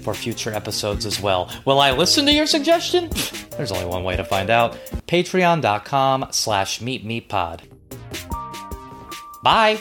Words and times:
for 0.00 0.14
future 0.14 0.52
episodes 0.52 1.06
as 1.06 1.20
well. 1.20 1.50
Will 1.64 1.80
I 1.80 1.92
listen 1.92 2.26
to 2.26 2.32
your 2.32 2.46
suggestion? 2.46 3.10
There's 3.56 3.72
only 3.72 3.86
one 3.86 4.04
way 4.04 4.16
to 4.16 4.24
find 4.24 4.50
out. 4.50 4.72
Patreon.com 5.06 6.28
slash 6.30 6.80
meepmeeppod. 6.80 7.60
Bye! 9.42 9.80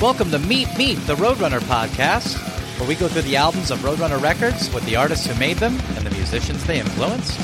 Welcome 0.00 0.30
to 0.30 0.38
Meep 0.38 0.68
Meep, 0.76 1.04
the 1.06 1.16
Roadrunner 1.16 1.58
podcast, 1.58 2.38
where 2.78 2.88
we 2.88 2.94
go 2.94 3.08
through 3.08 3.22
the 3.22 3.36
albums 3.36 3.72
of 3.72 3.80
Roadrunner 3.80 4.22
records 4.22 4.72
with 4.72 4.84
the 4.84 4.94
artists 4.94 5.26
who 5.26 5.36
made 5.38 5.56
them 5.56 5.76
and 5.96 6.06
the 6.06 6.10
musicians 6.10 6.64
they 6.64 6.78
influenced. 6.78 7.36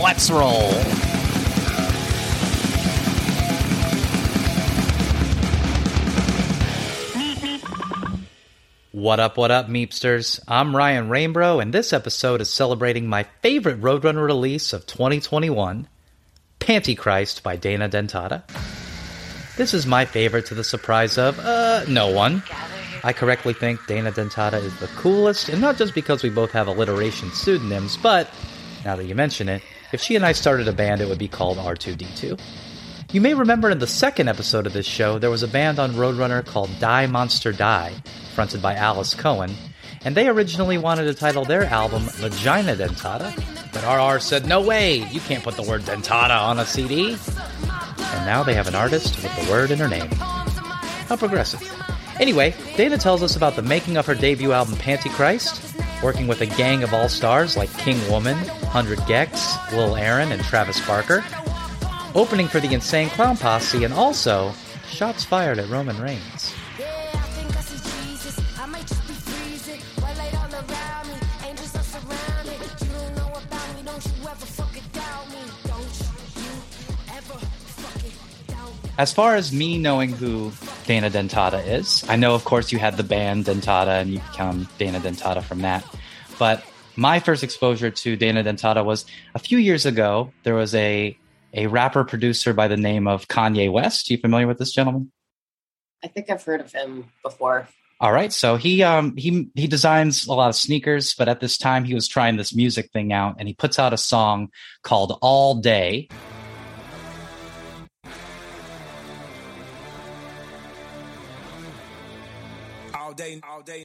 Let's 0.00 0.30
roll! 0.30 0.72
What 8.92 9.20
up, 9.20 9.36
what 9.36 9.50
up, 9.50 9.68
Meepsters? 9.68 10.40
I'm 10.46 10.74
Ryan 10.74 11.08
Rainbro, 11.08 11.60
and 11.60 11.72
this 11.72 11.92
episode 11.92 12.40
is 12.40 12.50
celebrating 12.50 13.08
my 13.08 13.24
favorite 13.42 13.80
Roadrunner 13.80 14.24
release 14.24 14.72
of 14.72 14.86
2021, 14.86 15.88
Pantychrist 16.60 17.42
by 17.42 17.56
Dana 17.56 17.88
Dentata. 17.88 18.42
This 19.56 19.74
is 19.74 19.86
my 19.86 20.04
favorite 20.04 20.46
to 20.46 20.54
the 20.54 20.64
surprise 20.64 21.18
of, 21.18 21.38
uh, 21.38 21.84
no 21.88 22.10
one. 22.10 22.42
I 23.04 23.12
correctly 23.12 23.52
think 23.52 23.86
Dana 23.86 24.12
Dentata 24.12 24.62
is 24.62 24.76
the 24.80 24.88
coolest, 24.88 25.48
and 25.48 25.60
not 25.60 25.76
just 25.76 25.94
because 25.94 26.22
we 26.22 26.30
both 26.30 26.50
have 26.52 26.66
alliteration 26.66 27.30
pseudonyms, 27.30 27.96
but, 27.96 28.28
now 28.84 28.96
that 28.96 29.04
you 29.04 29.14
mention 29.14 29.48
it, 29.48 29.62
if 29.92 30.00
she 30.00 30.16
and 30.16 30.26
I 30.26 30.32
started 30.32 30.68
a 30.68 30.72
band, 30.72 31.00
it 31.00 31.08
would 31.08 31.18
be 31.18 31.28
called 31.28 31.58
R2D2. 31.58 32.38
You 33.12 33.20
may 33.20 33.34
remember 33.34 33.70
in 33.70 33.78
the 33.78 33.86
second 33.86 34.28
episode 34.28 34.66
of 34.66 34.72
this 34.74 34.86
show, 34.86 35.18
there 35.18 35.30
was 35.30 35.42
a 35.42 35.48
band 35.48 35.78
on 35.78 35.92
Roadrunner 35.92 36.44
called 36.44 36.70
Die 36.78 37.06
Monster 37.06 37.52
Die, 37.52 37.94
fronted 38.34 38.60
by 38.60 38.74
Alice 38.74 39.14
Cohen, 39.14 39.54
and 40.04 40.14
they 40.14 40.28
originally 40.28 40.78
wanted 40.78 41.04
to 41.04 41.14
title 41.14 41.44
their 41.44 41.64
album 41.64 42.02
Vagina 42.02 42.76
Dentata, 42.76 43.34
but 43.72 43.84
RR 43.84 44.20
said, 44.20 44.46
no 44.46 44.60
way, 44.60 44.98
you 45.10 45.20
can't 45.20 45.42
put 45.42 45.56
the 45.56 45.62
word 45.62 45.82
dentata 45.82 46.40
on 46.40 46.58
a 46.58 46.64
CD. 46.64 47.16
And 48.00 48.26
now 48.26 48.42
they 48.42 48.54
have 48.54 48.68
an 48.68 48.74
artist 48.74 49.22
with 49.22 49.34
the 49.36 49.50
word 49.50 49.70
in 49.70 49.78
her 49.78 49.88
name. 49.88 50.10
How 50.10 51.16
progressive. 51.16 51.62
Anyway, 52.20 52.52
Dana 52.76 52.98
tells 52.98 53.22
us 53.22 53.36
about 53.36 53.54
the 53.54 53.62
making 53.62 53.96
of 53.96 54.04
her 54.06 54.14
debut 54.14 54.52
album 54.52 54.74
Pantychrist, 54.74 56.02
working 56.02 56.26
with 56.26 56.40
a 56.40 56.46
gang 56.46 56.82
of 56.82 56.92
all 56.92 57.08
stars 57.08 57.56
like 57.56 57.72
King 57.78 57.96
Woman, 58.10 58.36
100 58.36 58.98
gecs, 59.00 59.72
Lil 59.72 59.94
Aaron, 59.94 60.32
and 60.32 60.42
Travis 60.42 60.84
Barker, 60.84 61.24
opening 62.16 62.48
for 62.48 62.58
the 62.58 62.74
Insane 62.74 63.08
Clown 63.10 63.36
Posse, 63.36 63.84
and 63.84 63.94
also 63.94 64.52
shots 64.88 65.24
fired 65.24 65.60
at 65.60 65.68
Roman 65.68 66.00
Reigns. 66.00 66.54
As 78.98 79.12
far 79.12 79.36
as 79.36 79.52
me 79.52 79.78
knowing 79.78 80.10
who 80.10 80.50
Dana 80.88 81.10
Dentata 81.10 81.68
is, 81.68 82.02
I 82.08 82.16
know, 82.16 82.34
of 82.34 82.46
course, 82.46 82.72
you 82.72 82.78
had 82.78 82.96
the 82.96 83.02
band 83.02 83.44
Dentata 83.44 84.00
and 84.00 84.08
you 84.08 84.20
become 84.20 84.66
Dana 84.78 84.98
Dentata 84.98 85.42
from 85.42 85.60
that. 85.60 85.84
But 86.38 86.64
my 86.96 87.20
first 87.20 87.44
exposure 87.44 87.90
to 87.90 88.16
Dana 88.16 88.42
Dentata 88.42 88.82
was 88.82 89.04
a 89.34 89.38
few 89.38 89.58
years 89.58 89.84
ago. 89.84 90.32
There 90.44 90.54
was 90.54 90.74
a 90.74 91.14
a 91.52 91.66
rapper 91.66 92.04
producer 92.04 92.54
by 92.54 92.68
the 92.68 92.78
name 92.78 93.06
of 93.06 93.28
Kanye 93.28 93.70
West. 93.70 94.08
Are 94.08 94.14
you 94.14 94.18
familiar 94.18 94.46
with 94.46 94.56
this 94.56 94.72
gentleman? 94.72 95.12
I 96.02 96.08
think 96.08 96.30
I've 96.30 96.42
heard 96.42 96.62
of 96.62 96.72
him 96.72 97.04
before. 97.22 97.68
All 98.00 98.12
right, 98.12 98.32
so 98.32 98.56
he 98.56 98.82
um 98.82 99.14
he 99.14 99.50
he 99.54 99.66
designs 99.66 100.26
a 100.26 100.32
lot 100.32 100.48
of 100.48 100.56
sneakers, 100.56 101.12
but 101.12 101.28
at 101.28 101.40
this 101.40 101.58
time 101.58 101.84
he 101.84 101.92
was 101.92 102.08
trying 102.08 102.38
this 102.38 102.54
music 102.54 102.92
thing 102.92 103.12
out, 103.12 103.36
and 103.38 103.46
he 103.46 103.52
puts 103.52 103.78
out 103.78 103.92
a 103.92 103.98
song 103.98 104.48
called 104.82 105.18
"All 105.20 105.56
Day." 105.56 106.08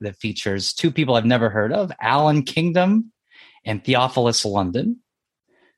That 0.02 0.18
features 0.18 0.74
two 0.74 0.92
people 0.92 1.16
I've 1.16 1.26
never 1.26 1.50
heard 1.50 1.74
of, 1.74 1.92
Allan 2.02 2.44
Kingdom 2.44 3.12
and 3.66 3.84
Theophilus 3.84 4.46
London. 4.46 5.00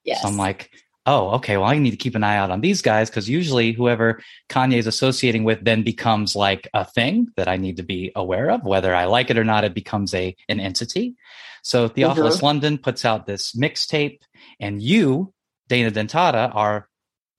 Yes. 0.04 0.22
So 0.22 0.28
I'm 0.28 0.38
like, 0.38 0.72
oh, 1.06 1.32
okay, 1.32 1.58
well, 1.58 1.68
I 1.68 1.78
need 1.78 1.92
to 1.92 1.98
keep 1.98 2.16
an 2.16 2.24
eye 2.24 2.38
out 2.38 2.52
on 2.52 2.62
these 2.62 2.82
guys 2.82 3.10
because 3.10 3.30
usually 3.30 3.72
whoever 3.72 4.22
Kanye 4.50 4.78
is 4.78 4.88
associating 4.88 5.44
with 5.44 5.64
then 5.64 5.84
becomes 5.84 6.36
like 6.36 6.68
a 6.74 6.86
thing 6.86 7.28
that 7.38 7.48
I 7.48 7.58
need 7.58 7.78
to 7.78 7.84
be 7.84 8.12
aware 8.16 8.50
of. 8.50 8.64
Whether 8.64 8.94
I 8.94 9.06
like 9.06 9.30
it 9.30 9.38
or 9.38 9.44
not, 9.44 9.64
it 9.64 9.74
becomes 9.74 10.14
a 10.14 10.36
an 10.50 10.60
entity. 10.60 11.16
So 11.64 11.88
Theophilus 11.88 12.38
Mhm. 12.38 12.44
London 12.44 12.78
puts 12.78 13.06
out 13.06 13.26
this 13.26 13.54
mixtape, 13.56 14.20
and 14.60 14.82
you, 14.82 15.34
Dana 15.68 15.92
Dentata, 15.92 16.54
are 16.54 16.88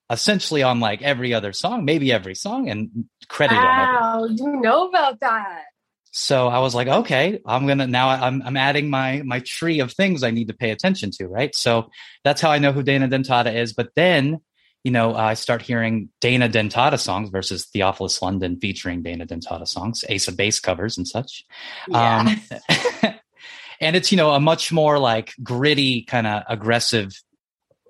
essentially 0.09 0.63
on 0.63 0.79
like 0.79 1.01
every 1.01 1.33
other 1.33 1.53
song, 1.53 1.83
maybe 1.85 2.11
every 2.11 2.35
song, 2.35 2.69
and 2.69 3.05
credited 3.27 3.63
on 3.63 3.79
every 3.79 3.95
wow, 3.95 4.27
do 4.27 4.43
you 4.43 4.61
know 4.61 4.87
about 4.89 5.19
that. 5.21 5.63
So 6.19 6.47
I 6.47 6.57
was 6.59 6.73
like, 6.73 6.87
okay, 6.87 7.39
I'm 7.45 7.67
gonna 7.67 7.85
now 7.85 8.09
I'm 8.09 8.41
I'm 8.41 8.57
adding 8.57 8.89
my 8.89 9.21
my 9.23 9.39
tree 9.41 9.81
of 9.81 9.93
things 9.93 10.23
I 10.23 10.31
need 10.31 10.47
to 10.47 10.55
pay 10.55 10.71
attention 10.71 11.11
to, 11.11 11.27
right? 11.27 11.53
So 11.53 11.91
that's 12.23 12.41
how 12.41 12.49
I 12.49 12.57
know 12.57 12.71
who 12.71 12.81
Dana 12.81 13.07
Dentata 13.07 13.53
is. 13.53 13.73
But 13.73 13.89
then, 13.95 14.39
you 14.83 14.89
know, 14.89 15.13
I 15.13 15.35
start 15.35 15.61
hearing 15.61 16.09
Dana 16.19 16.49
Dentata 16.49 16.99
songs 16.99 17.29
versus 17.29 17.67
Theophilus 17.67 18.19
London 18.19 18.57
featuring 18.59 19.03
Dana 19.03 19.27
Dentata 19.27 19.67
songs, 19.67 20.03
Ace 20.09 20.27
of 20.27 20.35
Base 20.35 20.59
covers 20.59 20.97
and 20.97 21.07
such. 21.07 21.45
Yeah. 21.87 22.35
Um, 23.03 23.13
and 23.79 23.95
it's 23.95 24.11
you 24.11 24.17
know 24.17 24.31
a 24.31 24.39
much 24.39 24.71
more 24.71 24.97
like 24.97 25.33
gritty 25.43 26.01
kind 26.01 26.25
of 26.25 26.41
aggressive 26.49 27.11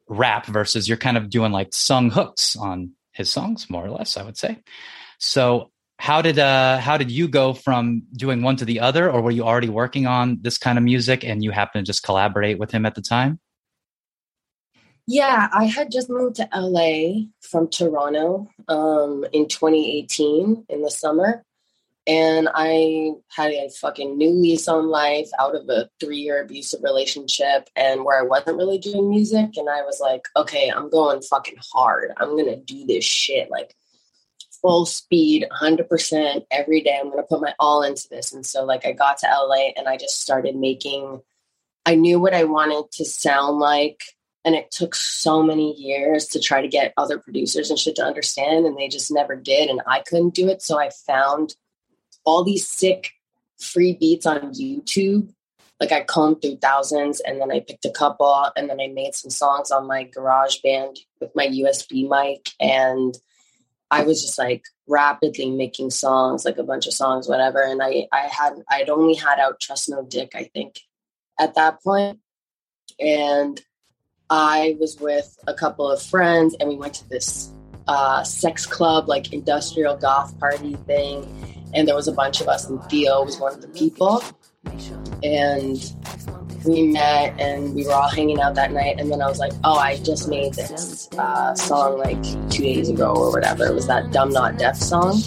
rap 0.09 0.47
versus 0.47 0.85
you're 0.85 0.97
kind 0.97 1.15
of 1.15 1.29
doing 1.29 1.53
like 1.53 1.73
sung 1.73 2.09
hooks 2.09 2.57
on 2.57 2.91
his 3.13 3.31
songs 3.31 3.69
more 3.69 3.85
or 3.85 3.89
less 3.89 4.15
i 4.15 4.23
would 4.23 4.37
say 4.37 4.57
so 5.17 5.71
how 5.99 6.21
did 6.21 6.39
uh 6.39 6.77
how 6.77 6.97
did 6.97 7.09
you 7.09 7.27
go 7.27 7.53
from 7.53 8.03
doing 8.13 8.41
one 8.41 8.55
to 8.55 8.65
the 8.65 8.79
other 8.79 9.11
or 9.11 9.21
were 9.21 9.31
you 9.31 9.43
already 9.43 9.69
working 9.69 10.05
on 10.05 10.37
this 10.41 10.57
kind 10.57 10.77
of 10.77 10.83
music 10.83 11.23
and 11.23 11.43
you 11.43 11.51
happened 11.51 11.85
to 11.85 11.89
just 11.89 12.03
collaborate 12.03 12.59
with 12.59 12.71
him 12.71 12.85
at 12.85 12.95
the 12.95 13.01
time 13.01 13.39
yeah, 15.09 15.47
I 15.53 15.63
had 15.63 15.89
just 15.89 16.09
moved 16.09 16.35
to 16.35 16.49
LA 16.53 17.27
from 17.39 17.69
Toronto 17.69 18.49
um, 18.67 19.25
in 19.31 19.47
2018 19.47 20.65
in 20.67 20.81
the 20.81 20.91
summer. 20.91 21.45
And 22.05 22.49
I 22.53 23.11
had 23.29 23.51
a 23.51 23.69
fucking 23.69 24.17
new 24.17 24.29
lease 24.29 24.67
on 24.67 24.89
life 24.89 25.29
out 25.39 25.55
of 25.55 25.67
a 25.69 25.89
three 26.01 26.19
year 26.19 26.41
abusive 26.41 26.81
relationship 26.83 27.69
and 27.75 28.03
where 28.03 28.19
I 28.19 28.23
wasn't 28.25 28.57
really 28.57 28.77
doing 28.77 29.09
music. 29.09 29.55
And 29.55 29.69
I 29.69 29.81
was 29.81 29.99
like, 30.01 30.23
okay, 30.35 30.69
I'm 30.69 30.89
going 30.89 31.21
fucking 31.21 31.59
hard. 31.73 32.11
I'm 32.17 32.37
to 32.37 32.57
do 32.57 32.85
this 32.85 33.03
shit 33.03 33.49
like 33.49 33.75
full 34.67 34.85
speed, 34.85 35.47
100% 35.61 36.45
every 36.51 36.81
day. 36.81 36.97
I'm 36.99 37.09
going 37.09 37.23
to 37.23 37.27
put 37.27 37.39
my 37.39 37.53
all 37.57 37.83
into 37.83 38.05
this. 38.09 38.33
And 38.33 38.45
so, 38.45 38.65
like, 38.65 38.85
I 38.85 38.91
got 38.91 39.17
to 39.19 39.27
LA 39.27 39.69
and 39.77 39.87
I 39.87 39.95
just 39.95 40.19
started 40.19 40.57
making, 40.57 41.21
I 41.85 41.95
knew 41.95 42.19
what 42.19 42.33
I 42.33 42.43
wanted 42.43 42.91
to 42.93 43.05
sound 43.05 43.59
like. 43.59 44.01
And 44.43 44.55
it 44.55 44.69
took 44.69 44.93
so 44.93 45.41
many 45.41 45.73
years 45.75 46.27
to 46.27 46.41
try 46.41 46.61
to 46.61 46.67
get 46.67 46.93
other 46.97 47.17
producers 47.17 47.69
and 47.69 47.79
shit 47.79 47.95
to 47.95 48.03
understand. 48.03 48.65
And 48.65 48.77
they 48.77 48.89
just 48.89 49.09
never 49.09 49.37
did. 49.37 49.69
And 49.69 49.79
I 49.87 50.01
couldn't 50.01 50.35
do 50.35 50.49
it. 50.49 50.61
So 50.61 50.77
I 50.77 50.89
found 50.89 51.55
all 52.25 52.43
these 52.43 52.67
sick 52.67 53.11
free 53.57 53.93
beats 53.93 54.25
on 54.25 54.53
YouTube. 54.53 55.33
Like 55.79 55.93
I 55.93 56.01
combed 56.01 56.41
through 56.41 56.57
thousands 56.57 57.21
and 57.21 57.39
then 57.39 57.51
I 57.51 57.61
picked 57.61 57.85
a 57.85 57.91
couple 57.91 58.49
and 58.57 58.69
then 58.69 58.81
I 58.81 58.87
made 58.87 59.15
some 59.15 59.31
songs 59.31 59.71
on 59.71 59.87
my 59.87 60.03
garage 60.03 60.57
band 60.61 60.97
with 61.21 61.31
my 61.35 61.47
USB 61.47 62.09
mic. 62.09 62.49
And 62.59 63.17
I 63.89 64.03
was 64.03 64.21
just 64.21 64.37
like 64.37 64.63
rapidly 64.87 65.49
making 65.49 65.91
songs, 65.91 66.45
like 66.45 66.57
a 66.57 66.63
bunch 66.63 66.87
of 66.87 66.93
songs, 66.93 67.27
whatever. 67.27 67.61
And 67.61 67.81
I, 67.81 68.07
I 68.11 68.27
had, 68.29 68.53
I'd 68.69 68.89
only 68.89 69.15
had 69.15 69.39
out 69.39 69.59
Trust 69.59 69.89
No 69.89 70.03
Dick, 70.03 70.31
I 70.35 70.43
think, 70.43 70.79
at 71.39 71.55
that 71.55 71.81
point. 71.81 72.19
And 72.99 73.61
I 74.29 74.75
was 74.79 74.97
with 74.99 75.37
a 75.47 75.53
couple 75.53 75.89
of 75.89 76.01
friends 76.01 76.55
and 76.59 76.67
we 76.67 76.75
went 76.75 76.95
to 76.95 77.07
this 77.09 77.53
uh, 77.87 78.23
sex 78.23 78.65
club, 78.65 79.07
like 79.07 79.31
industrial 79.33 79.95
goth 79.95 80.37
party 80.39 80.75
thing. 80.85 81.25
And 81.73 81.87
there 81.87 81.95
was 81.95 82.07
a 82.07 82.13
bunch 82.13 82.39
of 82.39 82.47
us, 82.47 82.69
and 82.69 82.81
Theo 82.85 83.23
was 83.25 83.39
one 83.39 83.53
of 83.53 83.61
the 83.61 83.67
people. 83.67 84.23
And 85.21 85.77
we 86.67 86.87
met 86.87 87.39
and 87.39 87.73
we 87.73 87.85
were 87.85 87.93
all 87.93 88.09
hanging 88.09 88.39
out 88.41 88.55
that 88.55 88.71
night. 88.71 88.99
And 88.99 89.11
then 89.11 89.21
I 89.21 89.27
was 89.27 89.39
like, 89.39 89.53
oh, 89.63 89.77
I 89.77 89.97
just 89.97 90.27
made 90.27 90.53
this 90.53 91.09
uh, 91.17 91.55
song 91.55 91.97
like 91.97 92.21
two 92.51 92.63
days 92.63 92.89
ago 92.89 93.13
or 93.13 93.31
whatever. 93.31 93.65
It 93.65 93.73
was 93.73 93.87
that 93.87 94.11
Dumb 94.11 94.31
Not 94.31 94.57
Deaf 94.57 94.75
song. 94.75 95.21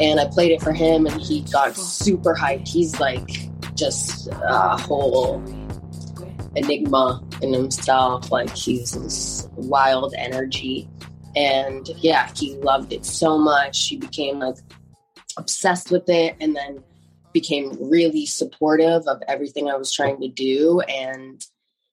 And 0.00 0.18
I 0.18 0.26
played 0.28 0.52
it 0.52 0.62
for 0.62 0.72
him 0.72 1.06
and 1.06 1.20
he 1.20 1.42
got 1.42 1.76
super 1.76 2.34
hyped. 2.34 2.66
He's 2.66 2.98
like 2.98 3.50
just 3.74 4.28
a 4.28 4.76
whole 4.78 5.42
enigma 6.56 7.22
in 7.42 7.52
himself. 7.52 8.30
Like 8.30 8.54
he's 8.54 8.92
this 8.92 9.48
wild 9.56 10.14
energy. 10.16 10.88
And 11.36 11.88
yeah, 11.98 12.30
he 12.36 12.56
loved 12.56 12.92
it 12.92 13.04
so 13.04 13.38
much. 13.38 13.88
He 13.88 13.96
became 13.96 14.40
like 14.40 14.56
obsessed 15.36 15.90
with 15.90 16.08
it 16.08 16.36
and 16.40 16.56
then 16.56 16.82
became 17.32 17.76
really 17.80 18.26
supportive 18.26 19.06
of 19.06 19.22
everything 19.28 19.70
I 19.70 19.76
was 19.76 19.92
trying 19.92 20.20
to 20.20 20.28
do. 20.28 20.80
And 20.80 21.44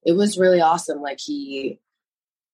it 0.03 0.13
was 0.13 0.37
really 0.37 0.61
awesome. 0.61 1.01
Like 1.01 1.19
he 1.19 1.79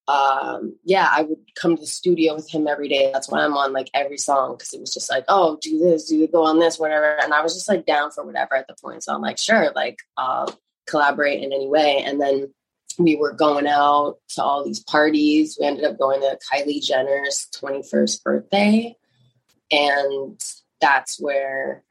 um 0.10 0.76
yeah 0.84 1.08
i 1.16 1.22
would 1.22 1.40
come 1.56 1.76
to 1.76 1.82
the 1.82 1.88
studio 1.88 2.36
with 2.36 2.50
him 2.50 2.68
every 2.68 2.90
day 2.90 3.10
that's 3.14 3.30
why 3.30 3.42
i'm 3.42 3.56
on 3.56 3.72
like 3.72 3.90
every 3.94 4.18
song 4.18 4.52
because 4.52 4.74
it 4.74 4.82
was 4.82 4.94
just 4.94 5.10
like 5.10 5.24
oh 5.30 5.58
do 5.62 5.80
this 5.80 6.10
do 6.10 6.28
go 6.28 6.44
on 6.44 6.60
this 6.60 6.78
whatever 6.78 7.18
and 7.24 7.34
i 7.34 7.42
was 7.42 7.54
just 7.54 7.70
like 7.70 7.86
down 7.86 8.12
for 8.12 8.26
whatever 8.26 8.54
at 8.56 8.68
the 8.68 8.76
point 8.84 9.02
so 9.02 9.14
i'm 9.14 9.22
like 9.22 9.38
sure 9.38 9.72
like 9.76 10.00
i'll 10.18 10.60
collaborate 10.88 11.42
in 11.42 11.54
any 11.54 11.70
way 11.70 12.04
and 12.06 12.20
then 12.20 12.54
we 12.98 13.16
were 13.16 13.34
going 13.34 13.68
out 13.68 14.18
to 14.30 14.44
all 14.44 14.64
these 14.64 14.80
parties. 14.80 15.58
We 15.60 15.68
ended 15.68 15.86
up 15.86 15.98
going 15.98 16.22
to 16.22 16.38
kylie 16.52 16.84
jenner's 16.84 17.48
21st 17.56 18.24
birthday. 18.24 18.96
And 19.72 20.40
that's 20.82 21.20
where 21.20 21.84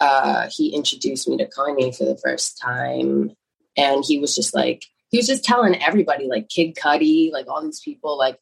uh 0.00 0.48
he 0.50 0.74
introduced 0.74 1.28
me 1.28 1.36
to 1.36 1.48
kanye 1.48 1.96
for 1.96 2.04
the 2.04 2.16
first 2.16 2.58
time. 2.58 3.32
And 3.76 4.04
he 4.06 4.18
was 4.18 4.34
just 4.34 4.54
like 4.54 4.84
he 5.10 5.18
was 5.18 5.26
just 5.26 5.44
telling 5.44 5.80
everybody, 5.82 6.28
like 6.28 6.48
Kid 6.48 6.76
Cudi, 6.76 7.32
like 7.32 7.48
all 7.48 7.62
these 7.62 7.80
people, 7.80 8.16
like 8.16 8.38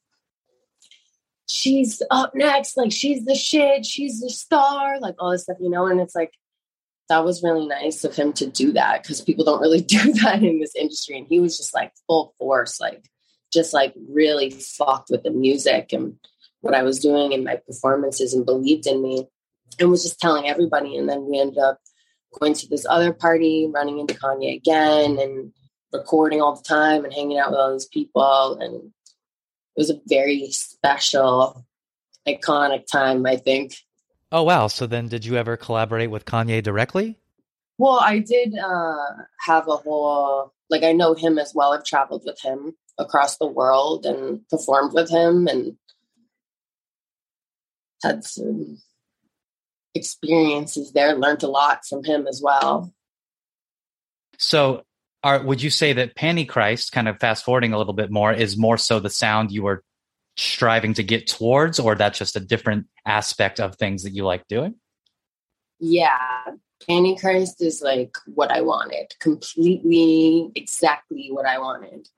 she's 1.47 2.03
up 2.11 2.35
next, 2.35 2.77
like 2.77 2.93
she's 2.93 3.25
the 3.25 3.35
shit, 3.35 3.87
she's 3.87 4.21
the 4.21 4.31
star, 4.31 5.01
like 5.01 5.15
all 5.19 5.33
this 5.33 5.45
stuff, 5.45 5.57
you 5.61 5.71
know. 5.71 5.87
And 5.87 6.01
it's 6.01 6.15
like 6.15 6.35
that 7.09 7.25
was 7.25 7.43
really 7.43 7.67
nice 7.67 8.05
of 8.05 8.15
him 8.15 8.33
to 8.35 8.47
do 8.47 8.73
that 8.73 9.03
because 9.03 9.21
people 9.21 9.45
don't 9.45 9.61
really 9.61 9.81
do 9.83 10.13
that 10.15 10.43
in 10.43 10.61
this 10.61 10.75
industry. 10.75 11.19
And 11.19 11.27
he 11.29 11.41
was 11.41 11.57
just 11.57 11.75
like 11.75 11.93
full 12.07 12.35
force, 12.39 12.81
like 12.81 13.09
just 13.53 13.73
like 13.73 13.95
really 14.11 14.51
fucked 14.51 15.11
with 15.11 15.23
the 15.23 15.31
music 15.31 15.93
and 15.93 16.17
what 16.61 16.75
I 16.75 16.83
was 16.83 16.99
doing 16.99 17.33
and 17.33 17.45
my 17.45 17.57
performances 17.57 18.35
and 18.35 18.45
believed 18.45 18.87
in 18.87 19.03
me 19.03 19.27
and 19.79 19.91
was 19.91 20.03
just 20.03 20.21
telling 20.21 20.49
everybody. 20.49 20.97
And 20.97 21.09
then 21.09 21.27
we 21.27 21.41
ended 21.41 21.59
up 21.59 21.79
going 22.39 22.55
to 22.55 22.69
this 22.69 22.87
other 22.89 23.13
party, 23.13 23.71
running 23.73 23.99
into 23.99 24.15
Kanye 24.15 24.57
again, 24.57 25.19
and 25.19 25.53
recording 25.93 26.43
all 26.43 26.57
the 26.57 26.63
time 26.63 27.05
and 27.05 27.15
hanging 27.15 27.39
out 27.39 27.51
with 27.51 27.59
all 27.59 27.73
these 27.73 27.87
people. 27.87 28.59
And 28.61 28.75
it 28.75 28.93
was 29.77 29.91
a 29.91 30.01
very 30.07 30.51
special, 30.51 31.65
iconic 32.27 32.87
time, 32.87 33.25
I 33.25 33.37
think. 33.37 33.77
Oh, 34.31 34.43
wow. 34.43 34.67
So 34.67 34.87
then 34.87 35.09
did 35.09 35.25
you 35.25 35.37
ever 35.37 35.57
collaborate 35.57 36.11
with 36.11 36.25
Kanye 36.25 36.63
directly? 36.63 37.19
Well, 37.79 38.01
I 38.01 38.19
did 38.19 38.55
uh, 38.59 38.97
have 39.47 39.69
a 39.69 39.77
whole, 39.77 40.53
like, 40.69 40.83
I 40.83 40.93
know 40.93 41.15
him 41.15 41.39
as 41.39 41.53
well. 41.55 41.73
I've 41.73 41.85
traveled 41.85 42.23
with 42.27 42.41
him 42.41 42.75
across 42.99 43.39
the 43.39 43.47
world 43.47 44.05
and 44.05 44.47
performed 44.49 44.93
with 44.93 45.09
him 45.11 45.47
and 45.47 45.77
had 48.03 48.25
some 48.25 48.79
experiences 49.95 50.93
there, 50.93 51.15
learned 51.15 51.43
a 51.43 51.49
lot 51.49 51.85
from 51.89 52.05
him 52.05 52.27
as 52.27 52.41
well. 52.43 52.93
So 54.39 54.83
are 55.23 55.43
would 55.43 55.63
you 55.63 55.71
say 55.71 55.95
that 55.95 56.15
Pantychrist, 56.15 56.93
kind 56.93 57.09
of 57.09 57.19
fast 57.19 57.45
forwarding 57.45 57.73
a 57.73 57.79
little 57.79 57.93
bit 57.93 58.11
more, 58.11 58.33
is 58.33 58.57
more 58.57 58.79
so 58.79 59.01
the 59.01 59.11
sound 59.11 59.51
you 59.51 59.63
were 59.63 59.83
striving 60.39 60.95
to 60.95 61.03
get 61.03 61.27
towards, 61.27 61.79
or 61.79 61.95
that's 61.95 62.19
just 62.19 62.37
a 62.37 62.41
different 62.41 62.87
aspect 63.05 63.61
of 63.61 63.77
things 63.77 64.05
that 64.05 64.11
you 64.11 64.25
like 64.25 64.47
doing? 64.49 64.75
Yeah, 65.81 66.19
Pantychrist 66.89 67.61
is 67.61 67.83
like 67.83 68.17
what 68.27 68.51
I 68.51 68.61
wanted, 68.63 69.15
completely, 69.21 70.51
exactly 70.55 71.29
what 71.31 71.47
I 71.47 71.59
wanted. 71.59 72.09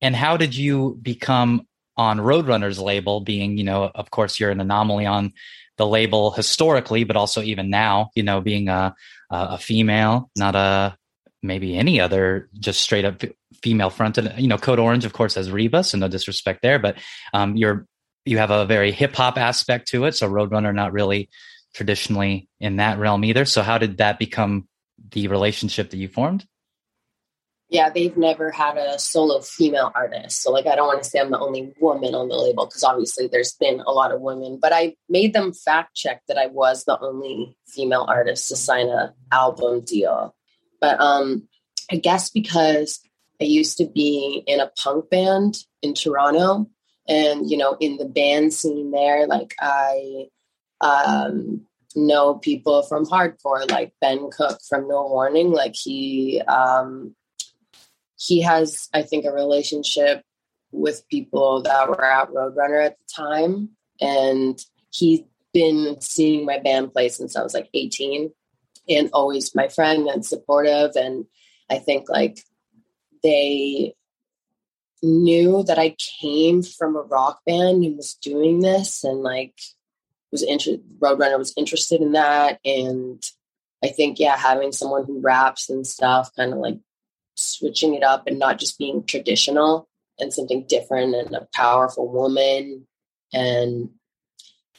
And 0.00 0.14
how 0.14 0.36
did 0.36 0.54
you 0.54 0.98
become 1.00 1.66
on 1.96 2.18
Roadrunner's 2.18 2.78
label? 2.78 3.20
Being, 3.20 3.56
you 3.56 3.64
know, 3.64 3.90
of 3.94 4.10
course, 4.10 4.38
you're 4.38 4.50
an 4.50 4.60
anomaly 4.60 5.06
on 5.06 5.32
the 5.78 5.86
label 5.86 6.30
historically, 6.30 7.04
but 7.04 7.16
also 7.16 7.42
even 7.42 7.70
now, 7.70 8.10
you 8.14 8.22
know, 8.22 8.40
being 8.40 8.68
a 8.68 8.94
a 9.30 9.58
female, 9.58 10.30
not 10.36 10.54
a 10.54 10.96
maybe 11.44 11.76
any 11.76 12.00
other 12.00 12.48
just 12.58 12.80
straight 12.80 13.04
up 13.04 13.22
female 13.62 13.90
fronted. 13.90 14.32
You 14.38 14.48
know, 14.48 14.58
Code 14.58 14.78
Orange, 14.78 15.04
of 15.04 15.12
course, 15.12 15.34
has 15.34 15.50
Reba, 15.50 15.84
so 15.84 15.98
no 15.98 16.08
disrespect 16.08 16.62
there, 16.62 16.78
but 16.78 16.96
um, 17.32 17.56
you're 17.56 17.86
you 18.24 18.38
have 18.38 18.50
a 18.50 18.64
very 18.64 18.90
hip 18.90 19.14
hop 19.14 19.36
aspect 19.36 19.88
to 19.88 20.06
it. 20.06 20.12
So 20.16 20.28
Roadrunner, 20.28 20.74
not 20.74 20.92
really 20.92 21.28
traditionally 21.74 22.48
in 22.58 22.76
that 22.76 22.98
realm 22.98 23.24
either. 23.24 23.44
So 23.44 23.62
how 23.62 23.78
did 23.78 23.98
that 23.98 24.18
become 24.18 24.66
the 25.10 25.28
relationship 25.28 25.90
that 25.90 25.98
you 25.98 26.08
formed? 26.08 26.46
Yeah, 27.68 27.90
they've 27.90 28.16
never 28.16 28.50
had 28.50 28.76
a 28.76 28.98
solo 28.98 29.40
female 29.40 29.90
artist. 29.94 30.42
So 30.42 30.52
like 30.52 30.66
I 30.66 30.76
don't 30.76 30.86
want 30.86 31.02
to 31.02 31.08
say 31.08 31.18
I'm 31.18 31.30
the 31.30 31.38
only 31.38 31.74
woman 31.80 32.14
on 32.14 32.28
the 32.28 32.36
label 32.36 32.66
because 32.66 32.84
obviously 32.84 33.26
there's 33.26 33.54
been 33.54 33.80
a 33.80 33.90
lot 33.90 34.12
of 34.12 34.20
women, 34.20 34.58
but 34.60 34.72
I 34.72 34.94
made 35.08 35.32
them 35.32 35.52
fact 35.52 35.94
check 35.94 36.22
that 36.28 36.38
I 36.38 36.46
was 36.46 36.84
the 36.84 36.98
only 37.00 37.56
female 37.66 38.06
artist 38.08 38.48
to 38.48 38.56
sign 38.56 38.88
a 38.88 39.14
album 39.32 39.80
deal. 39.80 40.34
But 40.84 41.00
um, 41.00 41.48
I 41.90 41.96
guess 41.96 42.28
because 42.28 43.00
I 43.40 43.44
used 43.44 43.78
to 43.78 43.86
be 43.86 44.44
in 44.46 44.60
a 44.60 44.70
punk 44.76 45.08
band 45.08 45.56
in 45.80 45.94
Toronto, 45.94 46.68
and 47.08 47.50
you 47.50 47.56
know, 47.56 47.78
in 47.80 47.96
the 47.96 48.04
band 48.04 48.52
scene 48.52 48.90
there, 48.90 49.26
like 49.26 49.54
I 49.58 50.26
um, 50.82 51.62
know 51.96 52.34
people 52.34 52.82
from 52.82 53.06
hardcore, 53.06 53.70
like 53.70 53.94
Ben 54.02 54.28
Cook 54.30 54.58
from 54.68 54.86
No 54.86 55.06
Warning. 55.06 55.52
Like 55.52 55.74
he 55.74 56.42
um, 56.46 57.16
he 58.18 58.42
has, 58.42 58.90
I 58.92 59.00
think, 59.00 59.24
a 59.24 59.32
relationship 59.32 60.22
with 60.70 61.08
people 61.08 61.62
that 61.62 61.88
were 61.88 62.04
at 62.04 62.28
Roadrunner 62.28 62.84
at 62.84 62.98
the 62.98 63.04
time, 63.16 63.70
and 64.02 64.58
he's 64.90 65.20
been 65.54 65.98
seeing 66.02 66.44
my 66.44 66.58
band 66.58 66.92
play 66.92 67.08
since 67.08 67.36
I 67.36 67.42
was 67.42 67.54
like 67.54 67.70
18 67.72 68.30
and 68.88 69.10
always 69.12 69.54
my 69.54 69.68
friend 69.68 70.08
and 70.08 70.24
supportive. 70.24 70.92
And 70.96 71.26
I 71.70 71.78
think 71.78 72.08
like 72.08 72.38
they 73.22 73.94
knew 75.02 75.62
that 75.64 75.78
I 75.78 75.96
came 76.20 76.62
from 76.62 76.96
a 76.96 77.02
rock 77.02 77.40
band 77.46 77.84
and 77.84 77.96
was 77.96 78.14
doing 78.14 78.60
this 78.60 79.04
and 79.04 79.22
like 79.22 79.54
was 80.32 80.42
interested 80.42 80.82
Roadrunner 80.98 81.38
was 81.38 81.54
interested 81.56 82.00
in 82.00 82.12
that. 82.12 82.58
And 82.64 83.22
I 83.82 83.88
think, 83.88 84.18
yeah, 84.18 84.36
having 84.36 84.72
someone 84.72 85.04
who 85.04 85.20
raps 85.20 85.68
and 85.68 85.86
stuff, 85.86 86.30
kind 86.34 86.52
of 86.52 86.58
like 86.58 86.78
switching 87.36 87.94
it 87.94 88.02
up 88.02 88.26
and 88.26 88.38
not 88.38 88.58
just 88.58 88.78
being 88.78 89.04
traditional 89.04 89.88
and 90.18 90.32
something 90.32 90.64
different 90.68 91.14
and 91.14 91.34
a 91.34 91.48
powerful 91.54 92.08
woman. 92.08 92.86
And 93.32 93.90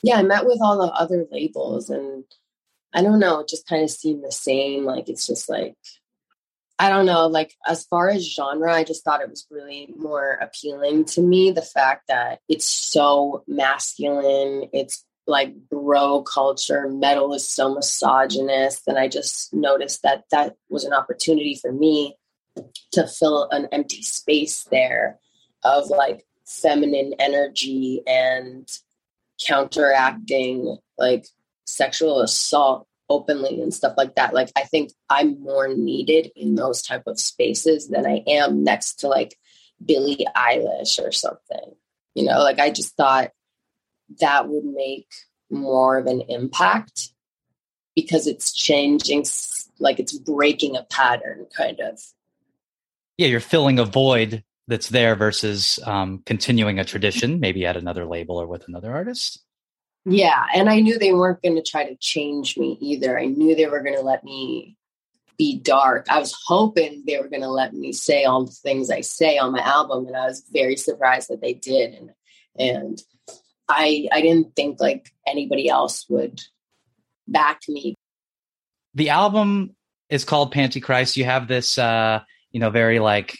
yeah, 0.01 0.15
I 0.15 0.23
met 0.23 0.45
with 0.45 0.59
all 0.61 0.77
the 0.77 0.93
other 0.93 1.25
labels 1.31 1.89
and 1.89 2.23
I 2.95 3.01
don't 3.01 3.19
know, 3.19 3.39
it 3.39 3.49
just 3.49 3.67
kind 3.67 3.83
of 3.83 3.91
seemed 3.91 4.23
the 4.23 4.31
same. 4.31 4.85
Like 4.85 5.09
it's 5.09 5.27
just 5.27 5.49
like 5.49 5.75
I 6.79 6.89
don't 6.89 7.05
know, 7.05 7.27
like 7.27 7.53
as 7.67 7.85
far 7.85 8.09
as 8.09 8.33
genre, 8.33 8.73
I 8.73 8.83
just 8.83 9.03
thought 9.03 9.21
it 9.21 9.29
was 9.29 9.45
really 9.49 9.93
more 9.97 10.39
appealing 10.41 11.05
to 11.05 11.21
me. 11.21 11.51
The 11.51 11.61
fact 11.61 12.07
that 12.09 12.39
it's 12.49 12.67
so 12.67 13.43
masculine, 13.47 14.69
it's 14.73 15.05
like 15.27 15.55
bro 15.69 16.21
culture, 16.23 16.89
metal 16.89 17.33
is 17.33 17.49
so 17.49 17.73
misogynist. 17.73 18.83
And 18.87 18.97
I 18.97 19.07
just 19.07 19.53
noticed 19.53 20.03
that 20.03 20.23
that 20.31 20.55
was 20.69 20.83
an 20.83 20.93
opportunity 20.93 21.55
for 21.55 21.71
me 21.71 22.15
to 22.91 23.07
fill 23.07 23.49
an 23.51 23.67
empty 23.71 24.01
space 24.01 24.63
there 24.71 25.19
of 25.63 25.89
like 25.89 26.25
feminine 26.45 27.13
energy 27.19 28.01
and 28.07 28.67
counteracting 29.45 30.77
like 30.97 31.25
sexual 31.65 32.21
assault 32.21 32.87
openly 33.09 33.61
and 33.61 33.73
stuff 33.73 33.93
like 33.97 34.15
that. 34.15 34.33
Like 34.33 34.51
i 34.55 34.63
think 34.63 34.91
i'm 35.09 35.41
more 35.41 35.67
needed 35.67 36.31
in 36.35 36.55
those 36.55 36.81
type 36.81 37.03
of 37.07 37.19
spaces 37.19 37.87
than 37.89 38.05
i 38.05 38.23
am 38.27 38.63
next 38.63 38.95
to 39.01 39.07
like 39.07 39.37
billie 39.83 40.25
eilish 40.35 40.99
or 40.99 41.11
something 41.11 41.75
you 42.15 42.23
know? 42.25 42.39
Like 42.39 42.59
i 42.59 42.71
just 42.71 42.95
thought 42.95 43.31
that 44.19 44.47
would 44.47 44.65
make 44.65 45.07
more 45.51 45.97
of 45.97 46.07
an 46.07 46.21
impact 46.21 47.09
because 47.95 48.25
it's 48.27 48.51
changing 48.51 49.25
like 49.79 49.99
it's 49.99 50.17
breaking 50.17 50.75
a 50.75 50.83
pattern 50.83 51.45
kind 51.55 51.79
of. 51.79 51.99
Yeah 53.17 53.27
you're 53.27 53.39
filling 53.39 53.79
a 53.79 53.85
void 53.85 54.43
that's 54.67 54.89
there 54.89 55.15
versus 55.15 55.79
um, 55.85 56.23
continuing 56.25 56.79
a 56.79 56.85
tradition 56.85 57.39
maybe 57.39 57.65
at 57.65 57.77
another 57.77 58.05
label 58.05 58.41
or 58.41 58.47
with 58.47 58.67
another 58.67 58.91
artist 58.91 59.43
yeah 60.05 60.45
and 60.53 60.69
i 60.69 60.79
knew 60.79 60.97
they 60.97 61.13
weren't 61.13 61.41
going 61.41 61.55
to 61.55 61.63
try 61.63 61.87
to 61.87 61.95
change 61.97 62.57
me 62.57 62.77
either 62.79 63.19
i 63.19 63.25
knew 63.25 63.55
they 63.55 63.67
were 63.67 63.81
going 63.81 63.95
to 63.95 64.01
let 64.01 64.23
me 64.23 64.77
be 65.37 65.59
dark 65.59 66.05
i 66.09 66.19
was 66.19 66.35
hoping 66.45 67.03
they 67.05 67.17
were 67.17 67.27
going 67.27 67.41
to 67.41 67.49
let 67.49 67.73
me 67.73 67.91
say 67.91 68.23
all 68.23 68.45
the 68.45 68.51
things 68.51 68.89
i 68.89 69.01
say 69.01 69.37
on 69.37 69.51
my 69.51 69.59
album 69.59 70.07
and 70.07 70.15
i 70.15 70.25
was 70.25 70.43
very 70.53 70.75
surprised 70.75 71.29
that 71.29 71.41
they 71.41 71.53
did 71.53 71.93
and 71.93 72.11
and 72.57 73.01
i 73.67 74.07
i 74.11 74.21
didn't 74.21 74.55
think 74.55 74.79
like 74.79 75.09
anybody 75.27 75.67
else 75.67 76.05
would 76.09 76.41
back 77.27 77.61
me 77.67 77.95
the 78.93 79.09
album 79.09 79.75
is 80.09 80.23
called 80.23 80.53
Pantychrist. 80.53 81.17
You 81.17 81.25
have 81.25 81.47
this, 81.47 81.77
uh, 81.77 82.21
you 82.51 82.59
know, 82.59 82.69
very 82.69 82.99
like 82.99 83.37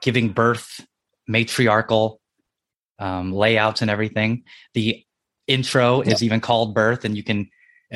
giving 0.00 0.30
birth, 0.30 0.84
matriarchal 1.28 2.20
um, 2.98 3.32
layouts 3.32 3.82
and 3.82 3.90
everything. 3.90 4.44
The 4.74 5.04
intro 5.46 6.00
is 6.00 6.22
even 6.22 6.40
called 6.40 6.74
Birth, 6.74 7.04
and 7.04 7.16
you 7.16 7.22
can, 7.22 7.48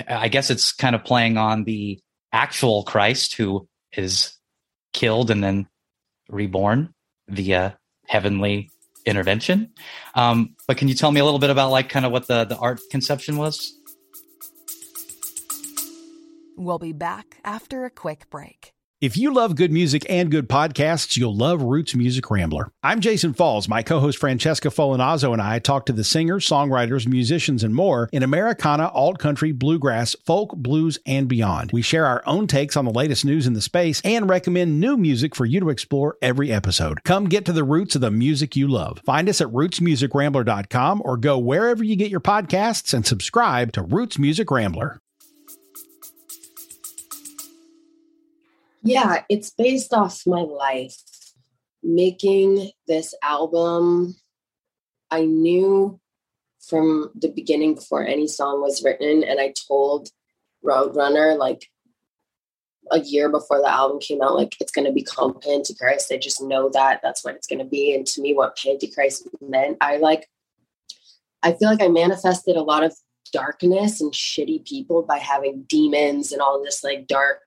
I 0.09 0.29
guess 0.29 0.51
it's 0.51 0.73
kind 0.73 0.95
of 0.95 1.05
playing 1.05 1.37
on 1.37 1.65
the 1.65 2.01
actual 2.33 2.85
Christ 2.85 3.35
who 3.35 3.69
is 3.93 4.37
killed 4.93 5.31
and 5.31 5.43
then 5.43 5.69
reborn 6.29 6.95
via 7.29 7.79
heavenly 8.07 8.71
intervention. 9.07 9.73
Um, 10.15 10.57
but 10.67 10.77
can 10.77 10.89
you 10.89 10.95
tell 10.95 11.11
me 11.11 11.21
a 11.21 11.25
little 11.25 11.39
bit 11.39 11.51
about 11.51 11.71
like 11.71 11.89
kind 11.89 12.07
of 12.07 12.13
what 12.13 12.27
the 12.27 12.45
the 12.45 12.57
art 12.57 12.81
conception 12.91 13.37
was? 13.37 13.77
We'll 16.57 16.79
be 16.79 16.93
back 16.93 17.39
after 17.45 17.85
a 17.85 17.91
quick 17.91 18.29
break. 18.31 18.75
If 19.01 19.17
you 19.17 19.33
love 19.33 19.57
good 19.57 19.73
music 19.73 20.05
and 20.11 20.31
good 20.31 20.47
podcasts, 20.47 21.17
you'll 21.17 21.35
love 21.35 21.63
Roots 21.63 21.95
Music 21.95 22.31
Rambler. 22.31 22.71
I'm 22.83 23.01
Jason 23.01 23.33
Falls. 23.33 23.67
My 23.67 23.83
co 23.83 23.99
host 23.99 24.19
Francesca 24.19 24.69
Folinazzo 24.69 25.33
and 25.33 25.41
I 25.41 25.59
talk 25.59 25.87
to 25.87 25.95
the 25.95 26.05
singers, 26.05 26.47
songwriters, 26.47 27.07
musicians, 27.07 27.65
and 27.65 27.75
more 27.75 28.11
in 28.13 28.23
Americana, 28.23 28.89
alt 28.89 29.19
country, 29.19 29.53
bluegrass, 29.53 30.15
folk, 30.27 30.55
blues, 30.55 30.99
and 31.07 31.29
beyond. 31.29 31.73
We 31.73 31.81
share 31.81 32.05
our 32.05 32.23
own 32.27 32.47
takes 32.47 32.77
on 32.77 32.85
the 32.85 32.91
latest 32.91 33.25
news 33.25 33.47
in 33.47 33.55
the 33.55 33.63
space 33.63 34.03
and 34.05 34.29
recommend 34.29 34.81
new 34.81 34.99
music 34.99 35.35
for 35.35 35.47
you 35.47 35.61
to 35.61 35.71
explore 35.71 36.19
every 36.21 36.53
episode. 36.53 37.03
Come 37.03 37.25
get 37.25 37.47
to 37.47 37.55
the 37.55 37.65
roots 37.65 37.95
of 37.95 38.03
the 38.03 38.11
music 38.11 38.55
you 38.55 38.69
love. 38.69 39.01
Find 39.07 39.31
us 39.31 39.41
at 39.41 39.49
rootsmusicrambler.com 39.49 41.01
or 41.07 41.17
go 41.17 41.39
wherever 41.39 41.83
you 41.83 41.97
get 41.97 42.11
your 42.11 42.21
podcasts 42.21 42.93
and 42.93 43.07
subscribe 43.07 43.73
to 43.73 43.81
Roots 43.81 44.19
Music 44.19 44.51
Rambler. 44.51 45.01
Yeah, 48.83 49.25
it's 49.29 49.51
based 49.51 49.93
off 49.93 50.23
my 50.27 50.41
life. 50.41 50.97
Making 51.83 52.71
this 52.87 53.15
album, 53.23 54.15
I 55.11 55.25
knew 55.25 55.99
from 56.69 57.11
the 57.15 57.29
beginning 57.29 57.75
before 57.75 58.07
any 58.07 58.27
song 58.27 58.61
was 58.61 58.85
written, 58.85 59.25
and 59.25 59.41
I 59.41 59.55
told 59.69 60.11
Roadrunner 60.65 61.39
like 61.39 61.67
a 62.91 63.01
year 63.01 63.29
before 63.29 63.61
the 63.61 63.71
album 63.71 64.01
came 64.01 64.21
out, 64.21 64.35
like 64.35 64.57
it's 64.61 64.73
going 64.73 64.87
to 64.87 64.93
be 64.93 65.03
called 65.03 65.43
Pantychrist. 65.43 66.13
I 66.13 66.19
just 66.19 66.43
know 66.43 66.69
that 66.71 67.01
that's 67.03 67.25
what 67.25 67.35
it's 67.35 67.47
going 67.47 67.61
to 67.61 67.65
be. 67.65 67.95
And 67.95 68.07
to 68.09 68.21
me, 68.21 68.35
what 68.35 68.57
Pantychrist 68.57 69.27
meant, 69.41 69.79
I 69.81 69.99
like, 69.99 70.29
I 71.43 71.53
feel 71.53 71.69
like 71.69 71.83
I 71.83 71.89
manifested 71.89 72.57
a 72.57 72.63
lot 72.63 72.83
of 72.83 72.95
darkness 73.33 74.01
and 74.01 74.13
shitty 74.13 74.67
people 74.67 75.03
by 75.03 75.19
having 75.19 75.65
demons 75.69 76.33
and 76.33 76.43
all 76.43 76.63
this 76.63 76.83
like 76.83 77.07
dark 77.07 77.43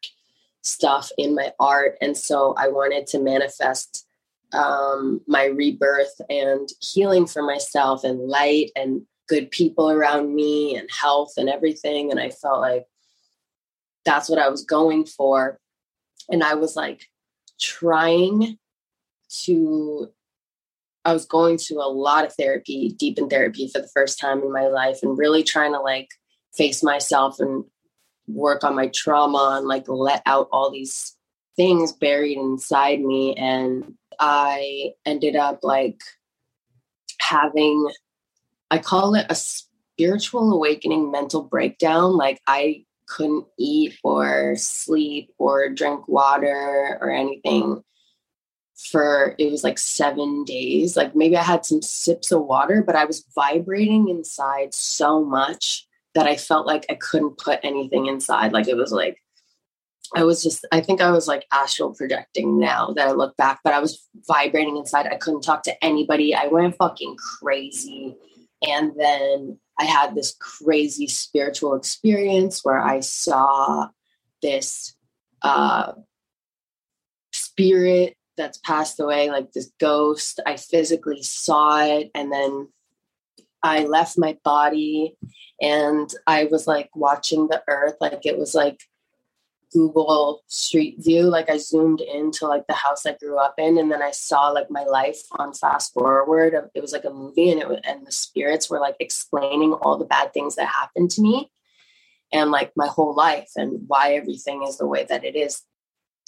stuff 0.63 1.11
in 1.17 1.35
my 1.35 1.51
art. 1.59 1.97
And 2.01 2.17
so 2.17 2.55
I 2.57 2.69
wanted 2.69 3.07
to 3.07 3.19
manifest 3.19 4.07
um, 4.53 5.21
my 5.27 5.45
rebirth 5.45 6.21
and 6.29 6.67
healing 6.79 7.25
for 7.25 7.43
myself 7.43 8.03
and 8.03 8.19
light 8.19 8.71
and 8.75 9.03
good 9.27 9.51
people 9.51 9.89
around 9.89 10.33
me 10.33 10.75
and 10.75 10.89
health 10.91 11.33
and 11.37 11.49
everything. 11.49 12.11
And 12.11 12.19
I 12.19 12.29
felt 12.29 12.61
like 12.61 12.85
that's 14.05 14.29
what 14.29 14.39
I 14.39 14.49
was 14.49 14.63
going 14.63 15.05
for. 15.05 15.59
And 16.29 16.43
I 16.43 16.55
was 16.55 16.75
like 16.75 17.05
trying 17.59 18.57
to, 19.45 20.09
I 21.03 21.13
was 21.13 21.25
going 21.25 21.57
to 21.67 21.75
a 21.75 21.91
lot 21.91 22.25
of 22.25 22.33
therapy, 22.33 22.95
deep 22.97 23.17
in 23.17 23.27
therapy 23.27 23.69
for 23.73 23.81
the 23.81 23.89
first 23.93 24.19
time 24.19 24.41
in 24.41 24.53
my 24.53 24.67
life 24.67 24.99
and 25.03 25.17
really 25.17 25.43
trying 25.43 25.73
to 25.73 25.79
like 25.79 26.09
face 26.55 26.83
myself 26.83 27.39
and 27.39 27.65
work 28.27 28.63
on 28.63 28.75
my 28.75 28.87
trauma 28.87 29.55
and 29.57 29.67
like 29.67 29.87
let 29.87 30.21
out 30.25 30.47
all 30.51 30.71
these 30.71 31.15
things 31.55 31.91
buried 31.91 32.37
inside 32.37 33.01
me. 33.01 33.35
And 33.35 33.95
i 34.19 34.91
ended 35.07 35.35
up 35.35 35.59
like 35.63 35.99
having 37.19 37.89
i 38.69 38.77
call 38.77 39.15
it 39.15 39.25
a 39.29 39.35
spiritual 39.35 40.53
awakening 40.53 41.11
mental 41.11 41.43
breakdown. 41.43 42.15
Like 42.15 42.39
i 42.47 42.85
couldn't 43.07 43.45
eat 43.59 43.97
or 44.03 44.55
sleep 44.55 45.33
or 45.37 45.69
drink 45.69 46.07
water 46.07 46.97
or 47.01 47.11
anything 47.11 47.83
for 48.91 49.35
it 49.37 49.51
was 49.51 49.63
like 49.63 49.77
seven 49.77 50.43
days. 50.45 50.97
Like 50.97 51.15
maybe 51.15 51.37
i 51.37 51.43
had 51.43 51.65
some 51.65 51.81
sips 51.81 52.31
of 52.31 52.43
water 52.43 52.83
but 52.85 52.95
i 52.95 53.05
was 53.05 53.25
vibrating 53.35 54.09
inside 54.09 54.73
so 54.73 55.23
much 55.23 55.87
that 56.15 56.27
I 56.27 56.35
felt 56.35 56.67
like 56.67 56.85
I 56.89 56.95
couldn't 56.95 57.37
put 57.37 57.59
anything 57.63 58.05
inside. 58.05 58.53
Like 58.53 58.67
it 58.67 58.77
was 58.77 58.91
like, 58.91 59.17
I 60.15 60.23
was 60.23 60.43
just, 60.43 60.65
I 60.71 60.81
think 60.81 61.01
I 61.01 61.11
was 61.11 61.27
like 61.27 61.45
astral 61.51 61.93
projecting 61.93 62.59
now 62.59 62.93
that 62.95 63.07
I 63.07 63.11
look 63.11 63.35
back, 63.35 63.61
but 63.63 63.73
I 63.73 63.79
was 63.79 64.07
vibrating 64.27 64.77
inside. 64.77 65.07
I 65.07 65.15
couldn't 65.15 65.41
talk 65.41 65.63
to 65.63 65.83
anybody. 65.83 66.35
I 66.35 66.47
went 66.47 66.75
fucking 66.75 67.15
crazy. 67.39 68.15
And 68.61 68.91
then 68.97 69.59
I 69.79 69.85
had 69.85 70.13
this 70.13 70.35
crazy 70.39 71.07
spiritual 71.07 71.73
experience 71.73 72.63
where 72.63 72.79
I 72.79 72.99
saw 72.99 73.87
this 74.41 74.95
uh, 75.41 75.93
spirit 77.31 78.15
that's 78.37 78.59
passed 78.59 78.99
away, 78.99 79.29
like 79.29 79.51
this 79.51 79.71
ghost. 79.79 80.39
I 80.45 80.57
physically 80.57 81.23
saw 81.23 81.83
it. 81.83 82.11
And 82.13 82.31
then 82.31 82.67
I 83.63 83.85
left 83.85 84.17
my 84.17 84.37
body 84.43 85.15
and 85.61 86.13
I 86.27 86.45
was 86.45 86.67
like 86.67 86.89
watching 86.95 87.47
the 87.47 87.63
earth, 87.67 87.95
like 88.01 88.25
it 88.25 88.37
was 88.37 88.53
like 88.53 88.81
Google 89.73 90.43
Street 90.47 90.97
View. 90.99 91.23
Like 91.23 91.49
I 91.49 91.57
zoomed 91.57 92.01
into 92.01 92.47
like 92.47 92.67
the 92.67 92.73
house 92.73 93.05
I 93.05 93.13
grew 93.13 93.37
up 93.37 93.55
in, 93.57 93.77
and 93.77 93.91
then 93.91 94.01
I 94.01 94.11
saw 94.11 94.49
like 94.49 94.69
my 94.69 94.83
life 94.83 95.19
on 95.39 95.53
fast 95.53 95.93
forward. 95.93 96.53
It 96.75 96.81
was 96.81 96.93
like 96.93 97.05
a 97.05 97.09
movie, 97.09 97.51
and 97.51 97.61
it 97.61 97.67
and 97.83 98.05
the 98.05 98.11
spirits 98.11 98.69
were 98.69 98.79
like 98.79 98.95
explaining 98.99 99.73
all 99.73 99.97
the 99.97 100.05
bad 100.05 100.33
things 100.33 100.55
that 100.55 100.67
happened 100.67 101.11
to 101.11 101.21
me, 101.21 101.51
and 102.31 102.51
like 102.51 102.71
my 102.75 102.87
whole 102.87 103.15
life, 103.15 103.49
and 103.55 103.81
why 103.87 104.13
everything 104.13 104.63
is 104.63 104.77
the 104.77 104.87
way 104.87 105.05
that 105.09 105.25
it 105.25 105.35
is. 105.35 105.61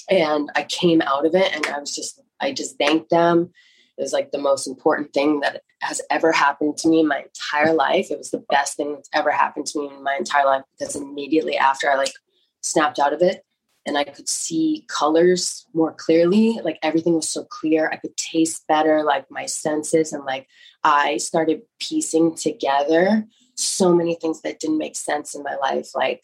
And 0.10 0.50
I 0.56 0.63
came 0.63 1.01
out 1.01 1.25
of 1.25 1.36
it, 1.36 1.56
and 1.56 1.65
I 1.68 1.80
was 1.80 1.96
just 1.96 2.22
I 2.42 2.51
just 2.51 2.77
thanked 2.77 3.12
them. 3.12 3.51
It 3.98 4.01
was 4.01 4.13
like 4.13 4.32
the 4.32 4.39
most 4.39 4.68
important 4.68 5.13
thing 5.13 5.39
that 5.42 5.62
has 5.82 6.01
ever 6.10 6.32
happened 6.32 6.77
to 6.77 6.88
me 6.88 7.01
in 7.01 7.08
my 7.08 7.24
entire 7.24 7.74
life. 7.74 8.08
It 8.10 8.17
was 8.17 8.32
the 8.32 8.44
best 8.50 8.77
thing 8.77 8.94
that's 8.94 9.10
ever 9.13 9.32
happened 9.32 9.67
to 9.67 9.79
me 9.79 9.96
in 9.96 10.03
my 10.03 10.15
entire 10.15 10.46
life 10.46 10.63
because 10.77 10.96
immediately 10.96 11.58
after 11.58 11.89
I 11.89 11.96
like 11.96 12.13
snapped 12.62 13.00
out 13.00 13.13
of 13.13 13.22
it 13.22 13.46
and 13.86 13.98
I 13.98 14.03
could 14.03 14.27
see 14.27 14.86
colors 14.88 15.67
more 15.74 15.94
clearly, 15.94 16.60
like 16.63 16.79
everything 16.82 17.15
was 17.15 17.29
so 17.29 17.44
clear. 17.44 17.89
I 17.91 17.98
could 17.98 18.17
taste 18.17 18.65
better, 18.67 19.03
like 19.03 19.29
my 19.29 19.46
senses, 19.46 20.12
and 20.12 20.25
like 20.25 20.48
I 20.84 21.17
started 21.17 21.62
piecing 21.79 22.36
together 22.36 23.25
so 23.53 23.94
many 23.94 24.15
things 24.15 24.41
that 24.41 24.60
didn't 24.60 24.79
make 24.79 24.96
sense 24.96 25.36
in 25.36 25.44
my 25.44 25.55
life. 25.55 25.89
Like, 25.94 26.24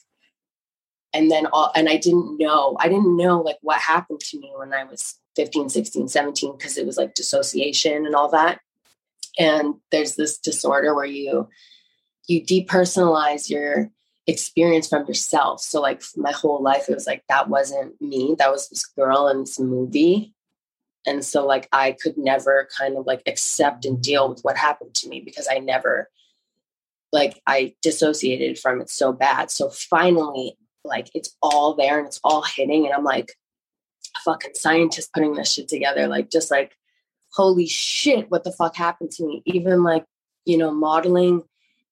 and 1.13 1.29
then 1.29 1.46
all, 1.53 1.72
and 1.75 1.88
I 1.88 1.98
didn't 1.98 2.39
know, 2.39 2.77
I 2.79 2.88
didn't 2.88 3.15
know 3.15 3.41
like 3.41 3.58
what 3.62 3.79
happened 3.79 4.22
to 4.22 4.39
me 4.39 4.51
when 4.55 4.74
I 4.74 4.84
was 4.84 5.20
15, 5.36 5.70
16, 5.70 6.08
17, 6.08 6.58
because 6.58 6.77
it 6.77 6.86
was 6.88 6.98
like 6.98 7.13
dissociation 7.13 8.08
and 8.08 8.15
all 8.15 8.31
that 8.31 8.60
and 9.38 9.75
there's 9.91 10.15
this 10.15 10.38
disorder 10.38 10.95
where 10.95 11.05
you 11.05 11.47
you 12.27 12.43
depersonalize 12.43 13.50
your 13.50 13.89
experience 14.27 14.88
from 14.88 15.05
yourself. 15.07 15.61
So 15.61 15.81
like 15.81 16.03
my 16.15 16.31
whole 16.31 16.61
life 16.61 16.88
it 16.89 16.93
was 16.93 17.07
like 17.07 17.23
that 17.29 17.50
wasn't 17.50 18.00
me. 18.01 18.35
That 18.38 18.51
was 18.51 18.69
this 18.69 18.85
girl 18.85 19.27
in 19.27 19.41
this 19.41 19.59
movie. 19.59 20.33
And 21.05 21.25
so 21.25 21.45
like 21.45 21.67
i 21.71 21.93
could 21.93 22.17
never 22.17 22.67
kind 22.77 22.97
of 22.97 23.05
like 23.07 23.23
accept 23.25 23.85
and 23.85 24.01
deal 24.01 24.29
with 24.29 24.41
what 24.41 24.57
happened 24.57 24.93
to 24.95 25.09
me 25.09 25.19
because 25.19 25.47
i 25.50 25.57
never 25.57 26.09
like 27.11 27.41
i 27.47 27.73
dissociated 27.81 28.59
from 28.59 28.81
it 28.81 28.89
so 28.89 29.11
bad. 29.11 29.50
So 29.51 29.69
finally 29.69 30.57
like 30.83 31.09
it's 31.13 31.35
all 31.41 31.75
there 31.75 31.97
and 31.97 32.07
it's 32.07 32.19
all 32.23 32.43
hitting. 32.43 32.85
And 32.85 32.93
i'm 32.93 33.03
like 33.03 33.33
fucking 34.25 34.51
scientist 34.53 35.13
putting 35.13 35.33
this 35.33 35.53
shit 35.53 35.67
together 35.67 36.07
like 36.07 36.29
just 36.29 36.51
like 36.51 36.75
holy 37.33 37.67
shit, 37.67 38.29
what 38.29 38.43
the 38.43 38.51
fuck 38.51 38.75
happened 38.75 39.11
to 39.11 39.25
me? 39.25 39.41
Even 39.45 39.83
like 39.83 40.05
you 40.45 40.57
know, 40.57 40.71
modeling 40.71 41.43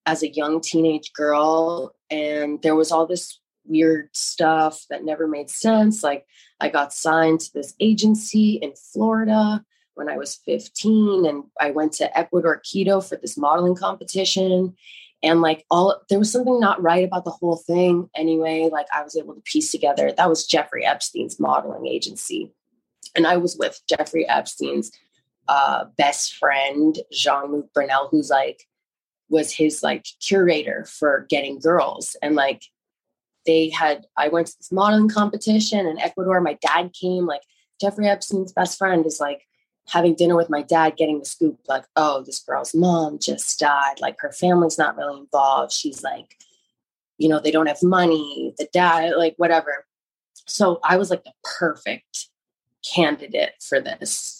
as 0.05 0.23
a 0.23 0.29
young 0.29 0.61
teenage 0.61 1.13
girl. 1.13 1.95
And 2.09 2.61
there 2.61 2.75
was 2.75 2.91
all 2.91 3.05
this 3.05 3.39
weird 3.65 4.09
stuff 4.15 4.85
that 4.89 5.05
never 5.05 5.27
made 5.27 5.49
sense. 5.49 6.03
Like, 6.03 6.25
I 6.59 6.69
got 6.69 6.93
signed 6.93 7.41
to 7.41 7.53
this 7.53 7.75
agency 7.79 8.53
in 8.53 8.73
Florida 8.75 9.63
when 9.93 10.09
I 10.09 10.17
was 10.17 10.39
15, 10.45 11.25
and 11.25 11.43
I 11.59 11.71
went 11.71 11.93
to 11.93 12.17
Ecuador 12.17 12.61
Quito 12.63 13.01
for 13.01 13.17
this 13.17 13.37
modeling 13.37 13.75
competition. 13.75 14.75
And 15.21 15.41
like 15.41 15.65
all 15.69 16.01
there 16.07 16.17
was 16.17 16.31
something 16.31 16.61
not 16.61 16.81
right 16.81 17.05
about 17.05 17.25
the 17.25 17.31
whole 17.31 17.57
thing 17.57 18.09
anyway. 18.15 18.69
Like 18.71 18.87
I 18.93 19.03
was 19.03 19.17
able 19.17 19.35
to 19.35 19.41
piece 19.41 19.69
together 19.69 20.13
that 20.13 20.29
was 20.29 20.47
Jeffrey 20.47 20.85
Epstein's 20.85 21.41
modeling 21.41 21.87
agency. 21.87 22.53
And 23.17 23.27
I 23.27 23.35
was 23.35 23.57
with 23.57 23.81
Jeffrey 23.85 24.25
Epstein's 24.29 24.93
uh, 25.49 25.85
best 25.97 26.35
friend, 26.35 26.99
Jean 27.11 27.51
Luc 27.51 27.73
Brunel, 27.73 28.07
who's 28.11 28.29
like 28.29 28.67
was 29.29 29.51
his 29.51 29.81
like 29.81 30.05
curator 30.21 30.85
for 30.85 31.25
getting 31.27 31.59
girls. 31.59 32.15
And 32.21 32.35
like 32.35 32.63
they 33.47 33.69
had, 33.69 34.05
I 34.15 34.27
went 34.27 34.47
to 34.47 34.57
this 34.57 34.71
modeling 34.71 35.09
competition 35.09 35.87
in 35.87 35.99
Ecuador. 35.99 36.39
My 36.39 36.57
dad 36.61 36.93
came, 36.93 37.25
like 37.25 37.41
Jeffrey 37.81 38.07
Epstein's 38.07 38.53
best 38.53 38.77
friend 38.77 39.05
is 39.07 39.19
like 39.19 39.47
having 39.87 40.13
dinner 40.13 40.35
with 40.35 40.51
my 40.51 40.61
dad, 40.61 40.97
getting 40.97 41.17
the 41.17 41.25
scoop, 41.25 41.59
like, 41.67 41.85
oh, 41.95 42.21
this 42.23 42.39
girl's 42.39 42.75
mom 42.75 43.17
just 43.19 43.59
died. 43.59 43.99
Like 43.99 44.17
her 44.19 44.31
family's 44.31 44.77
not 44.77 44.97
really 44.97 45.19
involved. 45.19 45.71
She's 45.71 46.03
like, 46.03 46.35
you 47.17 47.27
know, 47.27 47.39
they 47.39 47.51
don't 47.51 47.67
have 47.67 47.81
money, 47.81 48.53
the 48.59 48.67
dad, 48.71 49.13
like 49.17 49.33
whatever. 49.37 49.85
So 50.45 50.79
I 50.83 50.97
was 50.97 51.09
like 51.09 51.23
the 51.23 51.33
perfect 51.43 52.27
candidate 52.83 53.53
for 53.67 53.81
this. 53.81 54.38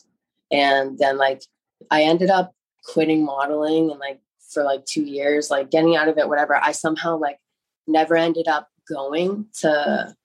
And 0.51 0.97
then 0.97 1.17
like 1.17 1.43
I 1.91 2.03
ended 2.03 2.29
up 2.29 2.53
quitting 2.83 3.23
modeling 3.23 3.91
and 3.91 3.99
like 3.99 4.19
for 4.49 4.63
like 4.63 4.85
two 4.85 5.03
years, 5.03 5.49
like 5.49 5.71
getting 5.71 5.95
out 5.95 6.07
of 6.07 6.17
it, 6.17 6.27
whatever. 6.27 6.55
I 6.55 6.71
somehow 6.71 7.17
like 7.17 7.39
never 7.87 8.15
ended 8.15 8.47
up 8.47 8.69
going 8.87 9.45
to 9.61 10.15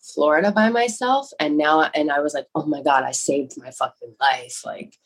Florida 0.00 0.52
by 0.52 0.68
myself. 0.68 1.30
And 1.40 1.56
now, 1.56 1.90
and 1.94 2.10
I 2.10 2.20
was 2.20 2.34
like, 2.34 2.46
oh 2.54 2.66
my 2.66 2.82
God, 2.82 3.04
I 3.04 3.12
saved 3.12 3.52
my 3.56 3.70
fucking 3.70 4.14
life. 4.20 4.62
Like, 4.64 4.96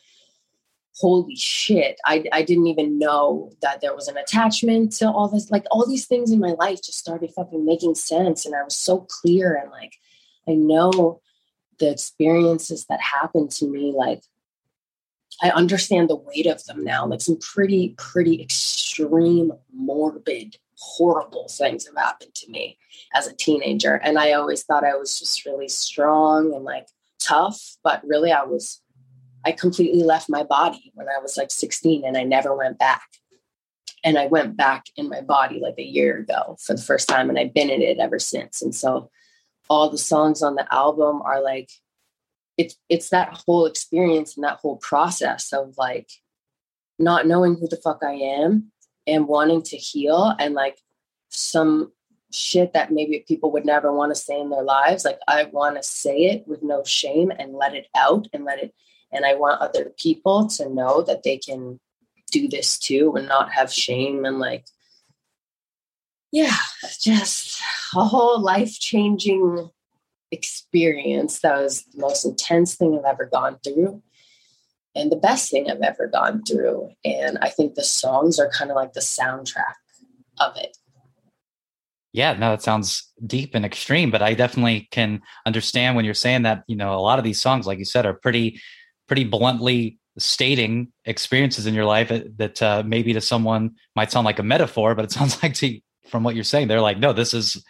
holy 0.97 1.37
shit. 1.37 1.99
I, 2.05 2.25
I 2.33 2.43
didn't 2.43 2.67
even 2.67 2.99
know 2.99 3.53
that 3.63 3.81
there 3.81 3.95
was 3.95 4.09
an 4.09 4.17
attachment 4.17 4.93
to 4.97 5.09
all 5.09 5.29
this. 5.29 5.51
Like, 5.51 5.65
all 5.71 5.87
these 5.87 6.07
things 6.07 6.33
in 6.33 6.41
my 6.41 6.55
life 6.59 6.83
just 6.83 6.99
started 6.99 7.31
fucking 7.31 7.65
making 7.65 7.95
sense. 7.95 8.45
And 8.45 8.55
I 8.55 8.65
was 8.65 8.77
so 8.77 9.07
clear. 9.23 9.55
And 9.55 9.71
like, 9.71 9.95
I 10.49 10.55
know 10.55 11.21
the 11.79 11.91
experiences 11.91 12.87
that 12.87 13.01
happened 13.01 13.53
to 13.53 13.69
me, 13.69 13.93
like, 13.97 14.23
I 15.43 15.51
understand 15.51 16.11
the 16.11 16.17
weight 16.17 16.47
of 16.47 16.65
them 16.65 16.85
now. 16.85 17.07
Like, 17.07 17.21
some 17.21 17.39
pretty, 17.39 17.95
pretty 17.97 18.43
extreme, 18.43 19.53
morbid 19.73 20.57
horrible 20.79 21.49
things 21.49 21.87
have 21.87 21.97
happened 21.97 22.35
to 22.35 22.51
me 22.51 22.79
as 23.15 23.27
a 23.27 23.35
teenager. 23.35 23.95
And 23.95 24.19
I 24.19 24.33
always 24.33 24.63
thought 24.63 24.85
I 24.85 24.97
was 24.97 25.19
just 25.19 25.45
really 25.45 25.69
strong 25.69 26.55
and 26.55 26.65
like 26.65 26.89
tough, 27.21 27.61
but 27.83 28.03
really 28.07 28.33
I 28.33 28.45
was, 28.45 28.81
I 29.45 29.53
completely 29.53 30.03
left 30.03 30.29
my 30.29 30.45
body 30.45 30.93
when 30.95 31.09
I 31.09 31.21
was 31.21 31.37
like 31.37 31.51
16 31.51 32.05
and 32.05 32.17
I 32.17 32.23
never 32.23 32.55
went 32.55 32.79
back. 32.79 33.03
And 34.05 34.17
I 34.17 34.27
went 34.27 34.57
back 34.57 34.87
in 34.97 35.09
my 35.09 35.21
body 35.23 35.59
like 35.61 35.75
a 35.79 35.83
year 35.83 36.19
ago 36.19 36.57
for 36.65 36.75
the 36.75 36.81
first 36.81 37.09
time, 37.09 37.29
and 37.29 37.37
I've 37.37 37.53
been 37.53 37.69
in 37.69 37.83
it 37.83 37.99
ever 37.99 38.21
since. 38.21 38.63
And 38.63 38.73
so 38.73 39.11
all 39.69 39.91
the 39.91 39.99
songs 39.99 40.41
on 40.41 40.55
the 40.55 40.73
album 40.73 41.21
are 41.23 41.43
like, 41.43 41.69
it's 42.59 42.77
it's 42.89 43.11
that 43.11 43.41
whole 43.47 43.65
experience 43.65 44.37
and 44.37 44.45
that 44.45 44.59
whole 44.59 44.77
process 44.77 45.53
of 45.53 45.75
like 45.79 46.11
not 46.99 47.27
knowing 47.27 47.55
who 47.55 47.69
the 47.69 47.77
fuck 47.77 48.01
I 48.03 48.15
am 48.15 48.73
and 49.07 49.27
wanting 49.27 49.63
to 49.63 49.77
heal 49.77 50.35
and 50.39 50.55
like 50.55 50.79
some 51.31 51.93
shit 52.33 52.75
that 52.75 52.93
maybe 52.93 53.25
people 53.27 53.51
would 53.53 53.65
never 53.65 53.93
want 53.93 54.15
to 54.15 54.21
say 54.21 54.39
in 54.39 54.51
their 54.51 54.63
lives 54.63 55.05
like 55.05 55.19
i 55.27 55.45
want 55.45 55.77
to 55.77 55.83
say 55.83 56.25
it 56.25 56.47
with 56.47 56.63
no 56.63 56.85
shame 56.85 57.33
and 57.39 57.55
let 57.55 57.75
it 57.75 57.87
out 57.97 58.29
and 58.35 58.45
let 58.45 58.63
it 58.63 58.75
and 59.13 59.25
i 59.25 59.35
want 59.35 59.61
other 59.63 59.91
people 59.99 60.47
to 60.47 60.69
know 60.69 61.03
that 61.03 61.23
they 61.23 61.39
can 61.39 61.81
do 62.31 62.47
this 62.47 62.79
too 62.79 63.15
and 63.17 63.27
not 63.29 63.51
have 63.51 63.73
shame 63.73 64.27
and 64.27 64.39
like 64.39 64.67
yeah 66.33 66.57
just 67.01 67.59
a 67.97 68.05
whole 68.05 68.39
life 68.41 68.79
changing 68.79 69.71
experience 70.31 71.41
that 71.41 71.61
was 71.61 71.85
the 71.95 72.01
most 72.01 72.25
intense 72.25 72.77
thing 72.77 72.99
i've 72.99 73.11
ever 73.11 73.27
gone 73.27 73.59
through 73.65 74.03
and 74.99 75.13
the 75.13 75.17
best 75.17 75.51
thing 75.51 75.71
I've 75.71 75.81
ever 75.81 76.09
gone 76.09 76.43
through. 76.45 76.91
And 77.05 77.39
I 77.41 77.49
think 77.49 77.75
the 77.75 77.85
songs 77.85 78.39
are 78.39 78.51
kind 78.51 78.71
of 78.71 78.77
like 78.77 78.93
the 78.93 79.01
soundtrack 79.01 79.75
of 80.41 80.57
it. 80.57 80.77
Yeah, 82.13 82.33
no, 82.33 82.51
that 82.51 82.63
sounds 82.63 83.13
deep 83.25 83.55
and 83.55 83.65
extreme, 83.65 84.11
but 84.11 84.23
I 84.23 84.35
definitely 84.35 84.89
can 84.91 85.21
understand 85.47 85.95
when 85.95 86.05
you're 86.05 86.15
saying 86.15 86.43
that, 86.43 86.65
you 86.67 86.75
know, 86.75 86.95
a 86.95 87.01
lot 87.01 87.19
of 87.19 87.25
these 87.25 87.41
songs, 87.41 87.67
like 87.67 87.79
you 87.79 87.85
said, 87.85 88.07
are 88.07 88.15
pretty, 88.15 88.61
pretty 89.07 89.25
bluntly 89.25 89.99
stating 90.17 90.91
experiences 91.05 91.67
in 91.67 91.75
your 91.75 91.85
life 91.85 92.09
that 92.37 92.61
uh, 92.61 92.83
maybe 92.85 93.13
to 93.13 93.21
someone 93.21 93.73
might 93.95 94.11
sound 94.11 94.25
like 94.25 94.39
a 94.39 94.43
metaphor, 94.43 94.95
but 94.95 95.05
it 95.05 95.13
sounds 95.13 95.41
like 95.43 95.55
to, 95.55 95.79
from 96.09 96.25
what 96.25 96.35
you're 96.35 96.45
saying, 96.45 96.67
they're 96.67 96.81
like, 96.81 96.99
no, 96.99 97.13
this 97.13 97.35
is, 97.35 97.63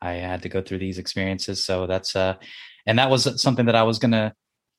I 0.00 0.14
had 0.14 0.42
to 0.42 0.48
go 0.48 0.62
through 0.62 0.78
these 0.78 0.98
experiences. 0.98 1.64
So 1.64 1.86
that's, 1.86 2.14
uh, 2.14 2.34
and 2.86 2.98
that 2.98 3.10
was 3.10 3.40
something 3.40 3.66
that 3.66 3.74
I 3.74 3.82
was 3.82 3.98
to 3.98 4.32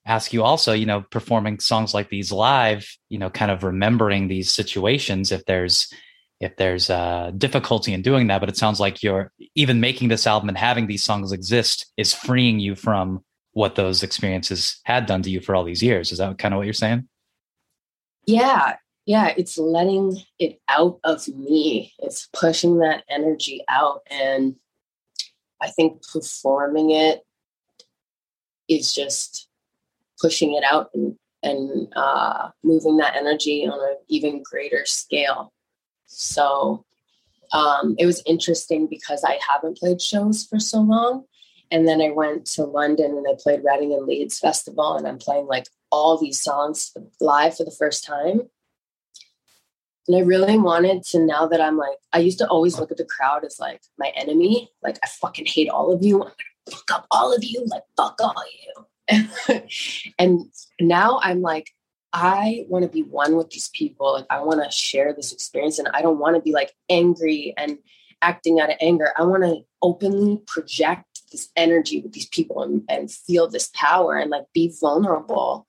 ask 0.06 0.34
you 0.34 0.44
also, 0.44 0.74
you 0.74 0.86
know, 0.86 1.02
performing 1.02 1.60
songs 1.60 1.94
like 1.94 2.10
these 2.10 2.32
live, 2.32 2.88
you 3.10 3.20
know, 3.20 3.30
kind 3.30 3.52
of 3.52 3.64
remembering 3.64 4.28
these 4.28 4.52
situations 4.52 5.32
if 5.32 5.46
there's 5.46 5.92
if 6.40 6.56
there's 6.56 6.90
uh, 6.90 7.32
difficulty 7.38 7.94
in 7.94 8.02
doing 8.02 8.28
that. 8.28 8.40
But 8.40 8.50
it 8.50 8.58
sounds 8.58 8.80
like 8.80 9.04
you're 9.04 9.32
even 9.56 9.82
making 9.82 10.08
this 10.08 10.26
album 10.26 10.50
and 10.50 10.58
having 10.58 10.88
these 10.88 11.04
songs 11.04 11.32
exist 11.32 11.92
is 11.98 12.14
freeing 12.14 12.60
you 12.60 12.76
from 12.76 13.24
what 13.52 13.76
those 13.76 14.04
experiences 14.04 14.80
had 14.84 15.06
done 15.06 15.22
to 15.24 15.30
you 15.30 15.42
for 15.42 15.54
all 15.54 15.66
these 15.66 15.84
years. 15.84 16.12
Is 16.12 16.20
that 16.20 16.38
kind 16.38 16.54
of 16.54 16.60
what 16.60 16.66
you're 16.66 16.74
saying? 16.74 17.10
Yeah. 18.26 18.78
Yeah. 19.06 19.34
It's 19.36 19.58
letting 19.58 20.18
it 20.38 20.62
out 20.70 21.00
of 21.04 21.28
me. 21.28 21.94
It's 22.00 22.30
pushing 22.32 22.78
that 22.80 23.04
energy 23.10 23.66
out. 23.68 24.02
And 24.10 24.56
I 25.62 25.70
think 25.70 26.02
performing 26.12 26.92
it 26.92 27.26
is 28.68 28.94
just 28.94 29.48
pushing 30.22 30.54
it 30.54 30.64
out 30.64 30.90
and, 30.94 31.16
and 31.44 31.88
uh, 31.96 32.50
moving 32.64 32.98
that 32.98 33.16
energy 33.16 33.66
on 33.68 33.80
an 33.80 33.98
even 34.08 34.44
greater 34.44 34.86
scale. 34.86 35.52
So 36.06 36.86
um, 37.52 37.96
it 37.98 38.06
was 38.06 38.22
interesting 38.26 38.88
because 38.88 39.24
I 39.24 39.40
haven't 39.48 39.78
played 39.78 40.02
shows 40.02 40.46
for 40.46 40.60
so 40.60 40.82
long. 40.82 41.26
And 41.72 41.88
then 41.88 42.02
I 42.02 42.10
went 42.10 42.46
to 42.54 42.64
London 42.64 43.12
and 43.18 43.26
I 43.30 43.36
played 43.38 43.62
Reading 43.64 43.94
and 43.94 44.08
Leeds 44.08 44.40
Festival, 44.40 44.96
and 44.96 45.08
I'm 45.08 45.20
playing 45.20 45.46
like 45.46 45.68
all 45.92 46.18
these 46.18 46.42
songs 46.42 46.92
live 47.22 47.58
for 47.58 47.64
the 47.64 47.76
first 47.78 48.04
time. 48.04 48.42
And 50.10 50.18
I 50.18 50.22
really 50.22 50.58
wanted 50.58 51.04
to, 51.04 51.24
now 51.24 51.46
that 51.46 51.62
I'm 51.62 51.78
like, 51.78 52.00
I 52.12 52.18
used 52.18 52.40
to 52.40 52.48
always 52.48 52.80
look 52.80 52.90
at 52.90 52.98
the 52.98 53.06
crowd 53.06 53.46
as 53.46 53.60
like 53.60 53.84
my 54.00 54.12
enemy. 54.16 54.72
Like, 54.82 54.98
I 55.04 55.08
fucking 55.08 55.46
hate 55.46 55.70
all 55.70 55.94
of 55.94 56.02
you. 56.02 56.16
I'm 56.16 56.30
gonna 56.30 56.34
fuck 56.72 56.92
up 56.92 57.08
all 57.12 57.32
of 57.32 57.44
you. 57.44 57.64
Like, 57.68 57.84
fuck 57.96 58.20
all 58.20 58.34
you. 58.66 59.62
and 60.18 60.46
now 60.82 61.20
I'm 61.22 61.44
like, 61.44 61.70
I 62.12 62.66
want 62.68 62.86
to 62.86 62.90
be 62.90 63.04
one 63.04 63.36
with 63.36 63.52
these 63.52 63.70
people. 63.70 64.14
Like, 64.14 64.26
I 64.32 64.42
want 64.42 64.64
to 64.64 64.72
share 64.72 65.14
this 65.14 65.32
experience, 65.32 65.78
and 65.78 65.90
I 65.94 66.02
don't 66.02 66.18
want 66.18 66.36
to 66.38 66.42
be 66.42 66.54
like 66.54 66.74
angry 66.90 67.54
and 67.56 67.78
acting 68.24 68.60
out 68.60 68.72
of 68.72 68.78
anger. 68.82 69.14
I 69.16 69.26
want 69.26 69.44
to 69.44 69.60
openly 69.84 70.42
project 70.48 71.22
this 71.32 71.50
energy 71.56 72.02
with 72.02 72.14
these 72.14 72.28
people 72.30 72.64
and, 72.64 72.82
and 72.90 73.12
feel 73.12 73.48
this 73.48 73.70
power 73.76 74.18
and 74.18 74.32
like 74.32 74.46
be 74.56 74.74
vulnerable 74.82 75.68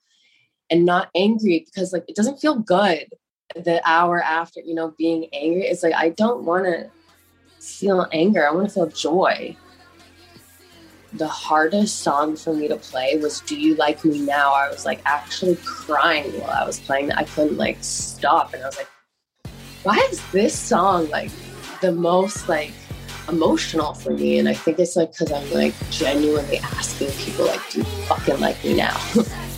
and 0.71 0.87
not 0.87 1.11
angry 1.15 1.63
because 1.67 1.93
like 1.93 2.05
it 2.09 2.17
doesn't 2.17 2.39
feel 2.39 2.59
good 2.59 3.07
the 3.55 3.81
hour 3.85 4.23
after, 4.23 4.61
you 4.61 4.75
know, 4.75 4.95
being 4.99 5.27
angry. 5.33 5.63
It's 5.63 5.83
like, 5.83 5.95
I 5.95 6.11
don't 6.11 6.45
want 6.45 6.65
to 6.65 6.91
feel 7.61 8.07
anger. 8.13 8.47
I 8.47 8.53
want 8.53 8.69
to 8.69 8.75
feel 8.75 8.87
joy 8.87 9.57
the 11.13 11.27
hardest 11.27 12.01
song 12.01 12.37
for 12.37 12.55
me 12.55 12.69
to 12.69 12.77
play 12.77 13.17
was 13.17 13.41
Do 13.41 13.59
You 13.59 13.75
Like 13.75 14.05
Me 14.05 14.21
Now? 14.21 14.53
I 14.53 14.69
was 14.71 14.85
like 14.85 15.01
actually 15.05 15.57
crying 15.65 16.31
while 16.41 16.51
I 16.51 16.65
was 16.65 16.79
playing 16.79 17.11
I 17.13 17.25
couldn't 17.25 17.57
like 17.57 17.79
stop. 17.81 18.55
And 18.55 18.63
I 18.63 18.67
was 18.67 18.77
like, 18.77 18.89
why 19.83 19.97
is 20.11 20.23
this 20.31 20.59
song 20.59 21.09
like 21.11 21.31
the 21.81 21.93
most 21.93 22.49
like 22.49 22.73
emotional 23.29 23.95
for 23.95 24.13
me? 24.13 24.39
And 24.39 24.49
I 24.49 24.55
think 24.55 24.79
it's 24.79 24.97
like 24.97 25.13
because 25.13 25.33
I'm 25.33 25.51
like 25.53 25.75
genuinely 25.91 26.59
asking 26.59 27.11
people 27.13 27.47
like, 27.47 27.61
do 27.71 27.79
you 27.79 27.85
fucking 27.85 28.39
like 28.41 28.63
me 28.65 28.75
now? 28.75 28.97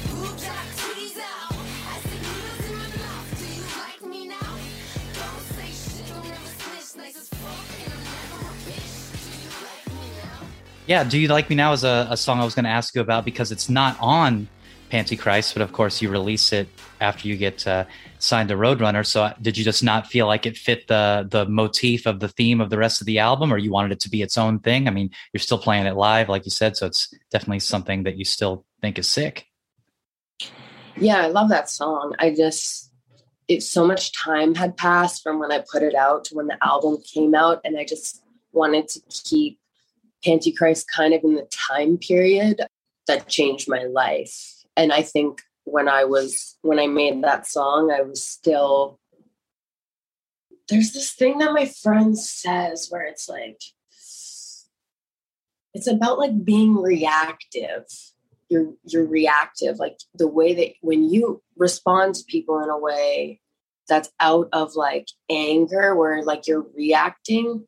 Yeah, 10.92 11.04
Do 11.04 11.18
You 11.18 11.28
Like 11.28 11.48
Me 11.48 11.56
Now 11.56 11.72
is 11.72 11.84
a, 11.84 12.06
a 12.10 12.18
song 12.18 12.38
I 12.38 12.44
was 12.44 12.54
going 12.54 12.66
to 12.66 12.70
ask 12.70 12.94
you 12.94 13.00
about 13.00 13.24
because 13.24 13.50
it's 13.50 13.70
not 13.70 13.96
on 13.98 14.46
Pantychrist, 14.90 15.54
but 15.54 15.62
of 15.62 15.72
course 15.72 16.02
you 16.02 16.10
release 16.10 16.52
it 16.52 16.68
after 17.00 17.28
you 17.28 17.38
get 17.38 17.66
uh, 17.66 17.86
signed 18.18 18.50
to 18.50 18.56
Roadrunner. 18.56 19.06
So 19.06 19.22
uh, 19.22 19.32
did 19.40 19.56
you 19.56 19.64
just 19.64 19.82
not 19.82 20.06
feel 20.06 20.26
like 20.26 20.44
it 20.44 20.54
fit 20.54 20.88
the 20.88 21.26
the 21.30 21.46
motif 21.46 22.04
of 22.04 22.20
the 22.20 22.28
theme 22.28 22.60
of 22.60 22.68
the 22.68 22.76
rest 22.76 23.00
of 23.00 23.06
the 23.06 23.20
album, 23.20 23.54
or 23.54 23.56
you 23.56 23.72
wanted 23.72 23.92
it 23.92 24.00
to 24.00 24.10
be 24.10 24.20
its 24.20 24.36
own 24.36 24.58
thing? 24.58 24.86
I 24.86 24.90
mean, 24.90 25.08
you're 25.32 25.40
still 25.40 25.56
playing 25.56 25.86
it 25.86 25.96
live, 25.96 26.28
like 26.28 26.44
you 26.44 26.50
said, 26.50 26.76
so 26.76 26.84
it's 26.84 27.08
definitely 27.30 27.60
something 27.60 28.02
that 28.02 28.18
you 28.18 28.26
still 28.26 28.66
think 28.82 28.98
is 28.98 29.08
sick. 29.08 29.46
Yeah, 30.98 31.22
I 31.22 31.28
love 31.28 31.48
that 31.48 31.70
song. 31.70 32.14
I 32.18 32.34
just 32.34 32.92
it 33.48 33.62
so 33.62 33.86
much 33.86 34.12
time 34.12 34.54
had 34.54 34.76
passed 34.76 35.22
from 35.22 35.38
when 35.38 35.52
I 35.52 35.64
put 35.72 35.82
it 35.82 35.94
out 35.94 36.26
to 36.26 36.34
when 36.34 36.48
the 36.48 36.62
album 36.62 36.98
came 37.14 37.34
out, 37.34 37.62
and 37.64 37.78
I 37.78 37.86
just 37.86 38.22
wanted 38.52 38.88
to 38.88 39.00
keep 39.24 39.58
Pantychrist 40.24 40.86
kind 40.94 41.14
of 41.14 41.22
in 41.24 41.34
the 41.34 41.48
time 41.50 41.98
period 41.98 42.60
that 43.06 43.28
changed 43.28 43.68
my 43.68 43.84
life. 43.84 44.64
And 44.76 44.92
I 44.92 45.02
think 45.02 45.42
when 45.64 45.88
I 45.88 46.04
was 46.04 46.56
when 46.62 46.78
I 46.78 46.86
made 46.86 47.22
that 47.22 47.46
song, 47.46 47.92
I 47.92 48.02
was 48.02 48.24
still 48.24 48.98
there's 50.68 50.92
this 50.92 51.12
thing 51.12 51.38
that 51.38 51.52
my 51.52 51.66
friend 51.66 52.18
says 52.18 52.88
where 52.88 53.02
it's 53.02 53.28
like 53.28 53.60
it's 55.74 55.86
about 55.86 56.18
like 56.18 56.44
being 56.44 56.76
reactive 56.76 57.84
you're 58.48 58.72
you're 58.84 59.06
reactive 59.06 59.78
like 59.78 59.98
the 60.14 60.28
way 60.28 60.54
that 60.54 60.72
when 60.82 61.08
you 61.08 61.42
respond 61.56 62.14
to 62.14 62.24
people 62.24 62.62
in 62.62 62.68
a 62.68 62.78
way 62.78 63.40
that's 63.88 64.10
out 64.20 64.48
of 64.52 64.74
like 64.74 65.08
anger 65.30 65.94
where 65.96 66.22
like 66.22 66.46
you're 66.46 66.66
reacting 66.76 67.66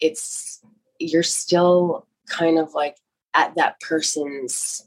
it's 0.00 0.60
you're 0.98 1.22
still 1.22 2.06
kind 2.28 2.58
of 2.58 2.74
like 2.74 2.96
at 3.34 3.54
that 3.56 3.80
person's 3.80 4.86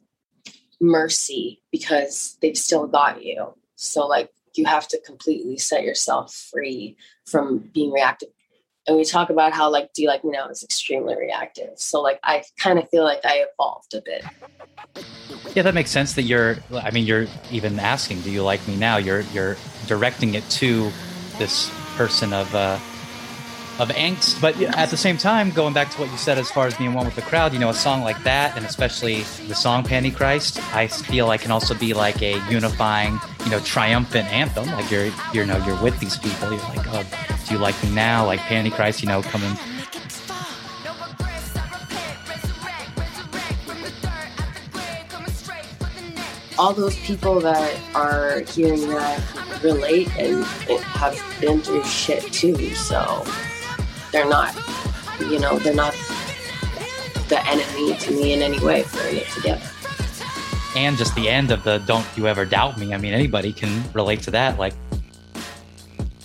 mercy 0.81 1.61
because 1.71 2.37
they've 2.41 2.57
still 2.57 2.87
got 2.87 3.23
you. 3.23 3.53
So 3.75 4.07
like 4.07 4.31
you 4.55 4.65
have 4.65 4.87
to 4.89 4.99
completely 5.05 5.57
set 5.57 5.83
yourself 5.83 6.33
free 6.33 6.97
from 7.25 7.69
being 7.73 7.91
reactive. 7.91 8.29
And 8.87 8.97
we 8.97 9.05
talk 9.05 9.29
about 9.29 9.53
how 9.53 9.69
like 9.69 9.93
do 9.93 10.01
you 10.01 10.07
like 10.07 10.23
me 10.23 10.31
now 10.31 10.49
is 10.49 10.63
extremely 10.63 11.15
reactive. 11.15 11.71
So 11.75 12.01
like 12.01 12.19
i 12.23 12.43
kind 12.57 12.79
of 12.79 12.89
feel 12.89 13.03
like 13.03 13.19
i 13.23 13.45
evolved 13.53 13.93
a 13.93 14.01
bit. 14.01 14.25
Yeah 15.55 15.63
that 15.63 15.73
makes 15.73 15.91
sense 15.91 16.13
that 16.13 16.23
you're 16.23 16.57
i 16.73 16.91
mean 16.91 17.05
you're 17.05 17.27
even 17.51 17.79
asking 17.79 18.21
do 18.21 18.31
you 18.31 18.41
like 18.41 18.65
me 18.67 18.75
now? 18.75 18.97
You're 18.97 19.21
you're 19.33 19.57
directing 19.87 20.33
it 20.33 20.43
to 20.51 20.91
this 21.37 21.71
person 21.95 22.33
of 22.33 22.53
uh 22.55 22.79
of 23.79 23.89
angst 23.89 24.39
but 24.41 24.59
at 24.61 24.89
the 24.89 24.97
same 24.97 25.17
time 25.17 25.49
going 25.51 25.73
back 25.73 25.89
to 25.89 25.99
what 25.99 26.11
you 26.11 26.17
said 26.17 26.37
as 26.37 26.51
far 26.51 26.67
as 26.67 26.75
being 26.75 26.93
one 26.93 27.05
with 27.05 27.15
the 27.15 27.21
crowd 27.21 27.53
you 27.53 27.59
know 27.59 27.69
a 27.69 27.73
song 27.73 28.01
like 28.01 28.21
that 28.23 28.55
and 28.55 28.65
especially 28.65 29.21
the 29.47 29.55
song 29.55 29.83
"Pantychrist," 29.83 30.59
i 30.73 30.87
feel 30.87 31.27
like 31.27 31.41
can 31.41 31.51
also 31.51 31.73
be 31.73 31.93
like 31.93 32.21
a 32.21 32.39
unifying 32.49 33.19
you 33.45 33.51
know 33.51 33.59
triumphant 33.61 34.27
anthem. 34.31 34.65
Like 34.67 34.91
you're 34.91 35.09
you 35.33 35.45
know 35.45 35.57
you're 35.65 35.81
with 35.81 35.99
these 35.99 36.17
people. 36.17 36.51
You're 36.51 36.59
like 36.59 36.87
oh 36.89 37.03
do 37.47 37.53
you 37.55 37.59
like 37.59 37.81
me 37.83 37.89
now? 37.91 38.25
Like 38.25 38.39
"Pantychrist," 38.41 39.01
you 39.01 39.07
know 39.07 39.21
coming. 39.21 39.57
All 46.57 46.73
those 46.73 46.97
people 46.97 47.39
that 47.39 47.79
are 47.95 48.41
hearing 48.41 48.89
that 48.89 49.63
relate 49.63 50.09
and 50.17 50.43
have 50.43 51.17
been 51.39 51.61
through 51.61 51.85
shit 51.85 52.21
too 52.33 52.75
so 52.75 53.23
they're 54.11 54.27
not 54.27 54.55
you 55.19 55.39
know 55.39 55.57
they're 55.59 55.73
not 55.73 55.93
the 57.27 57.41
enemy 57.47 57.95
to 57.97 58.11
me 58.11 58.33
in 58.33 58.41
any 58.41 58.59
way 58.59 58.83
putting 58.83 59.17
it 59.17 59.27
together 59.29 59.69
and 60.75 60.97
just 60.97 61.13
the 61.15 61.29
end 61.29 61.51
of 61.51 61.63
the 61.63 61.77
don't 61.79 62.05
you 62.15 62.27
ever 62.27 62.45
doubt 62.45 62.77
me 62.77 62.93
i 62.93 62.97
mean 62.97 63.13
anybody 63.13 63.51
can 63.53 63.83
relate 63.93 64.21
to 64.21 64.31
that 64.31 64.57
like 64.57 64.73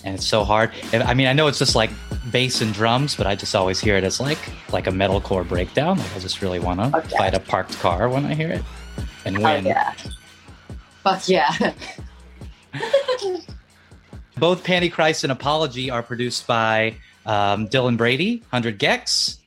and 0.03 0.13
it's 0.13 0.27
so 0.27 0.43
hard. 0.43 0.69
I 0.93 1.15
mean 1.15 1.25
i 1.25 1.33
know 1.33 1.47
it's 1.47 1.57
just 1.57 1.75
like 1.75 1.89
bass 2.31 2.61
and 2.61 2.71
drums 2.73 3.15
but 3.15 3.25
i 3.25 3.33
just 3.33 3.55
always 3.55 3.79
hear 3.79 3.97
it 3.97 4.03
as 4.03 4.19
like 4.19 4.37
like 4.71 4.85
a 4.85 4.91
metalcore 4.91 5.47
breakdown. 5.47 5.97
Like 5.97 6.15
i 6.15 6.19
just 6.19 6.43
really 6.43 6.59
want 6.59 6.79
to 6.79 6.95
Okay. 6.95 7.09
Oh, 7.13 7.17
fight 7.17 7.33
a 7.33 7.39
parked 7.39 7.79
car 7.79 8.07
when 8.07 8.23
i 8.25 8.35
hear 8.35 8.51
it 8.51 8.63
and 9.25 9.37
oh 9.37 9.55
yeah. 9.55 9.93
Fuck 11.03 11.27
yeah. 11.27 11.51
Both 14.37 14.63
pantychrist 14.63 15.23
and 15.23 15.31
apology 15.31 15.89
are 15.89 16.03
produced 16.03 16.47
by 16.47 16.95
um, 17.25 17.67
dylan 17.67 17.97
brady 17.97 18.37
100 18.49 18.79
gecs. 18.79 19.37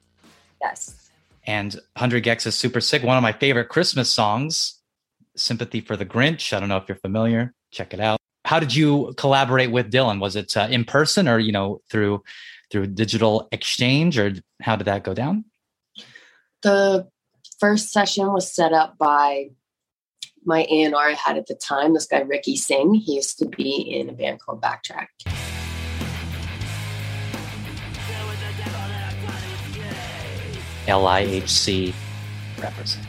Yes. 0.61 1.11
And 1.47 1.75
100 1.75 2.25
gecs 2.25 2.47
is 2.47 2.55
super 2.55 2.81
sick. 2.81 3.03
One 3.03 3.17
of 3.17 3.23
my 3.23 3.33
favorite 3.33 3.69
christmas 3.69 4.11
songs 4.11 4.79
sympathy 5.37 5.81
for 5.81 5.97
the 5.97 6.07
grinch. 6.07 6.53
I 6.53 6.61
don't 6.61 6.69
know 6.69 6.77
if 6.77 6.88
you're 6.88 6.97
familiar. 6.97 7.55
Check 7.71 7.95
it 7.95 8.01
out. 8.01 8.19
How 8.45 8.59
did 8.59 8.75
you 8.75 9.14
collaborate 9.17 9.71
with 9.71 9.93
dylan? 9.93 10.21
Was 10.21 10.37
it 10.37 10.57
uh, 10.57 10.69
in 10.71 10.85
person 10.85 11.29
or 11.29 11.38
you 11.38 11.53
know 11.53 11.81
through 11.91 12.23
through 12.71 12.87
digital 12.88 13.49
exchange 13.53 14.19
or 14.19 14.35
how 14.61 14.77
did 14.77 14.85
that 14.85 15.05
go 15.05 15.14
down? 15.14 15.45
The 16.62 17.09
first 17.61 17.93
session 17.93 18.33
was 18.33 18.53
set 18.53 18.73
up 18.73 18.99
by 18.99 19.51
my 20.45 20.67
A&R 20.71 20.95
I 20.97 21.12
had 21.12 21.37
at 21.37 21.47
the 21.47 21.55
time, 21.55 21.95
this 21.95 22.07
guy 22.07 22.21
Ricky 22.21 22.57
Singh. 22.57 22.95
He 22.95 23.17
used 23.17 23.38
to 23.38 23.47
be 23.47 23.81
in 23.81 24.09
a 24.09 24.12
band 24.12 24.41
called 24.41 24.62
Backtrack. 24.62 25.09
L-i-h-c 30.88 31.94
represent 32.61 33.07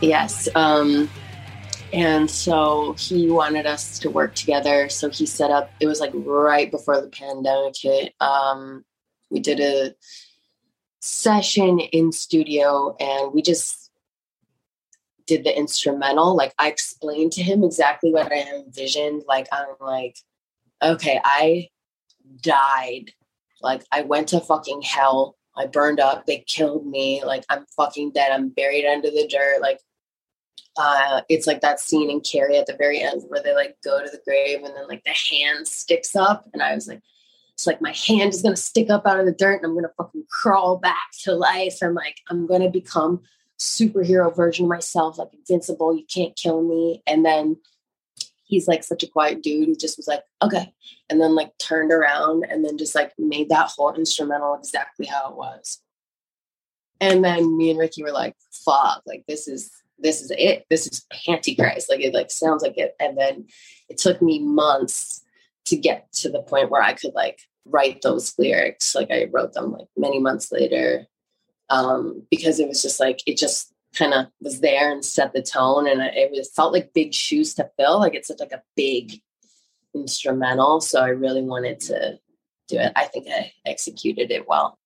Yes. 0.00 0.48
Um, 0.54 1.08
and 1.92 2.30
so 2.30 2.94
he 2.98 3.30
wanted 3.30 3.66
us 3.66 3.98
to 4.00 4.10
work 4.10 4.34
together. 4.34 4.88
So 4.88 5.08
he 5.08 5.26
set 5.26 5.50
up, 5.50 5.70
it 5.80 5.86
was 5.86 6.00
like 6.00 6.10
right 6.12 6.70
before 6.70 7.00
the 7.00 7.08
pandemic 7.08 7.74
hit. 7.80 8.14
Um, 8.20 8.84
we 9.30 9.40
did 9.40 9.60
a 9.60 9.94
session 11.00 11.78
in 11.78 12.12
studio 12.12 12.96
and 12.98 13.32
we 13.32 13.42
just 13.42 13.90
did 15.26 15.44
the 15.44 15.56
instrumental. 15.56 16.36
Like 16.36 16.52
I 16.58 16.68
explained 16.68 17.32
to 17.32 17.42
him 17.42 17.64
exactly 17.64 18.12
what 18.12 18.30
I 18.30 18.56
envisioned. 18.56 19.22
Like 19.26 19.46
I'm 19.52 19.68
like, 19.80 20.18
okay, 20.82 21.20
I 21.24 21.68
died. 22.40 23.12
Like 23.62 23.84
I 23.90 24.02
went 24.02 24.28
to 24.28 24.40
fucking 24.40 24.82
hell. 24.82 25.36
I 25.56 25.66
burned 25.66 26.00
up. 26.00 26.26
They 26.26 26.38
killed 26.46 26.86
me. 26.86 27.22
Like 27.24 27.44
I'm 27.48 27.66
fucking 27.76 28.12
dead. 28.12 28.32
I'm 28.32 28.48
buried 28.48 28.86
under 28.86 29.10
the 29.10 29.28
dirt. 29.28 29.60
Like 29.60 29.80
uh 30.76 31.20
it's 31.28 31.46
like 31.46 31.60
that 31.60 31.78
scene 31.78 32.10
in 32.10 32.20
Carrie 32.20 32.58
at 32.58 32.66
the 32.66 32.76
very 32.76 33.00
end 33.00 33.22
where 33.28 33.42
they 33.42 33.54
like 33.54 33.76
go 33.84 34.02
to 34.02 34.10
the 34.10 34.20
grave 34.24 34.62
and 34.64 34.74
then 34.74 34.88
like 34.88 35.04
the 35.04 35.10
hand 35.10 35.68
sticks 35.68 36.16
up. 36.16 36.48
And 36.52 36.62
I 36.62 36.74
was 36.74 36.88
like, 36.88 37.00
it's 37.54 37.66
like 37.66 37.80
my 37.80 37.92
hand 37.92 38.34
is 38.34 38.42
gonna 38.42 38.56
stick 38.56 38.90
up 38.90 39.06
out 39.06 39.20
of 39.20 39.26
the 39.26 39.32
dirt 39.32 39.62
and 39.62 39.66
I'm 39.66 39.74
gonna 39.74 39.92
fucking 39.96 40.24
crawl 40.28 40.78
back 40.78 41.10
to 41.22 41.34
life. 41.34 41.78
And 41.80 41.94
like 41.94 42.16
I'm 42.28 42.46
gonna 42.46 42.70
become 42.70 43.22
superhero 43.58 44.34
version 44.34 44.64
of 44.64 44.70
myself, 44.70 45.18
like 45.18 45.32
invincible. 45.32 45.96
You 45.96 46.04
can't 46.12 46.36
kill 46.36 46.62
me. 46.62 47.02
And 47.06 47.24
then 47.24 47.56
he's 48.54 48.68
like 48.68 48.84
such 48.84 49.02
a 49.02 49.08
quiet 49.08 49.42
dude 49.42 49.66
who 49.66 49.74
just 49.74 49.96
was 49.96 50.06
like, 50.06 50.22
okay. 50.40 50.72
And 51.10 51.20
then 51.20 51.34
like 51.34 51.50
turned 51.58 51.92
around 51.92 52.46
and 52.48 52.64
then 52.64 52.78
just 52.78 52.94
like 52.94 53.12
made 53.18 53.48
that 53.48 53.72
whole 53.76 53.92
instrumental 53.92 54.54
exactly 54.54 55.06
how 55.06 55.30
it 55.30 55.36
was. 55.36 55.80
And 57.00 57.24
then 57.24 57.56
me 57.56 57.70
and 57.70 57.78
Ricky 57.78 58.04
were 58.04 58.12
like, 58.12 58.36
fuck, 58.64 59.02
like 59.06 59.24
this 59.26 59.48
is 59.48 59.70
this 59.98 60.22
is 60.22 60.32
it. 60.36 60.64
This 60.70 60.86
is 60.86 61.04
Pantychrist. 61.12 61.90
Like 61.90 62.00
it 62.00 62.14
like 62.14 62.30
sounds 62.30 62.62
like 62.62 62.78
it. 62.78 62.94
And 63.00 63.18
then 63.18 63.46
it 63.88 63.98
took 63.98 64.22
me 64.22 64.38
months 64.38 65.22
to 65.66 65.76
get 65.76 66.12
to 66.12 66.30
the 66.30 66.42
point 66.42 66.70
where 66.70 66.82
I 66.82 66.92
could 66.92 67.14
like 67.14 67.40
write 67.64 68.02
those 68.02 68.34
lyrics. 68.38 68.94
Like 68.94 69.10
I 69.10 69.28
wrote 69.32 69.52
them 69.52 69.72
like 69.72 69.88
many 69.96 70.20
months 70.20 70.52
later. 70.52 71.06
Um, 71.70 72.24
because 72.30 72.60
it 72.60 72.68
was 72.68 72.82
just 72.82 73.00
like 73.00 73.20
it 73.26 73.36
just 73.36 73.73
kind 73.94 74.14
of 74.14 74.26
was 74.40 74.60
there 74.60 74.90
and 74.92 75.04
set 75.04 75.32
the 75.32 75.42
tone 75.42 75.88
and 75.88 76.00
it 76.02 76.30
was 76.30 76.50
felt 76.50 76.72
like 76.72 76.92
big 76.94 77.14
shoes 77.14 77.54
to 77.54 77.70
fill. 77.78 77.98
Like 78.00 78.14
it's 78.14 78.28
such 78.28 78.40
like 78.40 78.52
a 78.52 78.62
big 78.76 79.20
instrumental. 79.94 80.80
So 80.80 81.00
I 81.00 81.08
really 81.08 81.42
wanted 81.42 81.80
to 81.80 82.18
do 82.68 82.78
it. 82.78 82.92
I 82.96 83.04
think 83.06 83.26
I 83.28 83.52
executed 83.66 84.30
it 84.30 84.48
well. 84.48 84.78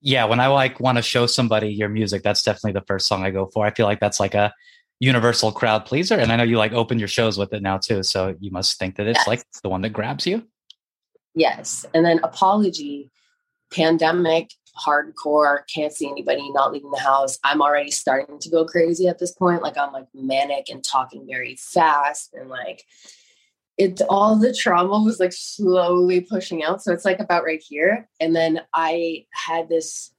yeah 0.00 0.24
when 0.26 0.40
i 0.40 0.46
like 0.48 0.80
want 0.80 0.98
to 0.98 1.02
show 1.02 1.26
somebody 1.26 1.68
your 1.72 1.88
music 1.88 2.22
that's 2.22 2.42
definitely 2.42 2.72
the 2.78 2.84
first 2.86 3.06
song 3.06 3.24
i 3.24 3.30
go 3.30 3.46
for 3.54 3.64
i 3.64 3.70
feel 3.70 3.86
like 3.86 4.00
that's 4.00 4.20
like 4.20 4.34
a 4.34 4.52
universal 5.00 5.50
crowd 5.52 5.86
pleaser 5.86 6.16
and 6.18 6.30
i 6.32 6.36
know 6.36 6.42
you 6.44 6.58
like 6.58 6.72
open 6.72 6.98
your 6.98 7.08
shows 7.08 7.38
with 7.38 7.52
it 7.54 7.62
now 7.62 7.78
too 7.78 8.02
so 8.02 8.34
you 8.40 8.50
must 8.50 8.78
think 8.78 8.96
that 8.96 9.06
it's 9.06 9.18
Yes. 9.20 9.26
like 9.28 9.42
the 9.62 9.68
one 9.70 9.80
that 9.82 9.90
grabs 9.98 10.26
you 10.26 10.42
Yes. 11.36 11.84
And 11.94 12.04
then 12.06 12.20
apology, 12.22 13.10
pandemic, 13.72 14.50
hardcore, 14.78 15.60
can't 15.72 15.92
see 15.92 16.08
anybody, 16.08 16.50
not 16.52 16.72
leaving 16.72 16.90
the 16.90 16.98
house. 16.98 17.38
I'm 17.44 17.62
already 17.62 17.90
starting 17.90 18.38
to 18.38 18.50
go 18.50 18.64
crazy 18.64 19.08
at 19.08 19.18
this 19.18 19.32
point. 19.32 19.62
Like 19.62 19.78
I'm 19.78 19.92
like 19.92 20.08
manic 20.14 20.68
and 20.70 20.82
talking 20.82 21.26
very 21.26 21.56
fast 21.56 22.34
and 22.34 22.48
like 22.48 22.84
it 23.76 24.00
all 24.08 24.36
the 24.36 24.54
trauma 24.54 25.02
was 25.02 25.18
like 25.18 25.32
slowly 25.32 26.20
pushing 26.20 26.62
out. 26.62 26.82
So 26.82 26.92
it's 26.92 27.04
like 27.04 27.20
about 27.20 27.44
right 27.44 27.62
here. 27.62 28.08
And 28.20 28.34
then 28.34 28.60
I 28.72 29.26
had 29.32 29.68
this 29.68 30.12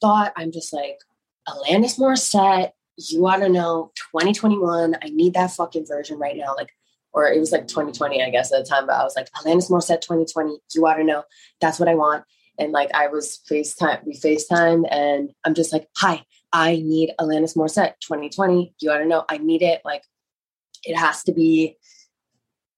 thought, 0.00 0.32
I'm 0.36 0.52
just 0.52 0.72
like, 0.72 0.98
Alanis 1.48 1.98
Morissette 1.98 2.70
you 2.96 3.26
ought 3.26 3.38
to 3.38 3.48
know 3.48 3.90
2021. 4.12 4.96
I 5.02 5.08
need 5.08 5.34
that 5.34 5.50
fucking 5.50 5.86
version 5.86 6.18
right 6.18 6.36
now. 6.36 6.54
Like, 6.56 6.70
or 7.12 7.28
it 7.28 7.38
was 7.38 7.52
like 7.52 7.68
2020, 7.68 8.22
I 8.22 8.30
guess, 8.30 8.52
at 8.52 8.64
the 8.64 8.68
time, 8.68 8.86
but 8.86 8.96
I 8.96 9.04
was 9.04 9.16
like, 9.16 9.30
Alanis 9.32 9.70
Morissette 9.70 10.00
2020. 10.00 10.58
You 10.74 10.86
ought 10.86 10.94
to 10.94 11.04
know. 11.04 11.24
That's 11.60 11.78
what 11.78 11.88
I 11.88 11.94
want. 11.94 12.24
And 12.58 12.72
like, 12.72 12.90
I 12.94 13.08
was 13.08 13.40
FaceTime, 13.50 14.04
we 14.04 14.14
FaceTime, 14.14 14.84
and 14.90 15.32
I'm 15.44 15.54
just 15.54 15.72
like, 15.72 15.88
hi, 15.96 16.24
I 16.52 16.76
need 16.76 17.12
Alanis 17.20 17.56
Morissette 17.56 17.94
2020. 18.00 18.74
You 18.80 18.90
to 18.96 19.04
know. 19.06 19.24
I 19.28 19.38
need 19.38 19.62
it. 19.62 19.82
Like, 19.84 20.04
it 20.84 20.96
has 20.96 21.24
to 21.24 21.32
be 21.32 21.76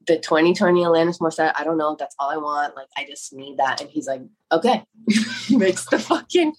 the 0.07 0.19
2020 0.19 0.81
Alanis 0.83 1.19
Morissette. 1.19 1.53
I 1.57 1.65
don't 1.65 1.77
know. 1.77 1.97
That's 1.99 2.15
all 2.19 2.31
I 2.31 2.37
want. 2.37 2.75
Like, 2.75 2.89
I 2.97 3.05
just 3.05 3.35
need 3.35 3.59
that. 3.59 3.81
And 3.81 3.91
he's 3.91 4.07
like, 4.07 4.23
okay. 4.51 4.83
Makes 5.51 5.87
the 5.87 5.99
fucking 5.99 6.55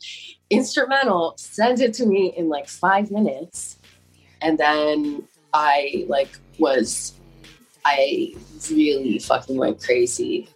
instrumental, 0.49 1.33
sends 1.37 1.81
it 1.81 1.93
to 1.95 2.05
me 2.05 2.33
in 2.37 2.49
like 2.49 2.67
five 2.67 3.09
minutes. 3.09 3.77
And 4.41 4.57
then 4.57 5.27
I 5.53 6.05
like 6.07 6.37
was, 6.59 7.13
I 7.83 8.35
really 8.69 9.19
fucking 9.19 9.57
went 9.57 9.81
crazy 9.81 10.49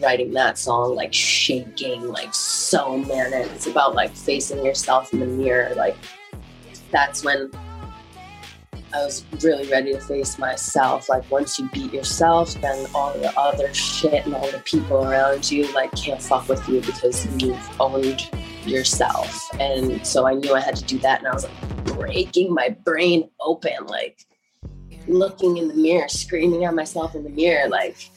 writing 0.00 0.32
that 0.32 0.58
song, 0.58 0.94
like 0.94 1.12
shaking, 1.12 2.08
like 2.08 2.34
so 2.34 2.98
manic. 2.98 3.50
It's 3.52 3.66
about 3.66 3.94
like 3.94 4.14
facing 4.14 4.64
yourself 4.64 5.12
in 5.12 5.20
the 5.20 5.26
mirror. 5.26 5.74
Like, 5.74 5.96
that's 6.90 7.24
when 7.24 7.50
I 8.94 9.04
was 9.04 9.24
really 9.42 9.68
ready 9.68 9.92
to 9.92 10.00
face 10.00 10.38
myself. 10.38 11.08
Like 11.08 11.28
once 11.30 11.58
you 11.58 11.68
beat 11.72 11.92
yourself, 11.92 12.54
then 12.60 12.86
all 12.94 13.12
the 13.12 13.36
other 13.38 13.72
shit 13.74 14.24
and 14.24 14.34
all 14.34 14.50
the 14.50 14.60
people 14.60 15.04
around 15.04 15.50
you 15.50 15.70
like 15.72 15.92
can't 15.94 16.22
fuck 16.22 16.48
with 16.48 16.66
you 16.68 16.80
because 16.80 17.26
you've 17.42 17.80
owned 17.80 18.30
yourself. 18.64 19.50
And 19.60 20.06
so 20.06 20.26
I 20.26 20.34
knew 20.34 20.54
I 20.54 20.60
had 20.60 20.76
to 20.76 20.84
do 20.84 20.98
that, 20.98 21.18
and 21.18 21.28
I 21.28 21.34
was 21.34 21.44
like 21.44 21.84
breaking 21.84 22.54
my 22.54 22.70
brain 22.70 23.28
open, 23.40 23.86
like 23.86 24.24
looking 25.08 25.56
in 25.56 25.68
the 25.68 25.74
mirror, 25.74 26.08
screaming 26.08 26.64
at 26.64 26.74
myself 26.74 27.14
in 27.14 27.24
the 27.24 27.30
mirror, 27.30 27.68
like 27.68 28.10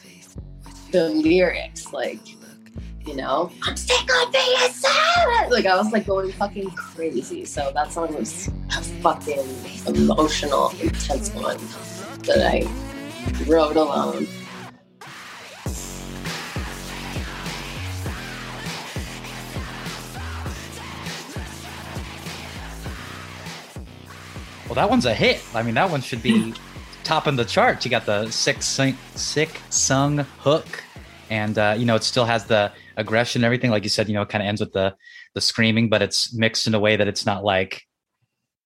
the 0.92 1.10
lyrics, 1.10 1.94
like 1.94 2.20
you 3.06 3.16
know, 3.16 3.52
I'm 3.64 3.76
sick 3.76 4.02
of 4.02 4.32
being 4.32 4.72
sad. 4.72 5.50
Like 5.50 5.66
I 5.66 5.76
was 5.76 5.92
like 5.92 6.06
going 6.06 6.32
fucking 6.34 6.70
crazy. 6.72 7.46
So 7.46 7.72
that 7.74 7.92
song 7.92 8.14
was 8.14 8.48
a 8.48 8.82
fucking 9.02 9.44
emotional, 9.88 10.70
intense 10.82 11.34
one 11.34 11.58
that 12.24 12.46
I 12.46 12.68
wrote 13.46 13.78
alone. 13.78 14.28
Well, 24.68 24.76
that 24.76 24.88
one's 24.88 25.06
a 25.06 25.16
hit. 25.16 25.42
I 25.56 25.64
mean, 25.64 25.74
that 25.74 25.90
one 25.90 26.02
should 26.02 26.22
be 26.22 26.54
topping 27.10 27.36
the 27.36 27.44
charts. 27.44 27.84
You 27.86 27.90
got 27.90 28.06
the 28.06 28.30
sick, 28.30 28.62
sing, 28.62 28.96
sick 29.16 29.60
sung 29.72 30.20
hook, 30.38 30.84
and 31.32 31.58
uh, 31.58 31.74
you 31.76 31.84
know 31.84 31.96
it 31.96 32.04
still 32.04 32.26
has 32.26 32.46
the 32.46 32.72
aggression 32.98 33.40
and 33.40 33.46
everything. 33.46 33.72
Like 33.72 33.82
you 33.82 33.90
said, 33.90 34.08
you 34.08 34.14
know, 34.14 34.22
it 34.22 34.30
kind 34.30 34.44
of 34.44 34.48
ends 34.48 34.62
with 34.62 34.74
the 34.74 34.96
the 35.34 35.42
screaming, 35.42 35.90
but 35.90 36.04
it's 36.04 36.32
mixed 36.36 36.68
in 36.68 36.76
a 36.76 36.80
way 36.80 36.96
that 36.96 37.08
it's 37.08 37.26
not 37.26 37.44
like. 37.44 37.82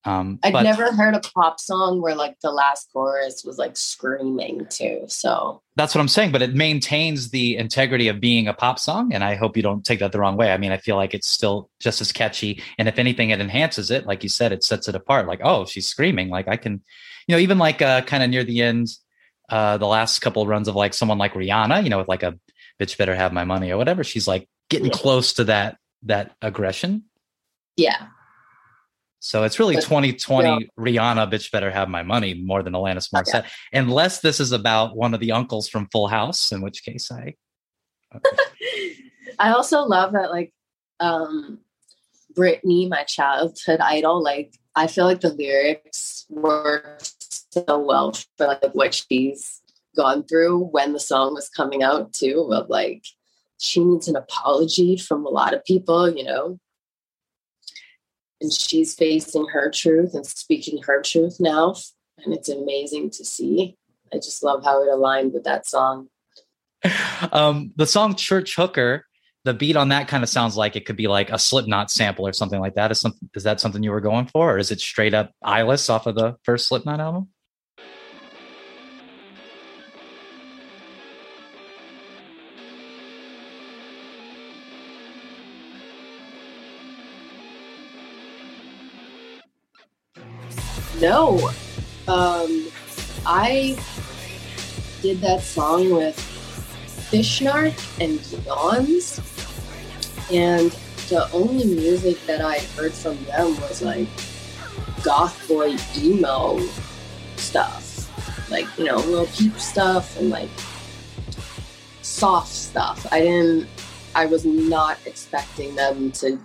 Um, 0.06 0.38
I'd 0.44 0.52
but 0.52 0.64
never 0.64 0.92
heard 0.92 1.16
a 1.16 1.22
pop 1.22 1.60
song 1.62 2.02
where 2.02 2.14
like 2.14 2.38
the 2.42 2.52
last 2.52 2.90
chorus 2.92 3.44
was 3.46 3.58
like 3.58 3.78
screaming 3.78 4.68
too. 4.70 5.06
So 5.08 5.62
that's 5.78 5.96
what 5.96 6.02
I'm 6.02 6.10
saying. 6.10 6.34
But 6.34 6.42
it 6.42 6.54
maintains 6.54 7.30
the 7.30 7.56
integrity 7.56 8.10
of 8.10 8.20
being 8.20 8.48
a 8.50 8.54
pop 8.54 8.80
song, 8.80 9.14
and 9.14 9.24
I 9.24 9.36
hope 9.36 9.56
you 9.56 9.64
don't 9.64 9.86
take 9.86 10.00
that 10.00 10.12
the 10.12 10.20
wrong 10.20 10.36
way. 10.36 10.52
I 10.52 10.58
mean, 10.58 10.74
I 10.74 10.78
feel 10.78 10.98
like 10.98 11.14
it's 11.14 11.30
still 11.30 11.70
just 11.80 12.02
as 12.02 12.12
catchy, 12.12 12.62
and 12.78 12.88
if 12.90 13.00
anything, 13.00 13.30
it 13.30 13.40
enhances 13.40 13.92
it. 13.92 14.06
Like 14.06 14.24
you 14.24 14.30
said, 14.30 14.52
it 14.52 14.64
sets 14.64 14.88
it 14.90 14.96
apart. 14.96 15.28
Like, 15.28 15.40
oh, 15.44 15.66
she's 15.66 15.88
screaming. 15.88 16.30
Like 16.30 16.48
I 16.50 16.58
can, 16.58 16.82
you 17.28 17.36
know, 17.36 17.40
even 17.40 17.58
like 17.58 17.82
uh, 17.82 18.02
kind 18.02 18.24
of 18.24 18.30
near 18.30 18.44
the 18.44 18.62
end, 18.62 18.90
uh, 19.50 19.78
the 19.78 19.88
last 19.88 20.20
couple 20.20 20.46
runs 20.46 20.68
of 20.68 20.76
like 20.76 20.94
someone 20.94 21.18
like 21.18 21.34
Rihanna, 21.34 21.82
you 21.84 21.90
know, 21.90 22.00
with 22.00 22.10
like 22.10 22.24
a 22.24 22.38
bitch 22.78 22.98
better 22.98 23.16
have 23.16 23.32
my 23.32 23.46
money 23.46 23.72
or 23.72 23.78
whatever. 23.78 24.04
She's 24.04 24.28
like 24.28 24.50
getting 24.70 24.88
Yeah. 24.88 24.94
close 24.98 25.34
to 25.34 25.46
that 25.46 25.78
that 26.04 26.36
aggression. 26.42 27.06
yeah, 27.78 28.08
So 29.24 29.44
it's 29.44 29.58
really 29.58 29.76
But- 29.76 29.86
2020 29.86 30.70
Rihanna, 30.78 31.32
bitch 31.32 31.50
better 31.50 31.72
have 31.72 31.88
my 31.88 32.04
money 32.04 32.34
more 32.34 32.62
than 32.62 32.74
Alanis 32.74 33.10
Morissette, 33.10 33.46
unless 33.72 34.20
this 34.20 34.42
is 34.42 34.52
about 34.52 34.98
one 34.98 35.14
of 35.14 35.22
the 35.22 35.32
uncles 35.32 35.70
from 35.70 35.88
Full 35.94 36.08
House, 36.10 36.52
in 36.52 36.62
which 36.62 36.84
case 36.84 37.10
I. 37.10 37.36
I 39.40 39.52
also 39.54 39.84
love 39.84 40.12
that 40.12 40.30
like 40.30 40.54
um 41.00 41.60
Britney, 42.36 42.90
my 42.90 43.04
childhood 43.04 43.80
idol, 43.80 44.22
like 44.22 44.60
I 44.76 44.88
feel 44.88 45.06
like 45.06 45.22
the 45.22 45.34
lyrics 45.34 46.26
work 46.30 47.02
so 47.54 47.80
well 47.80 48.12
for 48.38 48.48
like 48.48 48.74
what 48.74 48.94
she's 48.94 49.62
gone 49.96 50.24
through 50.26 50.66
when 50.66 50.92
the 50.92 51.00
song 51.00 51.34
was 51.34 51.48
coming 51.48 51.82
out 51.82 52.12
too, 52.12 52.50
of 52.52 52.68
like 52.68 53.06
she 53.58 53.82
needs 53.86 54.10
an 54.10 54.18
apology 54.18 54.98
from 54.98 55.26
a 55.26 55.30
lot 55.30 55.54
of 55.54 55.64
people, 55.64 56.10
you 56.10 56.26
know. 56.26 56.60
And 58.44 58.54
she's 58.54 58.94
facing 58.94 59.48
her 59.48 59.72
truth 59.72 60.14
and 60.14 60.26
speaking 60.26 60.84
her 60.84 61.02
truth 61.02 61.38
now. 61.40 61.76
And 62.24 62.34
it's 62.34 62.50
amazing 62.50 63.10
to 63.12 63.26
see. 63.26 63.78
I 64.14 64.18
just 64.18 64.44
love 64.44 64.64
how 64.64 64.84
it 64.84 64.90
aligned 64.90 65.34
with 65.34 65.46
that 65.46 65.66
song. 65.66 66.10
um, 67.32 67.72
the 67.76 67.88
song 67.88 68.16
Church 68.16 68.56
Hooker, 68.56 69.06
the 69.46 69.54
beat 69.54 69.76
on 69.76 69.90
that 69.90 70.08
kind 70.08 70.24
of 70.24 70.30
sounds 70.30 70.56
like 70.56 70.76
it 70.76 70.86
could 70.86 70.96
be 70.96 71.08
like 71.08 71.32
a 71.32 71.40
Slipknot 71.40 71.90
sample 71.90 72.28
or 72.28 72.34
something 72.34 72.60
like 72.60 72.76
that. 72.76 72.92
Is 72.92 73.06
is 73.34 73.44
that 73.44 73.60
something 73.60 73.82
you 73.84 73.92
were 73.92 74.02
going 74.02 74.28
for, 74.28 74.54
or 74.54 74.58
is 74.58 74.72
it 74.72 74.80
straight 74.80 75.14
up 75.14 75.32
Eyeless 75.44 75.90
off 75.90 76.06
of 76.06 76.16
the 76.16 76.36
first 76.44 76.68
Slipknot 76.68 77.00
album? 77.00 77.30
No. 91.04 91.52
Um, 92.08 92.68
I 93.26 93.78
did 95.02 95.20
that 95.20 95.42
song 95.42 95.92
with 95.92 96.16
Fishnarc 97.12 97.76
and 98.00 98.46
Yawns. 98.46 99.20
And 100.32 100.72
the 101.10 101.30
only 101.34 101.66
music 101.66 102.26
that 102.26 102.40
I 102.40 102.60
heard 102.78 102.94
from 102.94 103.22
them 103.26 103.60
was 103.60 103.82
like 103.82 104.08
goth 105.04 105.46
boy 105.46 105.76
emo 105.98 106.62
stuff. 107.36 108.50
Like, 108.50 108.68
you 108.78 108.86
know, 108.86 109.00
Lil 109.00 109.28
Peep 109.28 109.60
stuff 109.60 110.18
and 110.18 110.30
like 110.30 110.50
soft 112.02 112.48
stuff. 112.54 113.06
I 113.12 113.20
didn't, 113.20 113.68
I 114.16 114.26
was 114.26 114.46
not 114.46 114.98
expecting 115.06 115.76
them 115.76 116.14
to 116.14 116.40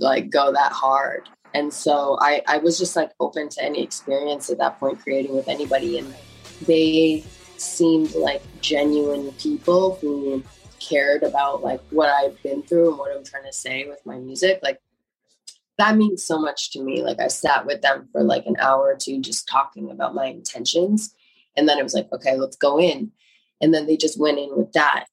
like 0.00 0.30
go 0.30 0.50
that 0.50 0.72
hard 0.72 1.28
and 1.54 1.72
so 1.72 2.16
I, 2.20 2.42
I 2.46 2.58
was 2.58 2.78
just 2.78 2.96
like 2.96 3.10
open 3.20 3.48
to 3.50 3.62
any 3.62 3.82
experience 3.82 4.50
at 4.50 4.58
that 4.58 4.78
point 4.78 5.00
creating 5.00 5.34
with 5.34 5.48
anybody 5.48 5.98
and 5.98 6.14
they 6.66 7.24
seemed 7.56 8.14
like 8.14 8.42
genuine 8.60 9.32
people 9.32 9.96
who 9.96 10.42
cared 10.78 11.22
about 11.22 11.62
like 11.62 11.80
what 11.90 12.08
i've 12.08 12.42
been 12.42 12.62
through 12.62 12.88
and 12.88 12.98
what 12.98 13.14
i'm 13.14 13.24
trying 13.24 13.44
to 13.44 13.52
say 13.52 13.86
with 13.86 14.04
my 14.06 14.16
music 14.18 14.60
like 14.62 14.80
that 15.80 15.96
means 15.96 16.22
so 16.22 16.38
much 16.38 16.72
to 16.72 16.82
me. 16.82 17.02
Like 17.02 17.20
i 17.20 17.28
sat 17.28 17.64
with 17.64 17.80
them 17.80 18.06
for 18.12 18.22
like 18.22 18.44
an 18.44 18.56
hour 18.58 18.82
or 18.82 18.96
two 18.96 19.18
just 19.18 19.48
talking 19.48 19.90
about 19.90 20.14
my 20.14 20.26
intentions 20.26 21.14
and 21.56 21.66
then 21.66 21.78
it 21.78 21.82
was 21.82 21.94
like 21.94 22.12
okay 22.12 22.36
let's 22.36 22.56
go 22.56 22.78
in. 22.78 23.10
And 23.62 23.74
then 23.74 23.86
they 23.86 23.96
just 23.96 24.20
went 24.20 24.38
in 24.38 24.56
with 24.56 24.72
that 24.72 25.06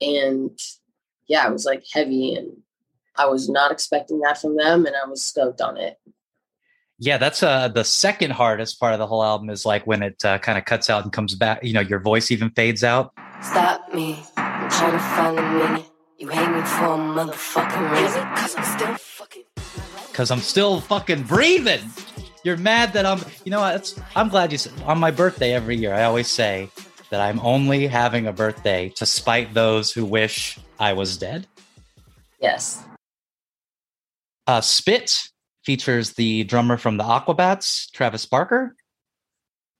and 0.00 0.56
yeah 1.26 1.46
it 1.46 1.52
was 1.52 1.64
like 1.64 1.84
heavy 1.92 2.34
and 2.34 2.56
I 3.16 3.26
was 3.26 3.48
not 3.48 3.70
expecting 3.72 4.20
that 4.20 4.40
from 4.40 4.56
them, 4.56 4.86
and 4.86 4.94
I 4.96 5.08
was 5.08 5.22
stoked 5.22 5.60
on 5.60 5.76
it. 5.76 5.98
Yeah, 6.98 7.18
that's 7.18 7.42
uh 7.42 7.66
the 7.68 7.82
second 7.84 8.30
hardest 8.30 8.78
part 8.78 8.92
of 8.92 9.00
the 9.00 9.06
whole 9.06 9.24
album 9.24 9.50
is 9.50 9.66
like 9.66 9.86
when 9.86 10.02
it 10.02 10.24
uh, 10.24 10.38
kind 10.38 10.56
of 10.56 10.64
cuts 10.64 10.88
out 10.88 11.02
and 11.02 11.12
comes 11.12 11.34
back. 11.34 11.64
You 11.64 11.72
know, 11.72 11.80
your 11.80 11.98
voice 11.98 12.30
even 12.30 12.50
fades 12.50 12.84
out. 12.84 13.12
Stop 13.42 13.92
me. 13.92 14.22
I'm 14.36 14.70
trying 14.70 14.92
to 14.92 14.98
find 14.98 15.38
a 15.38 15.42
minute. 15.42 15.86
You 16.18 16.28
hate 16.28 16.48
me 16.48 16.60
for 16.62 16.84
a 16.84 16.98
motherfucking 16.98 17.90
reason. 17.90 18.22
Cause 18.36 18.54
I'm 18.56 18.78
still 18.78 18.94
fucking. 18.94 19.42
because 20.08 20.30
I'm 20.30 20.40
still 20.40 20.80
fucking 20.80 21.24
breathing. 21.24 21.80
You're 22.44 22.56
mad 22.56 22.92
that 22.92 23.06
I'm, 23.06 23.20
you 23.44 23.50
know, 23.50 23.60
what, 23.60 23.76
it's, 23.76 23.98
I'm 24.14 24.28
glad 24.28 24.52
you 24.52 24.58
said 24.58 24.72
on 24.84 24.98
my 24.98 25.10
birthday 25.10 25.52
every 25.54 25.76
year. 25.76 25.94
I 25.94 26.04
always 26.04 26.28
say 26.28 26.68
that 27.10 27.20
I'm 27.20 27.40
only 27.40 27.86
having 27.88 28.26
a 28.28 28.32
birthday 28.32 28.90
to 28.90 29.06
spite 29.06 29.54
those 29.54 29.90
who 29.92 30.04
wish 30.04 30.58
I 30.78 30.92
was 30.92 31.16
dead. 31.16 31.46
Yes. 32.40 32.84
Uh, 34.52 34.60
Spit 34.60 35.30
features 35.64 36.12
the 36.12 36.44
drummer 36.44 36.76
from 36.76 36.98
the 36.98 37.04
Aquabats, 37.04 37.90
Travis 37.92 38.26
Barker. 38.26 38.76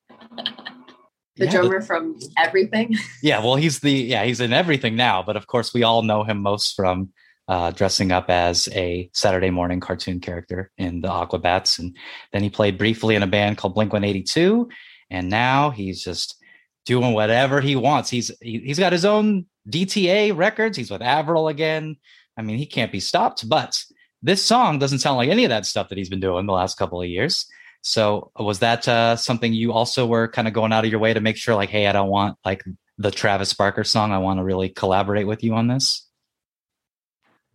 The 0.09 1.45
Yeah, 1.45 1.51
drummer 1.51 1.83
from 1.83 2.19
everything. 2.39 2.97
yeah, 3.23 3.41
well, 3.41 3.57
he's 3.57 3.81
the 3.81 3.93
yeah 3.93 4.25
he's 4.25 4.41
in 4.41 4.55
everything 4.55 4.97
now, 4.97 5.23
but 5.23 5.37
of 5.37 5.47
course 5.47 5.75
we 5.75 5.83
all 5.83 6.01
know 6.01 6.23
him 6.23 6.39
most 6.39 6.75
from 6.75 7.13
uh, 7.49 7.73
dressing 7.73 8.13
up 8.13 8.31
as 8.31 8.67
a 8.73 9.11
Saturday 9.13 9.51
morning 9.51 9.79
cartoon 9.79 10.21
character 10.21 10.71
in 10.79 11.03
the 11.03 11.09
Aquabats. 11.09 11.79
And 11.79 11.95
then 12.33 12.43
he 12.43 12.49
played 12.49 12.79
briefly 12.79 13.15
in 13.15 13.23
a 13.23 13.27
band 13.27 13.59
called 13.59 13.75
Blink 13.75 13.93
182. 13.93 14.71
And 15.11 15.29
now 15.29 15.69
he's 15.69 16.03
just 16.03 16.43
doing 16.87 17.13
whatever 17.13 17.61
he 17.61 17.77
wants. 17.77 18.09
He's 18.09 18.31
he, 18.41 18.61
he's 18.61 18.79
got 18.79 18.93
his 18.93 19.05
own 19.05 19.45
DTA 19.69 20.35
records. 20.35 20.79
He's 20.79 20.91
with 20.91 21.03
Avril 21.03 21.49
again. 21.49 21.99
I 22.39 22.41
mean, 22.41 22.57
he 22.57 22.65
can't 22.65 22.91
be 22.91 23.01
stopped. 23.01 23.47
But 23.47 23.79
this 24.23 24.45
song 24.45 24.79
doesn't 24.79 25.01
sound 25.01 25.17
like 25.17 25.29
any 25.29 25.45
of 25.45 25.51
that 25.51 25.67
stuff 25.67 25.89
that 25.89 25.99
he's 25.99 26.09
been 26.09 26.21
doing 26.21 26.47
the 26.47 26.53
last 26.53 26.77
couple 26.77 27.03
of 27.03 27.09
years. 27.09 27.47
So 27.83 28.31
was 28.39 28.61
that 28.61 28.87
uh, 28.87 29.17
something 29.17 29.53
you 29.53 29.73
also 29.73 30.07
were 30.07 30.29
kind 30.29 30.47
of 30.47 30.55
going 30.55 30.73
out 30.73 30.85
of 30.85 30.91
your 30.91 31.01
way 31.01 31.13
to 31.13 31.21
make 31.21 31.37
sure, 31.37 31.57
like, 31.57 31.71
hey, 31.71 31.89
I 31.89 31.93
don't 31.93 32.09
want 32.09 32.39
like 32.45 32.63
the 32.99 33.11
Travis 33.11 33.53
Barker 33.55 33.83
song. 33.83 34.13
I 34.13 34.19
want 34.19 34.39
to 34.39 34.45
really 34.45 34.69
collaborate 34.69 35.27
with 35.27 35.43
you 35.43 35.55
on 35.55 35.67
this. 35.67 36.07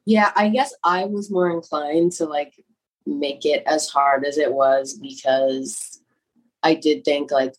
Yeah, 0.06 0.32
I 0.36 0.49
guess 0.49 0.73
I 0.84 1.06
was 1.06 1.32
more 1.32 1.49
inclined 1.49 2.13
to 2.13 2.25
like 2.25 2.53
make 3.06 3.45
it 3.45 3.63
as 3.65 3.88
hard 3.88 4.25
as 4.25 4.38
it 4.38 4.53
was 4.53 4.93
because 4.93 6.01
I 6.62 6.75
did 6.75 7.06
think 7.06 7.32
like 7.32 7.53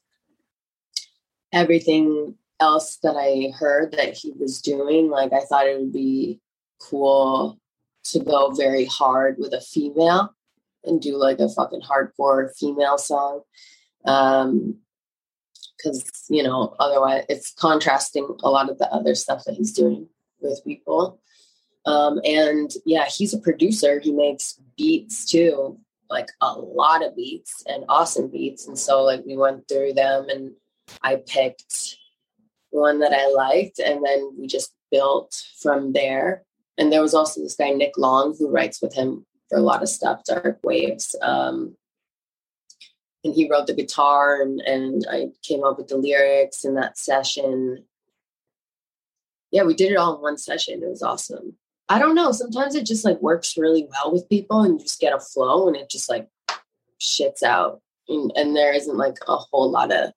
everything 1.52 2.34
else 2.60 2.98
that 3.02 3.16
I 3.16 3.52
heard 3.58 3.92
that 3.92 4.14
he 4.14 4.32
was 4.32 4.60
doing, 4.60 5.08
like 5.08 5.32
I 5.32 5.40
thought 5.40 5.66
it 5.66 5.78
would 5.78 5.92
be 5.92 6.40
cool 6.80 7.58
to 8.12 8.20
go 8.20 8.50
very 8.50 8.84
hard 8.84 9.36
with 9.38 9.52
a 9.52 9.60
female 9.60 10.34
and 10.84 11.00
do 11.00 11.16
like 11.16 11.38
a 11.38 11.48
fucking 11.48 11.82
hardcore 11.82 12.54
female 12.56 12.98
song. 12.98 13.42
Um 14.04 14.78
because 15.76 16.26
you 16.28 16.42
know 16.42 16.74
otherwise 16.80 17.24
it's 17.28 17.52
contrasting 17.52 18.36
a 18.42 18.50
lot 18.50 18.68
of 18.68 18.78
the 18.78 18.92
other 18.92 19.14
stuff 19.14 19.44
that 19.44 19.54
he's 19.54 19.72
doing 19.72 20.08
with 20.40 20.60
people. 20.64 21.20
Um, 21.86 22.20
and 22.24 22.70
yeah 22.84 23.06
he's 23.06 23.34
a 23.34 23.38
producer. 23.38 24.00
He 24.00 24.12
makes 24.12 24.60
beats 24.76 25.24
too 25.24 25.78
like 26.10 26.30
a 26.40 26.52
lot 26.52 27.04
of 27.04 27.14
beats 27.14 27.62
and 27.66 27.84
awesome 27.88 28.28
beats. 28.28 28.66
And 28.66 28.78
so 28.78 29.02
like 29.02 29.24
we 29.26 29.36
went 29.36 29.68
through 29.68 29.92
them 29.92 30.28
and 30.28 30.52
i 31.02 31.16
picked 31.16 31.96
one 32.70 33.00
that 33.00 33.12
i 33.12 33.28
liked 33.28 33.78
and 33.78 34.04
then 34.04 34.32
we 34.38 34.46
just 34.46 34.74
built 34.90 35.42
from 35.60 35.92
there 35.92 36.44
and 36.78 36.92
there 36.92 37.02
was 37.02 37.14
also 37.14 37.40
this 37.42 37.56
guy 37.56 37.70
nick 37.70 37.98
long 37.98 38.34
who 38.38 38.50
writes 38.50 38.80
with 38.80 38.94
him 38.94 39.26
for 39.48 39.58
a 39.58 39.62
lot 39.62 39.82
of 39.82 39.88
stuff 39.88 40.22
dark 40.24 40.58
waves 40.62 41.14
um, 41.22 41.76
and 43.24 43.34
he 43.34 43.48
wrote 43.48 43.66
the 43.66 43.74
guitar 43.74 44.40
and, 44.40 44.60
and 44.60 45.04
I 45.10 45.28
came 45.42 45.64
up 45.64 45.78
with 45.78 45.88
the 45.88 45.96
lyrics 45.96 46.64
in 46.64 46.74
that 46.74 46.98
session. 46.98 47.84
Yeah, 49.50 49.64
we 49.64 49.74
did 49.74 49.92
it 49.92 49.96
all 49.96 50.16
in 50.16 50.22
one 50.22 50.38
session. 50.38 50.82
It 50.82 50.88
was 50.88 51.02
awesome. 51.02 51.56
I 51.88 51.98
don't 51.98 52.14
know. 52.14 52.32
Sometimes 52.32 52.74
it 52.74 52.86
just 52.86 53.04
like 53.04 53.20
works 53.20 53.56
really 53.56 53.88
well 53.90 54.12
with 54.12 54.28
people 54.28 54.62
and 54.62 54.78
you 54.78 54.84
just 54.84 55.00
get 55.00 55.14
a 55.14 55.20
flow 55.20 55.68
and 55.68 55.76
it 55.76 55.90
just 55.90 56.08
like 56.08 56.28
shits 57.00 57.42
out. 57.42 57.80
And, 58.08 58.30
and 58.36 58.54
there 58.54 58.72
isn't 58.72 58.96
like 58.96 59.16
a 59.26 59.36
whole 59.36 59.70
lot 59.70 59.92
of 59.92 60.12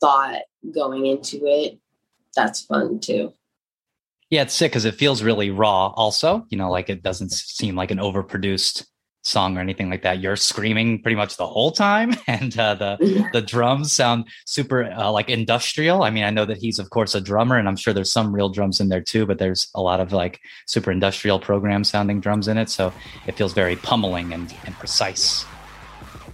thought 0.00 0.42
going 0.72 1.06
into 1.06 1.44
it. 1.46 1.78
That's 2.36 2.62
fun 2.62 3.00
too. 3.00 3.34
Yeah, 4.30 4.42
it's 4.42 4.54
sick 4.54 4.70
because 4.70 4.84
it 4.84 4.94
feels 4.94 5.22
really 5.24 5.50
raw. 5.50 5.88
Also, 5.88 6.46
you 6.50 6.56
know, 6.56 6.70
like 6.70 6.88
it 6.88 7.02
doesn't 7.02 7.32
seem 7.32 7.74
like 7.74 7.90
an 7.90 7.98
overproduced 7.98 8.86
song 9.22 9.56
or 9.56 9.60
anything 9.60 9.90
like 9.90 10.02
that. 10.02 10.20
You're 10.20 10.36
screaming 10.36 11.02
pretty 11.02 11.16
much 11.16 11.36
the 11.36 11.46
whole 11.46 11.72
time, 11.72 12.14
and 12.26 12.56
uh, 12.58 12.74
the 12.74 13.28
the 13.32 13.42
drums 13.42 13.92
sound 13.92 14.28
super 14.46 14.84
uh, 14.84 15.10
like 15.10 15.28
industrial. 15.28 16.04
I 16.04 16.10
mean, 16.10 16.24
I 16.24 16.30
know 16.30 16.44
that 16.44 16.58
he's 16.58 16.78
of 16.78 16.90
course 16.90 17.14
a 17.14 17.20
drummer, 17.20 17.56
and 17.56 17.68
I'm 17.68 17.76
sure 17.76 17.92
there's 17.92 18.12
some 18.12 18.32
real 18.32 18.48
drums 18.48 18.80
in 18.80 18.88
there 18.88 19.02
too. 19.02 19.26
But 19.26 19.38
there's 19.38 19.68
a 19.74 19.80
lot 19.80 20.00
of 20.00 20.12
like 20.12 20.40
super 20.66 20.92
industrial 20.92 21.40
program 21.40 21.82
sounding 21.84 22.20
drums 22.20 22.48
in 22.48 22.56
it, 22.56 22.70
so 22.70 22.92
it 23.26 23.36
feels 23.36 23.52
very 23.52 23.76
pummeling 23.76 24.32
and, 24.32 24.54
and 24.64 24.74
precise. 24.76 25.44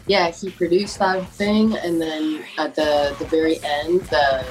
Yeah, 0.07 0.31
he 0.31 0.51
produced 0.51 0.99
that 0.99 1.27
thing, 1.31 1.77
and 1.79 2.01
then 2.01 2.45
at 2.59 2.75
the 2.75 3.17
the 3.19 3.25
very 3.25 3.57
end, 3.65 4.03
the 4.03 4.45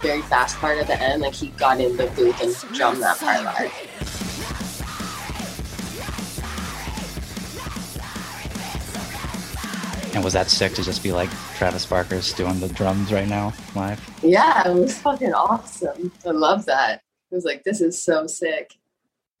very 0.00 0.22
fast 0.22 0.56
part 0.58 0.78
at 0.78 0.86
the 0.86 1.00
end, 1.00 1.22
like 1.22 1.34
he 1.34 1.48
got 1.48 1.80
in 1.80 1.96
the 1.96 2.06
booth 2.08 2.40
and 2.42 2.54
drummed 2.76 3.02
that 3.02 3.18
part 3.18 3.44
live. 3.44 3.72
And 10.14 10.24
was 10.24 10.32
that 10.32 10.48
sick 10.48 10.72
to 10.74 10.82
just 10.82 11.02
be 11.02 11.12
like 11.12 11.30
Travis 11.56 11.86
Barker's 11.86 12.32
doing 12.32 12.58
the 12.60 12.68
drums 12.68 13.12
right 13.12 13.28
now 13.28 13.52
live? 13.74 14.00
Yeah, 14.22 14.68
it 14.68 14.74
was 14.74 14.98
fucking 14.98 15.34
awesome. 15.34 16.10
I 16.26 16.30
love 16.30 16.66
that. 16.66 17.02
It 17.30 17.34
was 17.34 17.44
like, 17.44 17.62
this 17.62 17.80
is 17.80 18.02
so 18.02 18.26
sick. 18.26 18.74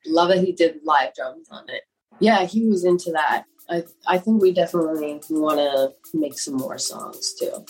Love 0.06 0.28
that 0.28 0.38
he 0.38 0.52
did 0.52 0.80
live 0.84 1.14
drums 1.14 1.48
on 1.50 1.68
it. 1.68 1.82
Yeah, 2.20 2.44
he 2.44 2.66
was 2.66 2.84
into 2.84 3.10
that. 3.12 3.44
I 3.70 3.84
I 4.06 4.18
think 4.18 4.40
we 4.40 4.52
definitely 4.52 5.20
want 5.30 5.58
to 5.58 5.94
make 6.16 6.38
some 6.38 6.54
more 6.54 6.78
songs 6.78 7.34
too. 7.34 7.64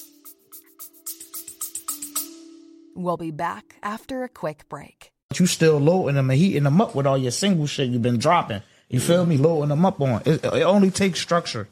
We'll 2.98 3.16
be 3.16 3.30
back 3.30 3.76
after 3.80 4.24
a 4.24 4.28
quick 4.28 4.68
break. 4.68 5.12
you 5.38 5.46
still 5.46 5.78
loading 5.78 6.16
them 6.16 6.30
and 6.30 6.38
heating 6.38 6.64
them 6.64 6.80
up 6.80 6.96
with 6.96 7.06
all 7.06 7.16
your 7.16 7.30
single 7.30 7.66
shit 7.68 7.88
you've 7.90 8.02
been 8.02 8.18
dropping. 8.18 8.60
You 8.88 8.98
feel 8.98 9.24
me? 9.24 9.36
Loading 9.36 9.68
them 9.68 9.86
up 9.86 10.00
on. 10.00 10.22
It, 10.26 10.44
it 10.44 10.62
only 10.64 10.90
takes 10.90 11.20
structure. 11.20 11.68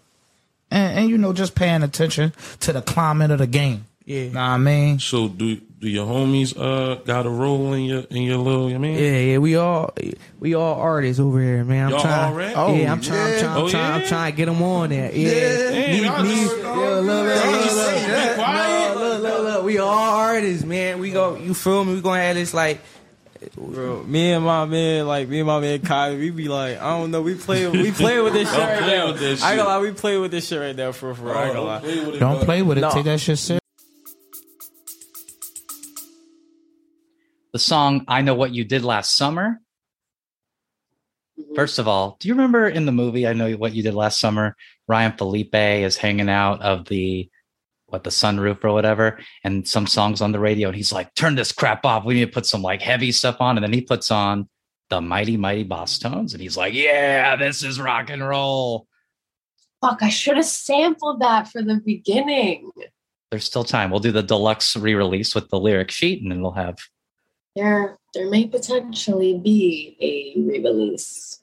And, 0.71 0.99
and, 1.01 1.09
you 1.09 1.19
know, 1.19 1.33
just 1.33 1.57
paying 1.57 1.83
attention 1.83 2.33
to 2.61 2.73
the 2.73 2.81
climate 2.83 3.33
of 3.33 3.39
the 3.39 3.47
game. 3.49 3.87
Yeah. 4.05 4.25
Know 4.29 4.35
what 4.35 4.39
I 4.41 4.59
mean? 4.59 4.99
So 5.01 5.27
do 5.27 5.57
do 5.81 5.89
your 5.89 6.07
homies 6.07 6.57
uh 6.57 6.95
got 7.03 7.27
a 7.27 7.29
role 7.29 7.73
in 7.73 7.83
your 7.85 8.01
in 8.09 8.23
your 8.23 8.39
little 8.39 8.69
I 8.73 8.79
mean? 8.79 8.95
Yeah, 8.97 9.19
yeah, 9.19 9.39
we 9.39 9.57
all 9.57 9.93
we 10.39 10.55
all 10.55 10.75
artists 10.81 11.19
over 11.19 11.41
here, 11.41 11.65
man. 11.65 11.87
I'm 11.87 11.91
Y'all 11.91 12.01
trying. 12.03 12.33
already? 12.33 12.55
Oh, 12.55 12.75
yeah, 12.77 12.93
I'm 12.93 13.01
trying. 13.01 13.21
I'm 13.21 13.33
yeah. 13.33 13.39
trying. 13.41 13.57
I'm 13.57 13.63
Oh, 13.65 13.69
trying. 13.69 13.93
I'm 14.03 14.07
trying 14.07 14.33
to 14.33 14.37
get 14.37 14.47
them 14.47 14.63
on 14.63 14.91
there. 14.91 15.11
Yeah. 15.13 15.31
Damn, 15.31 15.91
Me- 15.91 16.05
y'all 16.05 16.23
me- 16.23 16.31
just- 16.37 16.57
yeah, 16.57 16.69
look, 16.71 17.05
look, 17.05 17.07
y'all 17.07 17.53
look, 17.53 17.65
just 17.65 17.77
look, 17.77 17.87
sitting 17.87 18.11
look, 18.13 18.35
quiet. 18.37 18.37
look, 18.37 18.37
look, 18.37 18.37
look, 18.37 18.71
look. 18.71 18.76
We 19.67 19.79
all 19.79 19.89
artists, 19.89 20.65
man. 20.65 21.01
We 21.01 21.11
go. 21.11 21.35
You 21.37 21.53
feel 21.53 21.85
me? 21.85 21.95
We 21.95 22.01
gonna 22.01 22.23
have 22.23 22.37
this 22.37 22.55
like. 22.55 22.81
Bro, 23.55 24.05
me 24.05 24.33
and 24.33 24.45
my 24.45 24.65
man, 24.65 25.07
like 25.07 25.29
me 25.29 25.41
and 25.41 25.47
my 25.47 25.61
man 25.61 25.81
Kyle, 25.83 26.17
we 26.17 26.31
be 26.31 26.49
like, 26.49 26.79
I 26.81 26.99
don't 26.99 27.11
know, 27.11 27.21
we 27.21 27.35
play, 27.35 27.69
we 27.69 27.93
play 27.93 28.21
with 28.23 28.33
this 28.33 28.49
shit 28.51 28.59
Don't 28.59 28.69
right 28.69 28.79
play 28.83 28.97
now. 28.97 29.07
with 29.09 29.21
this 29.21 29.43
I 29.43 29.51
ain't 29.53 29.59
gonna 29.59 29.69
lie, 29.69 29.79
we 29.81 29.93
play 29.93 30.17
with 30.19 30.31
this 30.31 30.49
shit 30.49 30.59
right 30.59 30.75
now 30.75 30.91
for 30.93 31.15
for. 31.15 31.37
I 31.37 31.45
ain't 31.45 31.55
gonna 31.55 31.67
lie. 31.67 31.81
play 31.81 31.99
with 32.07 32.15
it, 32.15 32.19
Don't 32.19 32.45
play 32.45 32.63
with 32.63 32.79
it. 32.79 32.81
No. 32.81 32.91
Take 32.91 33.05
that 33.05 33.21
shit 33.21 33.39
serious. 33.39 33.61
The 37.53 37.59
song 37.59 38.05
"I 38.09 38.23
Know 38.23 38.35
What 38.35 38.53
You 38.55 38.65
Did 38.65 38.85
Last 38.85 39.15
Summer." 39.17 39.61
Mhm. 41.39 41.55
First 41.55 41.79
of 41.79 41.87
all, 41.89 42.17
do 42.21 42.29
you 42.29 42.35
remember 42.35 42.67
in 42.69 42.87
the 42.87 42.93
movie 42.93 43.27
"I 43.27 43.33
Know 43.35 43.53
What 43.53 43.75
You 43.75 43.83
Did 43.83 43.95
Last 43.95 44.19
Summer"? 44.19 44.57
Ryan 44.89 45.13
Phillippe 45.17 45.55
is 45.85 45.97
hanging 45.99 46.31
out 46.31 46.63
of 46.63 46.87
the 46.87 47.29
what 47.97 48.05
the 48.05 48.11
sunroof 48.11 48.63
or 48.63 48.73
whatever, 48.73 49.19
and 49.43 49.67
some 49.67 49.87
songs 49.87 50.21
on 50.21 50.33
the 50.33 50.39
radio, 50.39 50.69
and 50.69 50.77
he's 50.77 50.93
like, 50.93 51.13
"Turn 51.15 51.35
this 51.35 51.53
crap 51.53 51.85
off. 51.85 52.05
We 52.05 52.15
need 52.15 52.27
to 52.27 52.33
put 52.33 52.47
some 52.47 52.63
like 52.63 52.83
heavy 52.83 53.11
stuff 53.11 53.41
on." 53.41 53.57
And 53.57 53.65
then 53.65 53.73
he 53.73 53.81
puts 53.81 54.11
on 54.11 54.49
the 54.91 55.01
mighty 55.01 55.37
mighty 55.37 55.65
Bosstones, 55.65 56.33
and 56.33 56.41
he's 56.41 56.57
like, 56.57 56.75
"Yeah, 56.75 57.37
this 57.37 57.63
is 57.63 57.81
rock 57.81 58.11
and 58.11 58.27
roll." 58.27 58.87
Fuck, 59.81 60.03
I 60.03 60.09
should 60.09 60.37
have 60.37 60.47
sampled 60.47 61.21
that 61.21 61.49
for 61.49 61.63
the 61.63 61.81
beginning. 61.85 62.71
There's 63.31 63.45
still 63.45 63.65
time. 63.65 63.91
We'll 63.91 64.01
do 64.01 64.13
the 64.13 64.23
deluxe 64.23 64.77
re-release 64.77 65.35
with 65.35 65.49
the 65.49 65.59
lyric 65.59 65.91
sheet, 65.91 66.23
and 66.23 66.31
then 66.31 66.43
we'll 66.43 66.53
have 66.53 66.77
There, 67.57 67.99
there 68.15 68.31
may 68.31 68.47
potentially 68.47 69.39
be 69.39 69.97
a 70.01 70.41
re-release. 70.41 71.41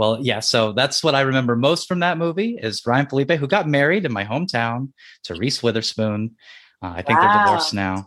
Well, 0.00 0.16
yeah, 0.22 0.40
so 0.40 0.72
that's 0.72 1.04
what 1.04 1.14
I 1.14 1.20
remember 1.20 1.56
most 1.56 1.86
from 1.86 1.98
that 1.98 2.16
movie 2.16 2.56
is 2.58 2.80
Ryan 2.86 3.04
Phillippe, 3.04 3.32
who 3.32 3.46
got 3.46 3.68
married 3.68 4.06
in 4.06 4.12
my 4.14 4.24
hometown 4.24 4.92
to 5.24 5.34
Reese 5.34 5.62
Witherspoon. 5.62 6.36
Uh, 6.82 6.94
I 6.96 7.02
think 7.02 7.20
they're 7.20 7.44
divorced 7.44 7.74
now. 7.74 8.06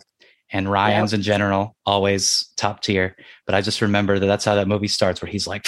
And 0.51 0.67
Ryan's 0.67 1.13
in 1.13 1.21
general, 1.21 1.75
always 1.85 2.51
top 2.57 2.81
tier. 2.81 3.15
But 3.45 3.53
I 3.53 3.61
just 3.61 3.79
remember 3.79 4.17
that 4.17 4.25
that's 4.25 4.43
how 4.43 4.55
that 4.55 4.67
movie 4.67 4.87
starts, 4.87 5.21
where 5.21 5.29
he's 5.29 5.45
like, 5.45 5.67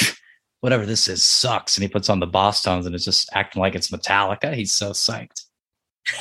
whatever 0.61 0.83
this 0.83 1.07
is 1.07 1.23
sucks. 1.23 1.77
And 1.77 1.83
he 1.83 1.87
puts 1.89 2.09
on 2.09 2.19
the 2.19 2.27
Bosstones 2.27 2.87
and 2.87 2.95
it's 2.95 3.05
just 3.05 3.29
acting 3.31 3.61
like 3.61 3.75
it's 3.75 3.91
Metallica. 3.91 4.55
He's 4.55 4.73
so 4.73 4.93
psyched. 4.93 5.43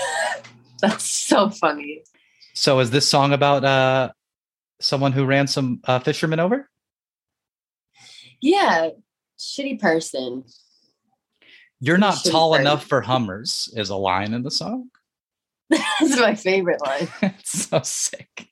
That's 0.82 1.04
so 1.04 1.48
funny. 1.48 2.02
So 2.52 2.78
is 2.80 2.90
this 2.90 3.08
song 3.08 3.32
about 3.32 3.64
uh, 3.64 4.12
someone 4.82 5.12
who 5.12 5.24
ran 5.24 5.46
some 5.46 5.80
uh, 5.84 6.00
fishermen 6.00 6.40
over? 6.40 6.68
Yeah, 8.42 8.90
shitty 9.38 9.80
person. 9.80 10.44
You're 11.80 11.98
not 11.98 12.14
Shitty 12.14 12.30
tall 12.30 12.52
person. 12.52 12.62
enough 12.66 12.86
for 12.86 13.00
Hummers 13.02 13.68
is 13.76 13.90
a 13.90 13.96
line 13.96 14.32
in 14.32 14.42
the 14.42 14.50
song. 14.50 14.90
That's 15.70 16.18
my 16.18 16.34
favorite 16.34 16.80
line. 16.84 17.08
it's 17.22 17.68
so 17.68 17.80
sick. 17.82 18.48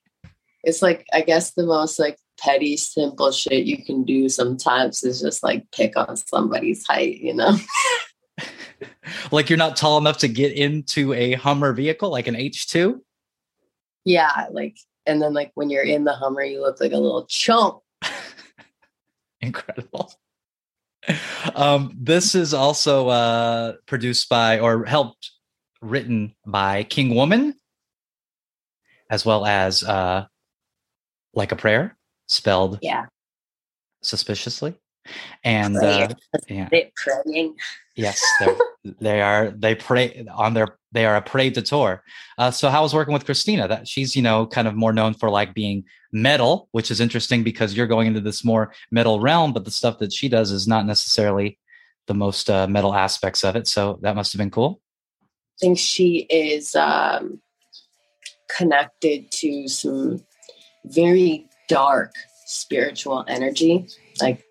It's 0.64 0.82
like 0.82 1.06
I 1.12 1.22
guess 1.22 1.52
the 1.52 1.64
most 1.64 1.98
like 1.98 2.18
petty, 2.38 2.76
simple 2.76 3.32
shit 3.32 3.64
you 3.64 3.84
can 3.84 4.04
do 4.04 4.28
sometimes 4.28 5.02
is 5.04 5.20
just 5.20 5.42
like 5.42 5.70
pick 5.72 5.96
on 5.96 6.16
somebody's 6.16 6.86
height, 6.86 7.20
you 7.20 7.34
know? 7.34 7.56
like 9.32 9.48
you're 9.48 9.56
not 9.56 9.76
tall 9.76 9.98
enough 9.98 10.18
to 10.18 10.28
get 10.28 10.52
into 10.52 11.12
a 11.12 11.32
Hummer 11.34 11.72
vehicle 11.72 12.10
like 12.10 12.26
an 12.26 12.34
H2. 12.34 12.98
yeah, 14.04 14.46
like 14.50 14.76
and 15.06 15.20
then 15.22 15.32
like 15.34 15.52
when 15.54 15.70
you're 15.70 15.82
in 15.82 16.04
the 16.04 16.12
Hummer, 16.12 16.42
you 16.42 16.60
look 16.60 16.80
like 16.80 16.92
a 16.92 16.98
little 16.98 17.26
chump. 17.26 17.80
Incredible. 19.40 20.12
Um, 21.54 21.96
this 21.98 22.34
is 22.34 22.54
also 22.54 23.08
uh, 23.08 23.72
produced 23.86 24.28
by 24.28 24.58
or 24.58 24.84
helped 24.84 25.30
written 25.80 26.34
by 26.46 26.84
King 26.84 27.14
Woman, 27.14 27.54
as 29.10 29.24
well 29.24 29.44
as 29.44 29.82
uh, 29.82 30.26
Like 31.34 31.52
a 31.52 31.56
Prayer, 31.56 31.96
spelled 32.26 32.78
Yeah. 32.82 33.06
suspiciously. 34.02 34.74
And 35.42 35.76
uh, 35.76 36.08
yeah, 36.48 36.68
praying. 36.68 37.56
yes, 37.96 38.22
they 39.00 39.20
are. 39.20 39.50
They 39.50 39.74
pray 39.74 40.24
on 40.32 40.54
their. 40.54 40.78
They 40.92 41.06
are 41.06 41.16
a 41.16 41.50
tour. 41.62 42.02
Uh, 42.38 42.50
so 42.50 42.68
how 42.68 42.82
was 42.82 42.94
working 42.94 43.14
with 43.14 43.24
Christina? 43.24 43.66
That 43.66 43.88
she's 43.88 44.14
you 44.14 44.22
know 44.22 44.46
kind 44.46 44.68
of 44.68 44.74
more 44.74 44.92
known 44.92 45.14
for 45.14 45.30
like 45.30 45.54
being 45.54 45.84
metal, 46.12 46.68
which 46.72 46.90
is 46.90 47.00
interesting 47.00 47.42
because 47.42 47.74
you're 47.74 47.86
going 47.86 48.06
into 48.06 48.20
this 48.20 48.44
more 48.44 48.72
metal 48.90 49.20
realm, 49.20 49.52
but 49.52 49.64
the 49.64 49.70
stuff 49.70 49.98
that 49.98 50.12
she 50.12 50.28
does 50.28 50.50
is 50.50 50.68
not 50.68 50.86
necessarily 50.86 51.58
the 52.06 52.14
most 52.14 52.50
uh, 52.50 52.66
metal 52.66 52.94
aspects 52.94 53.44
of 53.44 53.56
it. 53.56 53.66
So 53.66 53.98
that 54.02 54.14
must 54.14 54.32
have 54.32 54.38
been 54.38 54.50
cool. 54.50 54.80
I 55.22 55.66
think 55.66 55.78
she 55.78 56.26
is 56.28 56.74
um, 56.74 57.40
connected 58.50 59.30
to 59.32 59.68
some 59.68 60.24
very 60.84 61.46
dark 61.68 62.12
spiritual 62.46 63.24
energy. 63.28 63.86
Like, 64.20 64.42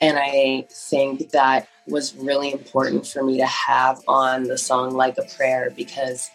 and 0.00 0.18
I 0.18 0.66
think 0.88 1.30
that 1.30 1.68
was 1.90 2.14
really 2.16 2.52
important 2.52 3.06
for 3.06 3.22
me 3.22 3.38
to 3.38 3.46
have 3.46 4.00
on 4.06 4.44
the 4.44 4.58
song 4.58 4.94
Like 4.94 5.18
a 5.18 5.22
Prayer 5.36 5.72
because 5.76 6.30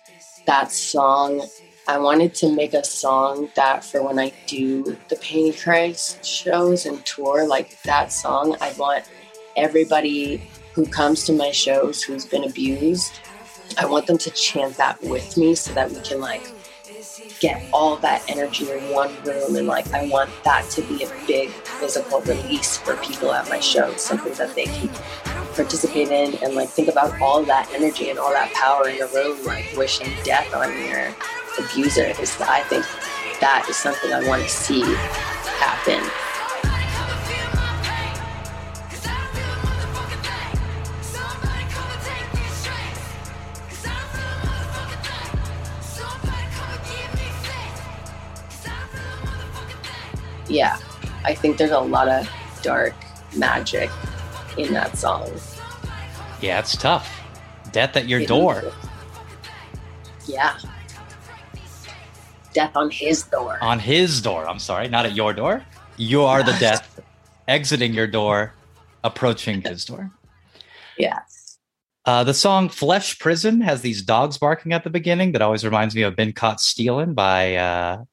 that 0.46 0.72
song, 0.72 1.48
I 1.88 1.98
wanted 1.98 2.36
to 2.36 2.54
make 2.54 2.74
a 2.74 2.84
song 2.84 3.50
that 3.56 3.84
for 3.84 4.04
when 4.04 4.20
I 4.20 4.34
do 4.48 4.98
the 5.10 5.16
Pantychrist 5.16 6.24
shows 6.24 6.86
and 6.86 7.04
tour, 7.06 7.48
like 7.48 7.82
that 7.84 8.12
song, 8.12 8.56
I 8.62 8.74
want 8.74 9.06
everybody 9.56 10.50
who 10.74 10.86
comes 10.86 11.24
to 11.26 11.34
my 11.34 11.52
shows 11.52 12.04
who's 12.04 12.26
been 12.26 12.44
abused 12.44 13.20
I 13.78 13.86
want 13.86 14.08
them 14.08 14.18
to 14.20 14.32
chant 14.32 14.78
that 14.78 15.02
with 15.02 15.36
me 15.38 15.56
so 15.56 15.74
that 15.74 15.92
we 15.92 16.00
can 16.02 16.22
like 16.22 16.48
get 17.40 17.62
all 17.74 17.98
that 17.98 18.24
energy 18.30 18.72
in 18.72 18.80
one 18.90 19.14
room 19.24 19.56
and 19.56 19.68
like 19.68 19.92
I 19.94 20.06
want 20.08 20.32
that 20.44 20.70
to 20.72 20.82
be 20.84 21.04
a 21.04 21.10
big 21.28 21.52
physical 21.80 22.22
release 22.22 22.78
for 22.78 22.96
people 22.98 23.34
at 23.34 23.50
my 23.50 23.60
shows, 23.60 24.02
something 24.02 24.34
that 24.36 24.56
they 24.56 24.66
can 24.66 24.90
participate 25.56 26.10
in 26.10 26.36
and 26.44 26.56
like 26.56 26.70
think 26.70 26.88
about 26.90 27.20
all 27.22 27.44
that 27.46 27.70
energy 27.74 28.10
and 28.10 28.20
all 28.20 28.32
that 28.32 28.54
power 28.54 28.88
in 28.88 28.98
the 28.98 29.08
room, 29.08 29.44
like 29.46 29.66
wishing 29.76 30.08
death 30.24 30.54
on 30.54 30.72
your 30.86 31.16
abuser. 31.60 32.14
Is 32.22 32.40
I 32.42 32.64
think 32.64 32.86
that 33.42 33.66
is 33.70 33.78
something 33.78 34.12
I 34.14 34.28
want 34.28 34.44
to 34.44 34.50
see 34.50 34.82
happen. 34.82 36.02
Yeah, 50.48 50.78
I 51.24 51.34
think 51.34 51.58
there's 51.58 51.72
a 51.72 51.80
lot 51.80 52.08
of 52.08 52.30
dark 52.62 52.94
magic 53.36 53.90
in 54.58 54.74
that 54.74 54.98
song. 54.98 55.30
Yeah, 56.42 56.60
it's 56.60 56.76
tough. 56.78 57.22
Death 57.72 57.96
at 57.98 58.08
your 58.08 58.22
It 58.22 58.28
door. 58.28 58.72
Yeah. 60.28 60.58
Death 62.54 62.76
on 62.76 62.90
his 62.90 63.24
door. 63.24 63.58
On 63.62 63.80
his 63.80 64.22
door. 64.22 64.48
I'm 64.48 64.60
sorry, 64.60 64.88
not 64.88 65.06
at 65.06 65.16
your 65.16 65.34
door. 65.34 65.66
You 65.98 66.24
are 66.24 66.44
the 66.44 66.56
death 66.60 67.00
exiting 67.48 67.94
your 67.94 68.08
door, 68.08 68.54
approaching 69.04 69.62
his 69.62 69.86
door. 69.86 70.12
Yes. 70.98 71.58
Uh, 72.06 72.24
the 72.24 72.34
song 72.34 72.70
Flesh 72.70 73.18
Prison 73.20 73.62
has 73.62 73.82
these 73.82 74.02
dogs 74.02 74.38
barking 74.38 74.74
at 74.74 74.84
the 74.84 74.90
beginning 74.90 75.32
that 75.32 75.42
always 75.42 75.66
reminds 75.66 75.96
me 75.96 76.04
of 76.04 76.16
Been 76.16 76.34
Caught 76.34 76.62
Stealing 76.62 77.14
by 77.14 77.56
uh, 77.56 78.04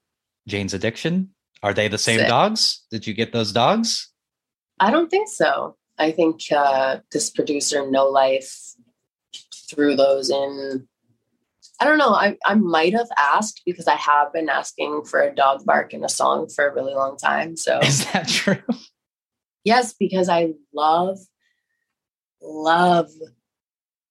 Jane's 0.47 0.75
Addiction. 0.75 1.31
Are 1.63 1.73
they 1.73 1.89
the 1.89 1.99
same 1.99 2.19
Sick. 2.21 2.29
dogs? 2.29 2.85
Did 2.91 3.07
you 3.07 3.15
get 3.15 3.33
those 3.33 3.53
dogs? 3.53 4.11
I 4.81 4.91
don't 4.91 5.11
think 5.11 5.29
so. 5.29 5.77
I 5.99 6.11
think 6.11 6.41
uh, 6.51 6.99
this 7.13 7.31
producer, 7.31 7.89
No 7.89 8.09
Life, 8.09 8.75
threw 9.71 9.95
those 9.95 10.31
in. 10.31 10.89
I 11.81 11.85
don't 11.85 11.99
know. 11.99 12.15
I, 12.15 12.37
I 12.45 12.55
might 12.55 12.93
have 12.95 13.09
asked 13.17 13.63
because 13.65 13.87
I 13.87 13.97
have 13.97 14.33
been 14.33 14.49
asking 14.49 15.05
for 15.05 15.21
a 15.21 15.35
dog 15.35 15.65
bark 15.65 15.95
in 15.95 16.05
a 16.05 16.09
song 16.09 16.49
for 16.49 16.67
a 16.67 16.75
really 16.75 16.95
long 16.95 17.17
time. 17.17 17.57
So, 17.57 17.79
Is 17.83 18.11
that 18.13 18.29
true? 18.29 18.63
yes, 19.65 19.95
because 19.95 20.29
I 20.29 20.55
love, 20.75 21.19
love 22.41 23.11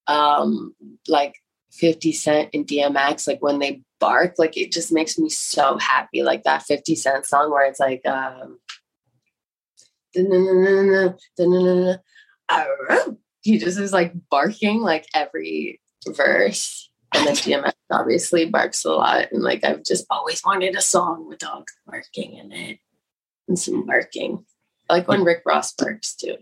um, 0.07 0.75
like 1.07 1.35
50 1.71 2.11
Cent 2.13 2.49
and 2.53 2.67
DMX. 2.67 3.27
Like 3.27 3.41
when 3.41 3.59
they 3.59 3.83
bark, 4.01 4.35
like 4.37 4.57
it 4.57 4.73
just 4.73 4.91
makes 4.91 5.17
me 5.17 5.29
so 5.29 5.77
happy. 5.77 6.23
Like 6.23 6.43
that 6.43 6.63
50 6.63 6.95
Cent 6.95 7.25
song 7.25 7.51
where 7.51 7.65
it's 7.65 7.79
like, 7.79 8.05
um, 8.05 8.59
he 13.41 13.57
just 13.57 13.79
is 13.79 13.93
like 13.93 14.13
barking 14.29 14.81
like 14.81 15.05
every 15.13 15.79
verse. 16.05 16.89
And 17.13 17.27
then 17.27 17.35
DMX 17.35 17.73
obviously 17.91 18.45
barks 18.45 18.83
a 18.83 18.91
lot. 18.91 19.31
And 19.31 19.41
like 19.41 19.63
I've 19.63 19.83
just 19.83 20.05
always 20.09 20.41
wanted 20.45 20.75
a 20.75 20.81
song 20.81 21.27
with 21.27 21.39
dogs 21.39 21.73
barking 21.85 22.35
in 22.37 22.51
it 22.51 22.79
and 23.47 23.57
some 23.57 23.85
barking. 23.85 24.45
I 24.89 24.95
like 24.95 25.07
when 25.07 25.23
Rick 25.23 25.43
Ross 25.45 25.73
barks 25.73 26.15
too. 26.15 26.35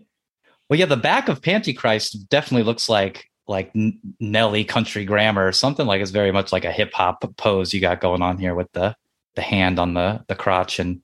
Well, 0.68 0.78
yeah, 0.78 0.86
the 0.86 0.96
back 0.96 1.28
of 1.28 1.40
Pantychrist 1.40 2.28
definitely 2.28 2.64
looks 2.64 2.88
like 2.88 3.29
like 3.50 3.72
Nelly 4.20 4.64
country 4.64 5.04
grammar 5.04 5.46
or 5.46 5.52
something 5.52 5.86
like 5.86 6.00
it's 6.00 6.12
very 6.12 6.32
much 6.32 6.52
like 6.52 6.64
a 6.64 6.72
hip 6.72 6.92
hop 6.94 7.24
pose 7.36 7.74
you 7.74 7.80
got 7.80 8.00
going 8.00 8.22
on 8.22 8.38
here 8.38 8.54
with 8.54 8.70
the 8.72 8.96
the 9.34 9.42
hand 9.42 9.78
on 9.78 9.92
the 9.94 10.24
the 10.28 10.34
crotch 10.34 10.78
and 10.78 11.02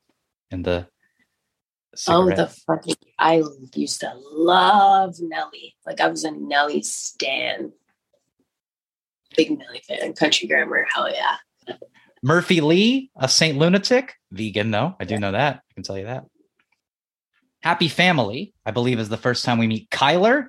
and 0.51 0.65
the 0.65 0.89
Oh, 2.09 2.29
the 2.29 2.47
fucking! 2.67 2.97
I 3.19 3.43
used 3.75 4.01
to 4.01 4.13
love 4.15 5.17
Nelly. 5.19 5.77
Like 5.87 6.01
I 6.01 6.09
was 6.09 6.25
a 6.25 6.31
Nelly 6.31 6.83
stan. 6.83 7.73
Big 9.35 9.59
Nelly 9.59 9.81
fan. 9.89 10.13
Country 10.13 10.47
grammar. 10.47 10.87
Hell 10.93 11.11
yeah. 11.11 11.37
Murphy 12.23 12.61
Lee, 12.61 13.11
a 13.17 13.29
Saint 13.29 13.57
Lunatic, 13.57 14.15
vegan 14.31 14.71
though. 14.71 14.95
I 15.01 15.05
do 15.05 15.19
know 15.19 15.33
that. 15.33 15.57
I 15.57 15.75
can 15.75 15.83
tell 15.83 15.97
you 15.97 16.05
that. 16.05 16.25
Happy 17.63 17.89
Family, 17.89 18.53
I 18.67 18.73
believe, 18.73 18.99
is 18.99 19.09
the 19.09 19.17
first 19.17 19.45
time 19.45 19.59
we 19.59 19.67
meet 19.67 19.89
Kyler. 19.89 20.49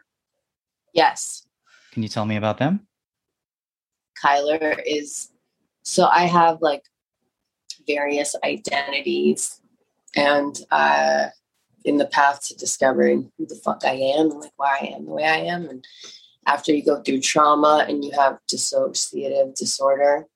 Yes, 0.94 1.47
Can 1.98 2.04
you 2.04 2.10
tell 2.10 2.28
me 2.28 2.36
about 2.36 2.60
them? 2.60 2.86
Kyler 4.24 4.80
is. 4.86 5.32
So 5.82 6.06
I 6.06 6.26
have 6.26 6.62
like 6.62 6.84
various 7.88 8.36
identities, 8.44 9.60
and 10.16 10.56
uh, 10.70 11.30
in 11.86 11.98
the 11.98 12.06
path 12.06 12.50
to 12.50 12.56
discovering 12.56 13.32
who 13.36 13.48
the 13.48 13.56
fuck 13.56 13.84
I 13.84 13.94
am 13.94 14.30
and 14.30 14.42
like 14.42 14.52
why 14.58 14.78
I 14.80 14.86
am 14.96 15.06
the 15.06 15.12
way 15.12 15.24
I 15.24 15.38
am, 15.38 15.68
and 15.68 15.88
after 16.46 16.72
you 16.72 16.86
go 16.86 17.02
through 17.02 17.22
trauma 17.22 17.84
and 17.90 18.06
you 18.06 18.12
have 18.12 18.38
dissociative 18.48 19.56
disorder 19.56 20.28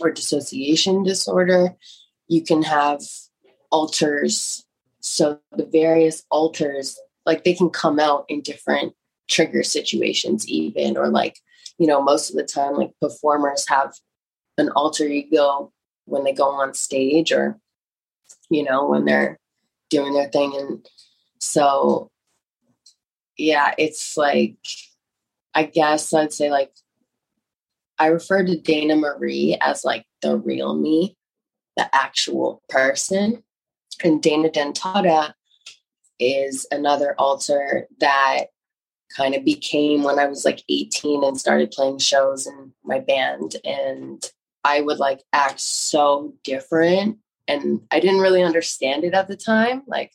or 0.00 0.10
dissociation 0.10 1.02
disorder, 1.02 1.76
you 2.28 2.42
can 2.42 2.62
have 2.62 3.00
alters. 3.70 4.66
So 5.00 5.40
the 5.50 5.64
various 5.64 6.26
alters, 6.30 6.98
like 7.24 7.42
they 7.42 7.54
can 7.54 7.70
come 7.70 7.98
out 7.98 8.26
in 8.28 8.42
different 8.42 8.92
trigger 9.28 9.62
situations, 9.62 10.48
even, 10.48 10.96
or 10.96 11.08
like, 11.08 11.38
you 11.78 11.86
know, 11.86 12.02
most 12.02 12.30
of 12.30 12.36
the 12.36 12.44
time, 12.44 12.74
like 12.74 12.92
performers 13.00 13.64
have 13.68 13.92
an 14.58 14.70
alter 14.70 15.04
ego 15.04 15.72
when 16.04 16.24
they 16.24 16.32
go 16.32 16.48
on 16.48 16.74
stage 16.74 17.32
or, 17.32 17.58
you 18.50 18.62
know, 18.62 18.86
when 18.86 19.04
they're 19.04 19.38
doing 19.90 20.12
their 20.12 20.28
thing. 20.28 20.54
And 20.56 20.86
so, 21.40 22.10
yeah, 23.36 23.74
it's 23.78 24.16
like, 24.16 24.56
I 25.54 25.64
guess 25.64 26.12
I'd 26.12 26.32
say 26.32 26.50
like 26.50 26.72
I 27.98 28.06
refer 28.06 28.44
to 28.44 28.58
Dana 28.58 28.96
Marie 28.96 29.56
as 29.60 29.84
like 29.84 30.04
the 30.20 30.36
real 30.36 30.74
me, 30.74 31.16
the 31.76 31.92
actual 31.94 32.62
person. 32.68 33.42
And 34.02 34.20
Dana 34.20 34.48
Dentata 34.48 35.32
is 36.18 36.66
another 36.70 37.14
alter 37.18 37.86
that 38.00 38.46
kind 39.16 39.34
of 39.34 39.44
became 39.44 40.02
when 40.02 40.18
I 40.18 40.26
was 40.26 40.44
like 40.44 40.62
18 40.68 41.24
and 41.24 41.38
started 41.38 41.70
playing 41.70 41.98
shows 41.98 42.46
in 42.46 42.72
my 42.84 43.00
band. 43.00 43.56
And 43.64 44.24
I 44.64 44.80
would 44.80 44.98
like 44.98 45.22
act 45.32 45.60
so 45.60 46.34
different. 46.42 47.18
And 47.46 47.82
I 47.90 48.00
didn't 48.00 48.20
really 48.20 48.42
understand 48.42 49.04
it 49.04 49.14
at 49.14 49.28
the 49.28 49.36
time. 49.36 49.82
Like, 49.86 50.12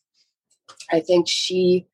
I 0.92 1.00
think 1.00 1.28
she 1.28 1.88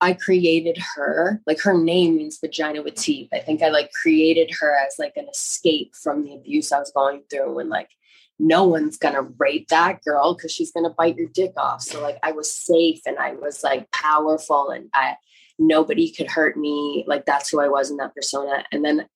I 0.00 0.12
created 0.12 0.78
her. 0.94 1.42
Like 1.46 1.60
her 1.62 1.76
name 1.76 2.16
means 2.16 2.38
vagina 2.38 2.82
with 2.82 2.94
teeth. 2.94 3.28
I 3.32 3.40
think 3.40 3.62
I 3.62 3.68
like 3.68 3.90
created 3.92 4.54
her 4.60 4.76
as 4.76 4.94
like 4.98 5.16
an 5.16 5.28
escape 5.28 5.94
from 5.94 6.24
the 6.24 6.34
abuse 6.34 6.70
I 6.70 6.78
was 6.78 6.92
going 6.92 7.22
through 7.28 7.58
and 7.58 7.68
like 7.68 7.90
no 8.38 8.64
one's 8.64 8.96
gonna 8.96 9.22
rape 9.22 9.68
that 9.68 10.02
girl 10.04 10.34
because 10.34 10.52
she's 10.52 10.70
gonna 10.70 10.94
bite 10.96 11.16
your 11.16 11.28
dick 11.28 11.52
off. 11.56 11.82
So 11.82 12.00
like 12.00 12.18
I 12.22 12.32
was 12.32 12.52
safe 12.52 13.00
and 13.06 13.18
I 13.18 13.32
was 13.32 13.64
like 13.64 13.90
powerful 13.90 14.70
and 14.70 14.88
I 14.94 15.16
nobody 15.58 16.10
could 16.10 16.30
hurt 16.30 16.56
me. 16.56 17.04
Like 17.06 17.26
that's 17.26 17.48
who 17.48 17.60
I 17.60 17.68
was 17.68 17.90
in 17.90 17.96
that 17.98 18.14
persona. 18.14 18.64
And 18.72 18.84
then 18.84 19.06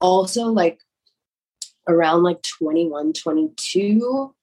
also 0.00 0.46
like 0.46 0.80
around 1.88 2.22
like 2.22 2.42
21, 2.42 3.12
22, 3.14 4.34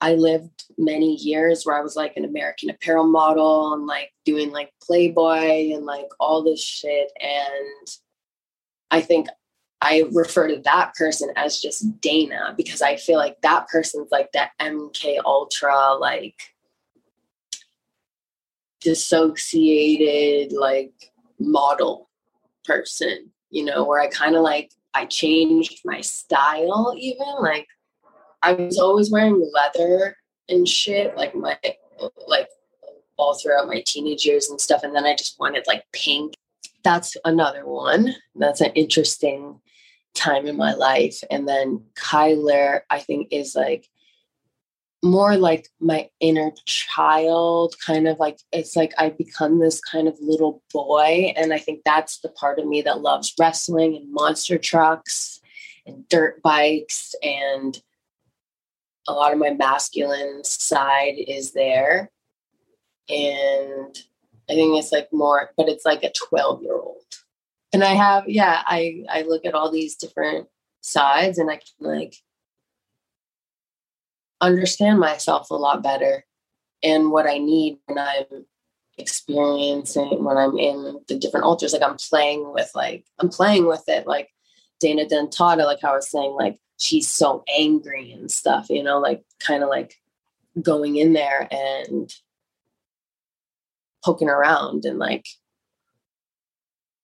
I 0.00 0.14
lived 0.14 0.64
many 0.76 1.16
years 1.16 1.64
where 1.64 1.76
I 1.76 1.82
was 1.82 1.96
like 1.96 2.16
an 2.16 2.24
American 2.24 2.70
Apparel 2.70 3.08
model 3.08 3.74
and 3.74 3.86
like 3.86 4.12
doing 4.24 4.52
like 4.52 4.72
Playboy 4.82 5.72
and 5.74 5.84
like 5.84 6.08
all 6.20 6.42
this 6.42 6.62
shit. 6.62 7.10
And 7.20 7.88
I 8.90 9.00
think 9.00 9.26
I 9.80 10.04
refer 10.12 10.48
to 10.48 10.60
that 10.62 10.94
person 10.94 11.30
as 11.36 11.60
just 11.60 12.00
Dana 12.00 12.54
because 12.56 12.82
I 12.82 12.96
feel 12.96 13.18
like 13.18 13.40
that 13.42 13.68
person's 13.68 14.10
like 14.10 14.30
that 14.32 14.50
MK 14.60 15.18
Ultra, 15.24 15.94
like 15.94 16.36
dissociated, 18.80 20.52
like 20.52 20.92
model 21.38 22.08
person, 22.64 23.30
you 23.50 23.64
know, 23.64 23.84
where 23.84 24.00
I 24.00 24.08
kind 24.08 24.36
of 24.36 24.42
like 24.42 24.72
I 24.94 25.06
changed 25.06 25.80
my 25.84 26.00
style 26.00 26.94
even. 26.96 27.26
Like 27.40 27.66
I 28.42 28.52
was 28.52 28.78
always 28.78 29.10
wearing 29.10 29.50
leather 29.52 30.16
and 30.48 30.68
shit, 30.68 31.16
like 31.16 31.34
my 31.34 31.58
like 32.26 32.48
all 33.16 33.36
throughout 33.38 33.66
my 33.66 33.82
teenage 33.86 34.24
years 34.24 34.48
and 34.48 34.60
stuff. 34.60 34.82
And 34.82 34.94
then 34.94 35.04
I 35.04 35.14
just 35.14 35.38
wanted 35.38 35.64
like 35.66 35.84
pink. 35.92 36.34
That's 36.84 37.16
another 37.24 37.66
one. 37.66 38.14
That's 38.36 38.60
an 38.60 38.72
interesting 38.72 39.60
time 40.14 40.46
in 40.46 40.56
my 40.56 40.74
life. 40.74 41.22
And 41.30 41.46
then 41.46 41.84
Kyler, 41.94 42.80
I 42.90 43.00
think, 43.00 43.28
is 43.30 43.54
like 43.54 43.88
more 45.02 45.36
like 45.36 45.68
my 45.80 46.08
inner 46.20 46.52
child, 46.66 47.76
kind 47.84 48.08
of 48.08 48.18
like 48.18 48.38
it's 48.52 48.74
like 48.74 48.92
I 48.98 49.10
become 49.10 49.60
this 49.60 49.80
kind 49.80 50.08
of 50.08 50.16
little 50.20 50.62
boy. 50.72 51.32
And 51.36 51.52
I 51.52 51.58
think 51.58 51.82
that's 51.84 52.20
the 52.20 52.30
part 52.30 52.58
of 52.58 52.66
me 52.66 52.82
that 52.82 53.00
loves 53.00 53.34
wrestling 53.38 53.96
and 53.96 54.12
monster 54.12 54.58
trucks 54.58 55.40
and 55.86 56.08
dirt 56.08 56.42
bikes. 56.42 57.14
And 57.22 57.80
a 59.06 59.12
lot 59.12 59.32
of 59.32 59.38
my 59.38 59.50
masculine 59.50 60.42
side 60.44 61.14
is 61.16 61.52
there. 61.52 62.10
And 63.08 63.96
I 64.50 64.54
think 64.54 64.78
it's 64.78 64.92
like 64.92 65.08
more, 65.12 65.50
but 65.56 65.68
it's 65.68 65.84
like 65.86 66.02
a 66.02 66.12
12 66.12 66.62
year 66.62 66.74
old 66.74 66.98
and 67.72 67.84
I 67.84 67.94
have, 67.94 68.28
yeah, 68.28 68.62
I 68.66 69.04
I 69.10 69.22
look 69.22 69.44
at 69.44 69.54
all 69.54 69.70
these 69.70 69.96
different 69.96 70.48
sides 70.80 71.38
and 71.38 71.50
I 71.50 71.56
can 71.56 71.64
like 71.80 72.16
understand 74.40 75.00
myself 75.00 75.50
a 75.50 75.54
lot 75.54 75.82
better 75.82 76.24
and 76.82 77.10
what 77.10 77.26
I 77.26 77.38
need 77.38 77.78
when 77.86 77.98
I'm 77.98 78.46
experiencing 78.98 80.24
when 80.24 80.36
I'm 80.36 80.58
in 80.58 81.00
the 81.08 81.16
different 81.18 81.46
alters. 81.46 81.72
Like 81.72 81.82
I'm 81.82 81.96
playing 81.96 82.52
with 82.52 82.70
like 82.74 83.04
I'm 83.18 83.28
playing 83.28 83.66
with 83.66 83.84
it 83.88 84.06
like 84.06 84.30
Dana 84.80 85.04
Dentata, 85.06 85.64
like 85.64 85.80
how 85.80 85.92
I 85.92 85.96
was 85.96 86.10
saying, 86.10 86.32
like 86.32 86.58
she's 86.78 87.08
so 87.08 87.44
angry 87.58 88.12
and 88.12 88.30
stuff, 88.30 88.68
you 88.70 88.82
know, 88.82 88.98
like 88.98 89.24
kind 89.40 89.62
of 89.62 89.68
like 89.68 89.94
going 90.60 90.96
in 90.96 91.12
there 91.12 91.48
and 91.50 92.12
poking 94.04 94.28
around 94.28 94.84
and 94.84 94.98
like 94.98 95.26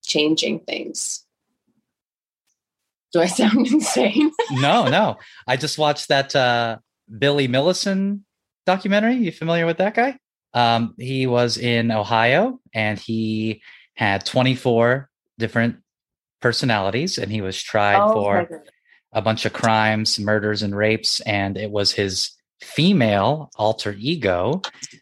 changing 0.03 0.59
things. 0.59 1.25
Do 3.11 3.21
I 3.21 3.25
sound 3.27 3.67
insane? 3.67 4.31
no, 4.51 4.87
no. 4.87 5.17
I 5.47 5.57
just 5.57 5.77
watched 5.77 6.09
that 6.09 6.35
uh, 6.35 6.77
Billy 7.17 7.47
Milligan 7.47 8.25
documentary. 8.65 9.15
You 9.15 9.31
familiar 9.31 9.65
with 9.65 9.77
that 9.77 9.93
guy? 9.95 10.17
Um, 10.53 10.95
he 10.97 11.27
was 11.27 11.57
in 11.57 11.91
Ohio 11.91 12.59
and 12.73 12.97
he 12.97 13.61
had 13.95 14.25
24 14.25 15.09
different 15.37 15.77
personalities 16.41 17.17
and 17.17 17.31
he 17.31 17.41
was 17.41 17.61
tried 17.61 17.99
Oh, 17.99 18.13
for 18.13 18.63
a 19.11 19.21
bunch 19.21 19.45
of 19.45 19.53
crimes, 19.53 20.19
murders, 20.19 20.61
and 20.61 20.75
rapes. 20.75 21.19
And 21.21 21.57
it 21.57 21.71
was 21.71 21.91
his 21.91 22.31
female 22.61 23.49
alter 23.55 23.95
ego 23.97 24.61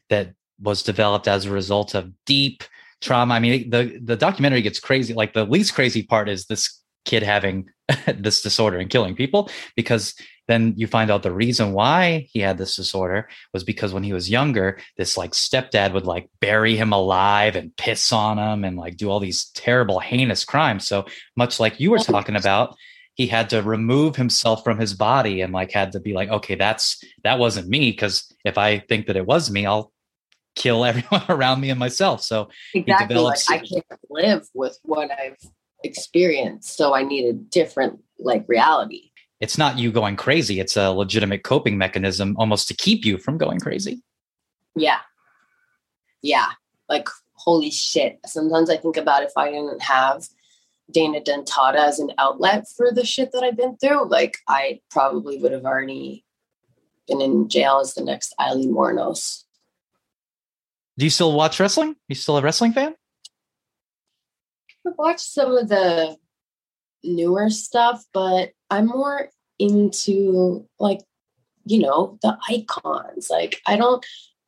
that 0.10 0.34
was 0.62 0.84
developed 0.84 1.28
as 1.28 1.45
a 1.45 1.51
result 1.51 1.93
of 1.95 2.12
deep 2.26 2.64
trauma. 3.01 3.36
I 3.36 3.39
mean, 3.39 3.70
the 3.70 3.99
the 4.01 4.16
documentary 4.16 4.62
gets 4.62 4.80
crazy. 4.80 5.14
Like 5.14 5.34
the 5.34 5.45
least 5.45 5.76
crazy 5.76 6.04
part 6.04 6.30
is 6.30 6.45
this 6.45 6.80
kid 7.06 7.24
having 7.24 7.70
this 8.16 8.41
disorder 8.41 8.78
and 8.78 8.89
killing 8.89 9.16
people 9.16 9.49
because 9.76 10.16
then 10.47 10.73
you 10.75 10.87
find 10.87 11.09
out 11.09 11.23
the 11.23 11.31
reason 11.31 11.73
why 11.73 12.27
he 12.31 12.39
had 12.39 12.57
this 12.57 12.75
disorder 12.75 13.29
was 13.53 13.63
because 13.63 13.93
when 13.93 14.03
he 14.03 14.13
was 14.13 14.29
younger 14.29 14.77
this 14.97 15.17
like 15.17 15.31
stepdad 15.31 15.93
would 15.93 16.05
like 16.05 16.29
bury 16.39 16.75
him 16.75 16.91
alive 16.93 17.55
and 17.55 17.75
piss 17.77 18.11
on 18.11 18.37
him 18.37 18.63
and 18.63 18.77
like 18.77 18.97
do 18.97 19.09
all 19.09 19.19
these 19.19 19.45
terrible 19.53 19.99
heinous 19.99 20.45
crimes 20.45 20.87
so 20.87 21.05
much 21.35 21.59
like 21.59 21.79
you 21.79 21.91
were 21.91 21.99
oh, 21.99 22.03
talking 22.03 22.35
about 22.35 22.75
he 23.15 23.27
had 23.27 23.49
to 23.49 23.61
remove 23.61 24.15
himself 24.15 24.63
from 24.63 24.79
his 24.79 24.93
body 24.93 25.41
and 25.41 25.53
like 25.53 25.71
had 25.71 25.91
to 25.91 25.99
be 25.99 26.13
like 26.13 26.29
okay 26.29 26.55
that's 26.55 27.03
that 27.23 27.39
wasn't 27.39 27.67
me 27.67 27.91
because 27.91 28.33
if 28.43 28.57
i 28.57 28.79
think 28.79 29.07
that 29.07 29.15
it 29.17 29.25
was 29.25 29.49
me 29.51 29.65
i'll 29.65 29.91
kill 30.55 30.85
everyone 30.91 31.23
around 31.29 31.61
me 31.61 31.69
and 31.69 31.79
myself 31.79 32.21
so 32.21 32.49
Exactly. 32.73 33.07
develops- 33.07 33.49
Like 33.49 33.61
I 33.61 33.65
can't 33.65 33.85
live 34.09 34.47
with 34.53 34.77
what 34.83 35.09
I've 35.11 35.37
experienced. 35.83 36.75
So 36.77 36.93
I 36.93 37.03
need 37.03 37.25
a 37.27 37.33
different 37.33 37.99
like 38.19 38.45
reality. 38.47 39.11
It's 39.43 39.57
not 39.57 39.77
you 39.77 39.91
going 39.91 40.15
crazy 40.15 40.61
it's 40.61 40.77
a 40.77 40.91
legitimate 40.91 41.43
coping 41.43 41.77
mechanism 41.77 42.35
almost 42.39 42.69
to 42.69 42.73
keep 42.73 43.03
you 43.03 43.17
from 43.17 43.37
going 43.37 43.59
crazy 43.59 44.01
Yeah. 44.75 44.99
Yeah. 46.21 46.51
Like 46.87 47.09
holy 47.33 47.71
shit. 47.71 48.19
Sometimes 48.25 48.69
I 48.69 48.77
think 48.77 48.95
about 48.95 49.23
if 49.23 49.33
I 49.35 49.51
didn't 49.51 49.81
have 49.81 50.23
Dana 50.89 51.19
Dentata 51.19 51.75
as 51.75 51.99
an 51.99 52.11
outlet 52.17 52.67
for 52.77 52.91
the 52.91 53.05
shit 53.05 53.33
that 53.33 53.43
I've 53.43 53.57
been 53.57 53.75
through, 53.75 54.07
like 54.07 54.37
I 54.47 54.79
probably 54.89 55.37
would 55.39 55.51
have 55.51 55.65
already 55.65 56.23
been 57.07 57.19
in 57.19 57.49
jail 57.49 57.79
as 57.81 57.93
the 57.95 58.03
next 58.03 58.33
Aileen 58.39 58.73
Wuornos. 58.73 59.43
do 60.97 61.05
you 61.05 61.09
still 61.09 61.33
watch 61.33 61.59
wrestling 61.59 61.97
you 62.07 62.15
still 62.15 62.37
a 62.37 62.41
wrestling 62.41 62.71
fan 62.71 62.95
I've 64.87 64.97
watched 64.97 65.27
some 65.37 65.57
of 65.57 65.67
the 65.67 66.17
newer 67.03 67.49
stuff, 67.49 68.05
but 68.13 68.51
I'm 68.74 68.88
more 68.88 69.30
into 69.59 70.67
like, 70.80 71.01
you 71.63 71.80
know, 71.80 72.17
the 72.24 72.38
icons. 72.49 73.30
Like, 73.30 73.61
I 73.67 73.78
don't, 73.78 74.03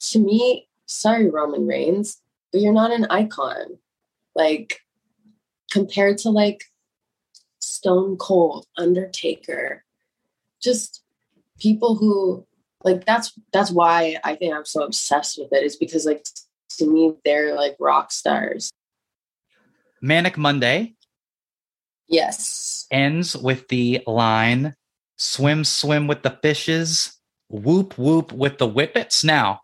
to 0.10 0.20
me, 0.20 0.68
sorry, 0.88 1.30
Roman 1.30 1.68
Reigns, 1.68 2.20
but 2.52 2.62
you're 2.62 2.74
not 2.74 2.92
an 2.92 3.06
icon. 3.12 3.78
Like, 4.34 4.80
compared 5.72 6.18
to 6.20 6.32
like 6.32 6.64
Stone 7.60 8.18
Cold, 8.18 8.66
Undertaker, 8.78 9.84
just 10.60 11.04
people 11.60 11.96
who, 11.96 12.48
like, 12.84 13.06
that's, 13.06 13.32
that's 13.54 13.70
why 13.70 14.18
I 14.24 14.36
think 14.36 14.56
I'm 14.56 14.66
so 14.66 14.82
obsessed 14.82 15.38
with 15.38 15.54
it, 15.54 15.64
is 15.64 15.76
because, 15.76 16.06
like, 16.06 16.26
to 16.80 16.88
me, 16.88 17.14
they're 17.24 17.56
like 17.56 17.76
rock 17.80 18.12
stars. 18.12 18.72
manic 20.02 20.36
monday 20.36 20.95
Yes. 22.08 22.86
ends 22.92 23.36
with 23.36 23.68
the 23.68 24.02
line 24.08 24.76
swim 25.18 25.64
swim 25.64 26.08
with 26.08 26.24
the 26.24 26.38
fishes 26.42 27.18
whoop 27.50 27.98
whoop 27.98 28.32
with 28.32 28.58
the 28.58 28.68
whippets 28.68 29.24
now 29.24 29.62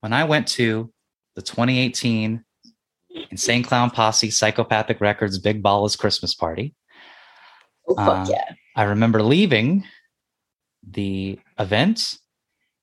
when 0.00 0.12
i 0.12 0.22
went 0.24 0.46
to 0.46 0.92
the 1.34 1.42
2018 1.42 2.44
insane 3.30 3.62
clown 3.62 3.90
posse 3.90 4.30
psychopathic 4.30 5.00
records 5.00 5.38
big 5.38 5.62
ballas 5.62 5.98
christmas 5.98 6.34
party 6.34 6.74
Oh, 7.90 7.94
fuck 7.96 8.28
Uh, 8.28 8.30
yeah. 8.32 8.44
I 8.76 8.82
remember 8.84 9.22
leaving 9.22 9.82
the 10.86 11.38
event 11.58 12.18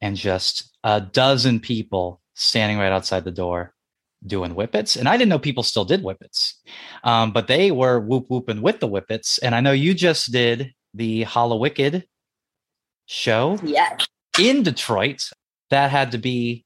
and 0.01 0.15
just 0.17 0.75
a 0.83 0.99
dozen 0.99 1.59
people 1.59 2.21
standing 2.33 2.79
right 2.79 2.91
outside 2.91 3.23
the 3.23 3.31
door 3.31 3.74
doing 4.25 4.51
whippets. 4.51 4.95
And 4.95 5.07
I 5.07 5.17
didn't 5.17 5.29
know 5.29 5.39
people 5.39 5.63
still 5.63 5.85
did 5.85 6.01
whippets, 6.01 6.53
um, 7.03 7.31
but 7.31 7.47
they 7.47 7.71
were 7.71 7.99
whoop 7.99 8.25
whooping 8.29 8.61
with 8.61 8.79
the 8.79 8.87
whippets. 8.87 9.37
And 9.39 9.53
I 9.55 9.59
know 9.59 9.71
you 9.71 9.93
just 9.93 10.31
did 10.31 10.73
the 10.93 11.25
Hallowicked 11.25 12.03
show 13.05 13.59
Yes. 13.63 14.07
in 14.39 14.63
Detroit. 14.63 15.29
That 15.69 15.91
had 15.91 16.11
to 16.11 16.17
be 16.17 16.65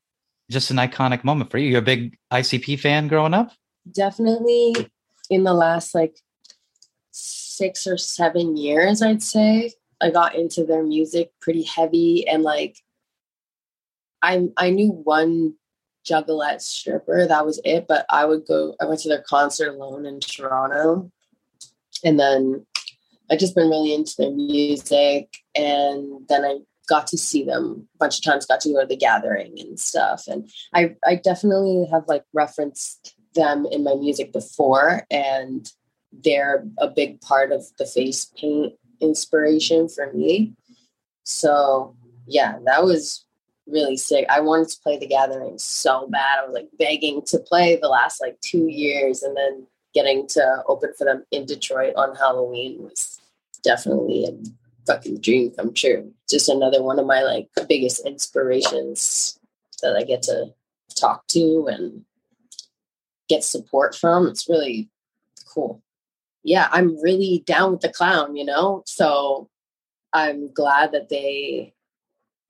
just 0.49 0.71
an 0.71 0.77
iconic 0.77 1.23
moment 1.23 1.51
for 1.51 1.57
you. 1.57 1.69
You're 1.69 1.79
a 1.79 1.83
big 1.83 2.17
ICP 2.31 2.79
fan 2.79 3.07
growing 3.07 3.33
up? 3.33 3.51
Definitely 3.91 4.75
in 5.29 5.43
the 5.43 5.53
last 5.53 5.93
like 5.93 6.17
six 7.11 7.85
or 7.87 7.97
seven 7.97 8.57
years, 8.57 9.01
I'd 9.01 9.23
say. 9.23 9.73
I 10.01 10.09
got 10.11 10.35
into 10.35 10.63
their 10.63 10.83
music 10.83 11.31
pretty 11.41 11.63
heavy 11.63 12.27
and 12.27 12.41
like 12.43 12.77
I 14.21 14.47
I 14.57 14.69
knew 14.69 14.91
one 14.91 15.55
juggalette 16.09 16.61
stripper, 16.61 17.27
that 17.27 17.45
was 17.45 17.59
it, 17.63 17.87
but 17.87 18.05
I 18.09 18.25
would 18.25 18.45
go 18.45 18.75
I 18.81 18.85
went 18.85 19.01
to 19.01 19.09
their 19.09 19.21
concert 19.21 19.69
alone 19.69 20.05
in 20.05 20.19
Toronto. 20.19 21.11
And 22.03 22.19
then 22.19 22.65
I 23.29 23.35
just 23.35 23.55
been 23.55 23.69
really 23.69 23.93
into 23.93 24.15
their 24.17 24.31
music 24.31 25.35
and 25.55 26.27
then 26.27 26.45
I 26.45 26.59
got 26.89 27.07
to 27.07 27.17
see 27.17 27.43
them 27.43 27.87
a 27.95 27.97
bunch 27.99 28.17
of 28.17 28.23
times, 28.23 28.45
got 28.45 28.61
to 28.61 28.73
go 28.73 28.81
to 28.81 28.87
the 28.87 28.97
gathering 28.97 29.53
and 29.59 29.79
stuff. 29.79 30.27
And 30.27 30.49
I, 30.73 30.95
I 31.05 31.15
definitely 31.15 31.85
have 31.91 32.03
like 32.07 32.23
referenced 32.33 33.15
them 33.35 33.67
in 33.71 33.83
my 33.83 33.93
music 33.93 34.33
before, 34.33 35.05
and 35.11 35.71
they're 36.11 36.65
a 36.79 36.87
big 36.87 37.21
part 37.21 37.51
of 37.51 37.63
the 37.77 37.85
face 37.85 38.25
paint 38.35 38.73
inspiration 38.99 39.87
for 39.87 40.11
me. 40.11 40.53
So 41.23 41.95
yeah, 42.27 42.57
that 42.65 42.83
was 42.83 43.25
really 43.69 43.97
sick. 43.97 44.25
I 44.29 44.41
wanted 44.41 44.69
to 44.69 44.79
play 44.81 44.97
the 44.97 45.07
gathering 45.07 45.57
so 45.57 46.07
bad. 46.07 46.39
I 46.39 46.45
was 46.45 46.53
like 46.53 46.69
begging 46.77 47.21
to 47.27 47.39
play 47.39 47.77
the 47.81 47.87
last 47.87 48.21
like 48.21 48.39
two 48.41 48.67
years 48.67 49.23
and 49.23 49.35
then 49.35 49.67
getting 49.93 50.27
to 50.27 50.63
open 50.67 50.91
for 50.97 51.05
them 51.05 51.25
in 51.31 51.45
Detroit 51.45 51.93
on 51.95 52.15
Halloween 52.15 52.83
was 52.83 53.19
definitely 53.63 54.25
a 54.25 54.31
fucking 54.85 55.21
dream 55.21 55.51
come 55.51 55.73
true. 55.73 56.13
Just 56.29 56.49
another 56.49 56.83
one 56.83 56.99
of 56.99 57.05
my 57.05 57.21
like 57.23 57.49
biggest 57.67 58.05
inspirations 58.05 59.39
that 59.81 59.95
I 59.95 60.03
get 60.03 60.23
to 60.23 60.53
talk 60.95 61.27
to 61.27 61.67
and 61.67 62.05
get 63.27 63.43
support 63.43 63.95
from. 63.95 64.27
It's 64.27 64.49
really 64.49 64.89
cool. 65.53 65.81
Yeah, 66.43 66.67
I'm 66.71 67.01
really 67.01 67.43
down 67.45 67.71
with 67.71 67.81
the 67.81 67.89
clown, 67.89 68.35
you 68.35 68.45
know? 68.45 68.83
So 68.85 69.49
I'm 70.13 70.51
glad 70.53 70.91
that 70.93 71.09
they 71.09 71.73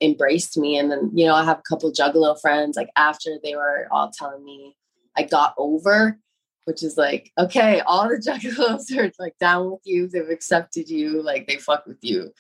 embraced 0.02 0.58
me. 0.58 0.78
And 0.78 0.92
then, 0.92 1.12
you 1.14 1.26
know, 1.26 1.36
I 1.36 1.44
have 1.44 1.60
a 1.60 1.70
couple 1.70 1.92
juggalo 1.92 2.40
friends, 2.40 2.78
like 2.78 2.90
after 2.96 3.38
they 3.44 3.56
were 3.56 3.88
all 3.92 4.12
telling 4.12 4.44
me 4.44 4.76
I 5.18 5.24
got 5.24 5.54
over, 5.58 6.20
which 6.66 6.84
is 6.84 6.98
like, 6.98 7.32
okay, 7.38 7.82
all 7.82 8.08
the 8.08 8.16
juggalos 8.26 8.96
are 8.98 9.12
like 9.20 9.38
down 9.40 9.72
with 9.72 9.82
you, 9.84 10.08
they've 10.08 10.30
accepted 10.30 10.90
you, 10.90 11.22
like 11.22 11.48
they 11.48 11.58
fuck 11.58 11.86
with 11.86 12.00
you. 12.02 12.34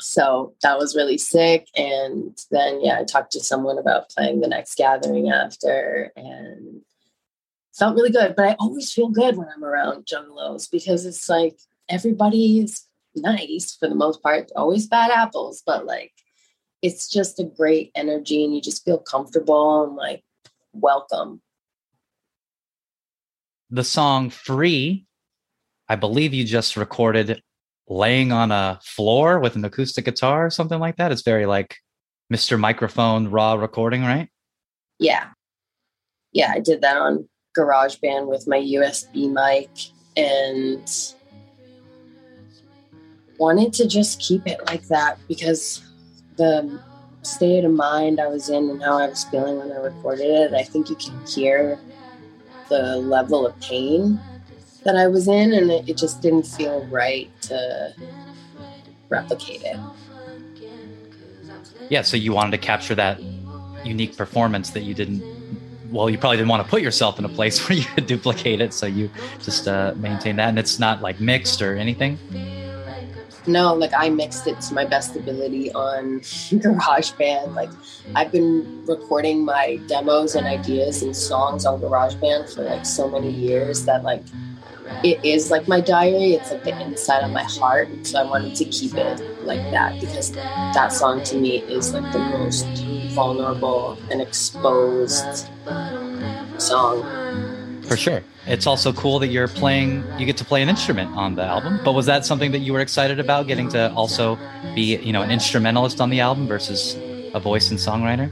So 0.00 0.54
that 0.62 0.78
was 0.78 0.96
really 0.96 1.18
sick. 1.18 1.68
And 1.76 2.36
then 2.50 2.80
yeah, 2.82 2.98
I 3.00 3.04
talked 3.04 3.32
to 3.32 3.40
someone 3.40 3.78
about 3.78 4.10
playing 4.10 4.40
the 4.40 4.48
next 4.48 4.76
gathering 4.76 5.30
after 5.30 6.12
and 6.16 6.82
felt 7.72 7.94
really 7.94 8.10
good. 8.10 8.34
But 8.36 8.48
I 8.48 8.56
always 8.58 8.92
feel 8.92 9.08
good 9.08 9.36
when 9.36 9.48
I'm 9.54 9.64
around 9.64 10.06
juggalos 10.06 10.70
because 10.70 11.06
it's 11.06 11.28
like 11.28 11.58
everybody's 11.88 12.86
nice 13.14 13.74
for 13.74 13.88
the 13.88 13.94
most 13.94 14.22
part, 14.22 14.50
always 14.56 14.86
bad 14.86 15.10
apples, 15.10 15.62
but 15.64 15.86
like 15.86 16.12
it's 16.82 17.08
just 17.08 17.40
a 17.40 17.44
great 17.44 17.90
energy 17.94 18.44
and 18.44 18.54
you 18.54 18.60
just 18.60 18.84
feel 18.84 18.98
comfortable 18.98 19.84
and 19.84 19.96
like 19.96 20.22
welcome. 20.72 21.40
The 23.70 23.84
song 23.84 24.30
Free, 24.30 25.06
I 25.88 25.96
believe 25.96 26.34
you 26.34 26.44
just 26.44 26.76
recorded 26.76 27.42
laying 27.88 28.32
on 28.32 28.52
a 28.52 28.78
floor 28.82 29.38
with 29.38 29.56
an 29.56 29.64
acoustic 29.64 30.04
guitar 30.04 30.46
or 30.46 30.50
something 30.50 30.78
like 30.78 30.96
that. 30.96 31.12
It's 31.12 31.22
very 31.22 31.46
like 31.46 31.76
Mr. 32.32 32.58
Microphone 32.58 33.28
raw 33.28 33.54
recording, 33.54 34.02
right? 34.02 34.28
Yeah. 34.98 35.28
Yeah, 36.32 36.52
I 36.52 36.60
did 36.60 36.82
that 36.82 36.96
on 36.96 37.28
GarageBand 37.56 38.26
with 38.26 38.46
my 38.46 38.58
USB 38.58 39.32
mic 39.32 39.70
and 40.16 41.14
wanted 43.38 43.72
to 43.74 43.86
just 43.86 44.20
keep 44.20 44.46
it 44.46 44.60
like 44.66 44.86
that 44.88 45.18
because 45.28 45.82
the 46.36 46.80
state 47.22 47.64
of 47.64 47.72
mind 47.72 48.20
I 48.20 48.28
was 48.28 48.48
in 48.48 48.70
and 48.70 48.82
how 48.82 48.98
I 48.98 49.08
was 49.08 49.24
feeling 49.24 49.58
when 49.58 49.72
I 49.72 49.76
recorded 49.76 50.26
it, 50.26 50.54
I 50.54 50.62
think 50.62 50.88
you 50.88 50.96
can 50.96 51.26
hear 51.26 51.78
the 52.68 52.96
level 52.96 53.46
of 53.46 53.58
pain 53.60 54.20
that 54.84 54.96
I 54.96 55.08
was 55.08 55.26
in, 55.28 55.52
and 55.52 55.70
it, 55.70 55.88
it 55.88 55.96
just 55.96 56.22
didn't 56.22 56.46
feel 56.46 56.86
right 56.86 57.30
to 57.42 57.94
replicate 59.08 59.62
it. 59.64 59.78
Yeah, 61.88 62.02
so 62.02 62.16
you 62.16 62.32
wanted 62.32 62.52
to 62.52 62.58
capture 62.58 62.94
that 62.94 63.20
unique 63.84 64.16
performance 64.16 64.70
that 64.70 64.82
you 64.82 64.94
didn't. 64.94 65.22
Well, 65.90 66.10
you 66.10 66.18
probably 66.18 66.36
didn't 66.36 66.48
want 66.48 66.64
to 66.64 66.68
put 66.68 66.82
yourself 66.82 67.18
in 67.18 67.24
a 67.24 67.28
place 67.28 67.58
where 67.68 67.78
you 67.78 67.84
could 67.84 68.06
duplicate 68.06 68.60
it, 68.60 68.72
so 68.72 68.86
you 68.86 69.10
just 69.40 69.68
uh, 69.68 69.94
maintain 69.96 70.36
that, 70.36 70.48
and 70.48 70.58
it's 70.58 70.78
not 70.78 71.02
like 71.02 71.20
mixed 71.20 71.62
or 71.62 71.76
anything. 71.76 72.18
No, 73.46 73.74
like 73.74 73.92
I 73.96 74.08
mixed 74.08 74.46
it 74.46 74.60
to 74.62 74.74
my 74.74 74.84
best 74.84 75.14
ability 75.14 75.72
on 75.72 76.20
GarageBand. 76.20 77.54
Like 77.54 77.70
I've 78.14 78.32
been 78.32 78.84
recording 78.86 79.44
my 79.44 79.76
demos 79.86 80.34
and 80.34 80.46
ideas 80.46 81.02
and 81.02 81.14
songs 81.16 81.64
on 81.64 81.80
GarageBand 81.80 82.52
for 82.54 82.62
like 82.62 82.84
so 82.84 83.08
many 83.08 83.30
years 83.30 83.84
that 83.84 84.02
like 84.02 84.24
it 85.02 85.24
is 85.24 85.50
like 85.50 85.68
my 85.68 85.80
diary. 85.80 86.34
It's 86.34 86.50
like 86.50 86.64
the 86.64 86.78
inside 86.80 87.22
of 87.22 87.30
my 87.30 87.44
heart. 87.44 87.88
So 88.02 88.18
I 88.20 88.24
wanted 88.24 88.54
to 88.56 88.64
keep 88.64 88.94
it 88.94 89.20
like 89.44 89.70
that 89.70 90.00
because 90.00 90.32
that 90.32 90.92
song 90.92 91.22
to 91.24 91.36
me 91.36 91.58
is 91.58 91.92
like 91.92 92.10
the 92.12 92.18
most 92.18 92.66
vulnerable 93.14 93.98
and 94.10 94.20
exposed 94.20 95.48
song. 96.58 97.06
For 97.88 97.96
sure. 97.96 98.22
It's 98.46 98.66
also 98.66 98.92
cool 98.92 99.18
that 99.20 99.28
you're 99.28 99.48
playing, 99.48 100.04
you 100.18 100.26
get 100.26 100.36
to 100.38 100.44
play 100.44 100.62
an 100.62 100.68
instrument 100.68 101.14
on 101.16 101.34
the 101.34 101.42
album. 101.42 101.80
But 101.84 101.92
was 101.92 102.06
that 102.06 102.24
something 102.26 102.52
that 102.52 102.60
you 102.60 102.72
were 102.72 102.80
excited 102.80 103.20
about, 103.20 103.46
getting 103.46 103.68
to 103.70 103.92
also 103.92 104.38
be, 104.74 104.96
you 104.96 105.12
know, 105.12 105.22
an 105.22 105.30
instrumentalist 105.30 106.00
on 106.00 106.10
the 106.10 106.20
album 106.20 106.46
versus 106.46 106.96
a 107.34 107.40
voice 107.40 107.70
and 107.70 107.78
songwriter? 107.78 108.30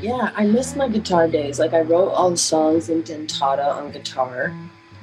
Yeah, 0.00 0.32
I 0.34 0.46
miss 0.46 0.74
my 0.74 0.88
guitar 0.88 1.28
days. 1.28 1.58
Like 1.58 1.72
I 1.72 1.80
wrote 1.82 2.10
all 2.10 2.30
the 2.30 2.36
songs 2.36 2.88
in 2.88 3.02
Dentata 3.02 3.72
on 3.72 3.92
guitar, 3.92 4.52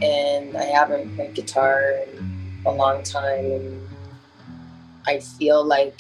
and 0.02 0.58
I 0.58 0.64
haven't 0.64 1.16
played 1.16 1.34
guitar 1.36 2.00
in 2.14 2.62
a 2.66 2.72
long 2.72 3.04
time. 3.04 3.46
And 3.46 3.90
I 5.08 5.20
feel 5.20 5.64
like 5.64 6.00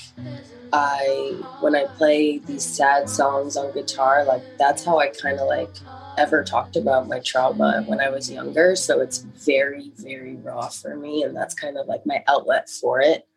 I, 0.74 1.42
when 1.62 1.76
I 1.76 1.86
play 1.86 2.40
these 2.40 2.66
sad 2.66 3.10
songs 3.10 3.56
on 3.56 3.74
guitar, 3.74 4.26
like 4.26 4.44
that's 4.58 4.84
how 4.84 5.00
I 5.00 5.08
kind 5.08 5.40
of 5.40 5.48
like 5.48 5.74
ever 6.18 6.44
talked 6.44 6.76
about 6.76 7.08
my 7.08 7.20
trauma 7.20 7.84
when 7.86 8.00
I 8.00 8.10
was 8.10 8.32
younger. 8.32 8.76
So 8.76 9.00
it's 9.00 9.20
very, 9.20 9.92
very 9.96 10.36
raw 10.36 10.68
for 10.68 10.96
me. 10.96 11.24
And 11.24 11.36
that's 11.36 11.54
kind 11.54 11.78
of 11.78 11.88
like 11.88 12.06
my 12.06 12.24
outlet 12.28 12.70
for 12.70 13.00
it. 13.02 13.28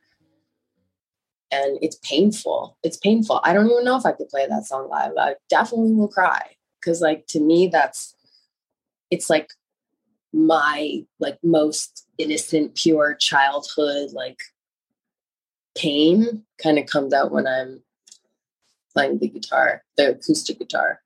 And 1.51 1.79
it's 1.83 1.97
painful. 2.03 2.79
It's 2.83 2.97
painful. 2.97 3.41
I 3.45 3.53
don't 3.53 3.71
even 3.71 3.85
know 3.85 3.97
if 3.97 4.07
I 4.07 4.13
could 4.13 4.29
play 4.29 4.47
that 4.49 4.67
song 4.67 4.89
live. 4.89 5.13
I 5.19 5.35
definitely 5.49 5.93
will 5.93 6.09
cry. 6.09 6.57
Cause 6.85 7.01
like 7.01 7.27
to 7.29 7.41
me, 7.41 7.69
that's 7.69 8.17
it's 9.11 9.31
like 9.31 9.51
my 10.33 11.05
like 11.21 11.39
most 11.45 12.07
innocent, 12.19 12.75
pure 12.75 13.15
childhood, 13.15 14.13
like 14.13 14.41
pain 15.77 16.43
kind 16.61 16.79
of 16.79 16.87
comes 16.87 17.13
out 17.13 17.31
when 17.31 17.47
I'm 17.47 17.83
playing 18.93 19.19
the 19.19 19.29
guitar, 19.29 19.85
the 19.97 20.11
acoustic 20.11 20.59
guitar 20.59 21.02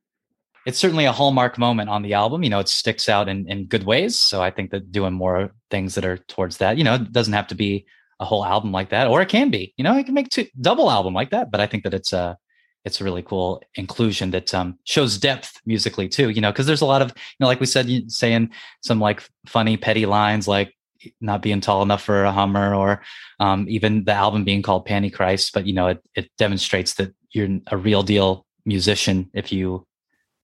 it's 0.66 0.78
certainly 0.78 1.04
a 1.04 1.12
hallmark 1.12 1.58
moment 1.58 1.88
on 1.88 2.02
the 2.02 2.12
album. 2.12 2.42
You 2.42 2.50
know, 2.50 2.58
it 2.58 2.68
sticks 2.68 3.08
out 3.08 3.28
in, 3.28 3.48
in 3.48 3.66
good 3.66 3.84
ways. 3.84 4.18
So 4.18 4.42
I 4.42 4.50
think 4.50 4.72
that 4.72 4.90
doing 4.90 5.14
more 5.14 5.52
things 5.70 5.94
that 5.94 6.04
are 6.04 6.18
towards 6.18 6.58
that, 6.58 6.76
you 6.76 6.84
know, 6.84 6.96
it 6.96 7.12
doesn't 7.12 7.32
have 7.32 7.46
to 7.48 7.54
be 7.54 7.86
a 8.18 8.24
whole 8.24 8.44
album 8.44 8.72
like 8.72 8.90
that, 8.90 9.06
or 9.06 9.22
it 9.22 9.28
can 9.28 9.50
be, 9.50 9.72
you 9.76 9.84
know, 9.84 9.96
it 9.96 10.04
can 10.04 10.14
make 10.14 10.28
two 10.28 10.46
double 10.60 10.90
album 10.90 11.14
like 11.14 11.30
that. 11.30 11.50
But 11.50 11.60
I 11.60 11.66
think 11.66 11.84
that 11.84 11.94
it's 11.94 12.12
a, 12.12 12.36
it's 12.84 13.00
a 13.00 13.04
really 13.04 13.22
cool 13.22 13.62
inclusion 13.74 14.30
that 14.30 14.54
um, 14.54 14.78
shows 14.84 15.18
depth 15.18 15.60
musically 15.66 16.08
too, 16.08 16.30
you 16.30 16.40
know, 16.40 16.50
because 16.50 16.66
there's 16.66 16.80
a 16.80 16.86
lot 16.86 17.02
of, 17.02 17.08
you 17.08 17.36
know, 17.40 17.46
like 17.46 17.60
we 17.60 17.66
said, 17.66 17.88
saying 18.10 18.50
some 18.82 19.00
like 19.00 19.28
funny, 19.46 19.76
petty 19.76 20.06
lines 20.06 20.48
like 20.48 20.72
not 21.20 21.42
being 21.42 21.60
tall 21.60 21.82
enough 21.82 22.02
for 22.02 22.24
a 22.24 22.32
Hummer 22.32 22.74
or 22.74 23.02
um, 23.38 23.66
even 23.68 24.04
the 24.04 24.12
album 24.12 24.44
being 24.44 24.62
called 24.62 24.86
Pantychrist. 24.86 25.52
But, 25.52 25.66
you 25.66 25.74
know, 25.74 25.88
it, 25.88 26.02
it 26.14 26.30
demonstrates 26.38 26.94
that 26.94 27.14
you're 27.32 27.58
a 27.68 27.76
real 27.76 28.02
deal 28.02 28.46
musician 28.64 29.30
if 29.34 29.52
you 29.52 29.86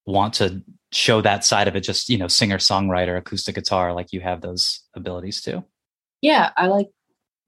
want 0.06 0.34
to 0.34 0.62
show 0.92 1.20
that 1.20 1.44
side 1.44 1.68
of 1.68 1.76
it 1.76 1.80
just 1.80 2.08
you 2.08 2.18
know 2.18 2.28
singer 2.28 2.58
songwriter 2.58 3.16
acoustic 3.16 3.54
guitar 3.54 3.92
like 3.92 4.12
you 4.12 4.20
have 4.20 4.40
those 4.40 4.80
abilities 4.94 5.40
too? 5.40 5.64
Yeah 6.20 6.50
i 6.56 6.66
like 6.66 6.90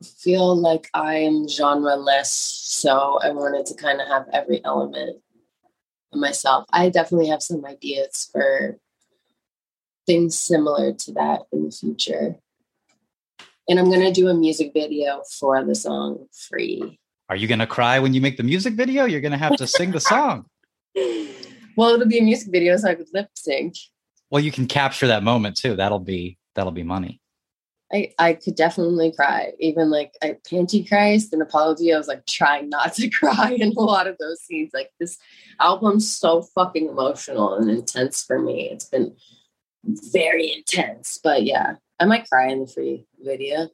feel 0.02 0.54
like 0.54 0.88
i 0.92 1.14
am 1.16 1.48
genre 1.48 1.96
less 1.96 2.30
so 2.32 3.18
i 3.22 3.30
wanted 3.30 3.64
to 3.64 3.74
kind 3.74 4.00
of 4.00 4.08
have 4.08 4.26
every 4.32 4.62
element 4.64 5.16
of 6.14 6.20
myself. 6.20 6.64
I 6.72 6.88
definitely 6.88 7.28
have 7.28 7.42
some 7.42 7.64
ideas 7.64 8.28
for 8.32 8.78
things 10.06 10.38
similar 10.38 10.92
to 10.92 11.12
that 11.12 11.42
in 11.52 11.64
the 11.64 11.70
future. 11.70 12.36
And 13.68 13.78
i'm 13.78 13.86
going 13.86 14.00
to 14.00 14.12
do 14.12 14.28
a 14.28 14.34
music 14.34 14.72
video 14.74 15.22
for 15.38 15.62
the 15.64 15.74
song 15.74 16.26
free. 16.32 16.98
Are 17.28 17.36
you 17.36 17.48
going 17.48 17.60
to 17.60 17.66
cry 17.66 17.98
when 17.98 18.12
you 18.12 18.20
make 18.20 18.36
the 18.36 18.42
music 18.42 18.74
video? 18.74 19.06
You're 19.06 19.22
going 19.22 19.32
to 19.32 19.38
have 19.38 19.56
to 19.56 19.66
sing 19.66 19.92
the 19.92 20.00
song 20.00 20.46
well, 21.76 21.94
it'll 21.94 22.06
be 22.06 22.18
a 22.18 22.22
music 22.22 22.50
video, 22.50 22.76
so 22.76 22.88
I 22.88 22.94
could 22.94 23.08
lip 23.12 23.28
sync. 23.34 23.74
Well, 24.30 24.42
you 24.42 24.52
can 24.52 24.66
capture 24.66 25.06
that 25.06 25.22
moment 25.22 25.56
too. 25.56 25.76
That'll 25.76 25.98
be 25.98 26.38
that'll 26.54 26.72
be 26.72 26.82
money. 26.82 27.20
I, 27.92 28.12
I 28.18 28.32
could 28.34 28.56
definitely 28.56 29.12
cry. 29.12 29.52
Even 29.60 29.90
like 29.90 30.14
I 30.22 30.36
Pantychrist 30.50 31.32
and 31.32 31.42
Apology, 31.42 31.92
I 31.92 31.98
was 31.98 32.08
like 32.08 32.26
trying 32.26 32.68
not 32.68 32.94
to 32.94 33.08
cry 33.10 33.56
in 33.58 33.72
a 33.76 33.80
lot 33.80 34.06
of 34.06 34.16
those 34.18 34.40
scenes. 34.42 34.70
Like 34.74 34.90
this 34.98 35.18
album's 35.60 36.10
so 36.10 36.42
fucking 36.42 36.88
emotional 36.88 37.54
and 37.54 37.70
intense 37.70 38.24
for 38.24 38.40
me. 38.40 38.70
It's 38.72 38.86
been 38.86 39.14
very 39.84 40.52
intense. 40.52 41.20
But 41.22 41.44
yeah, 41.44 41.74
I 42.00 42.06
might 42.06 42.28
cry 42.28 42.48
in 42.48 42.60
the 42.60 42.66
free 42.66 43.06
video. 43.22 43.68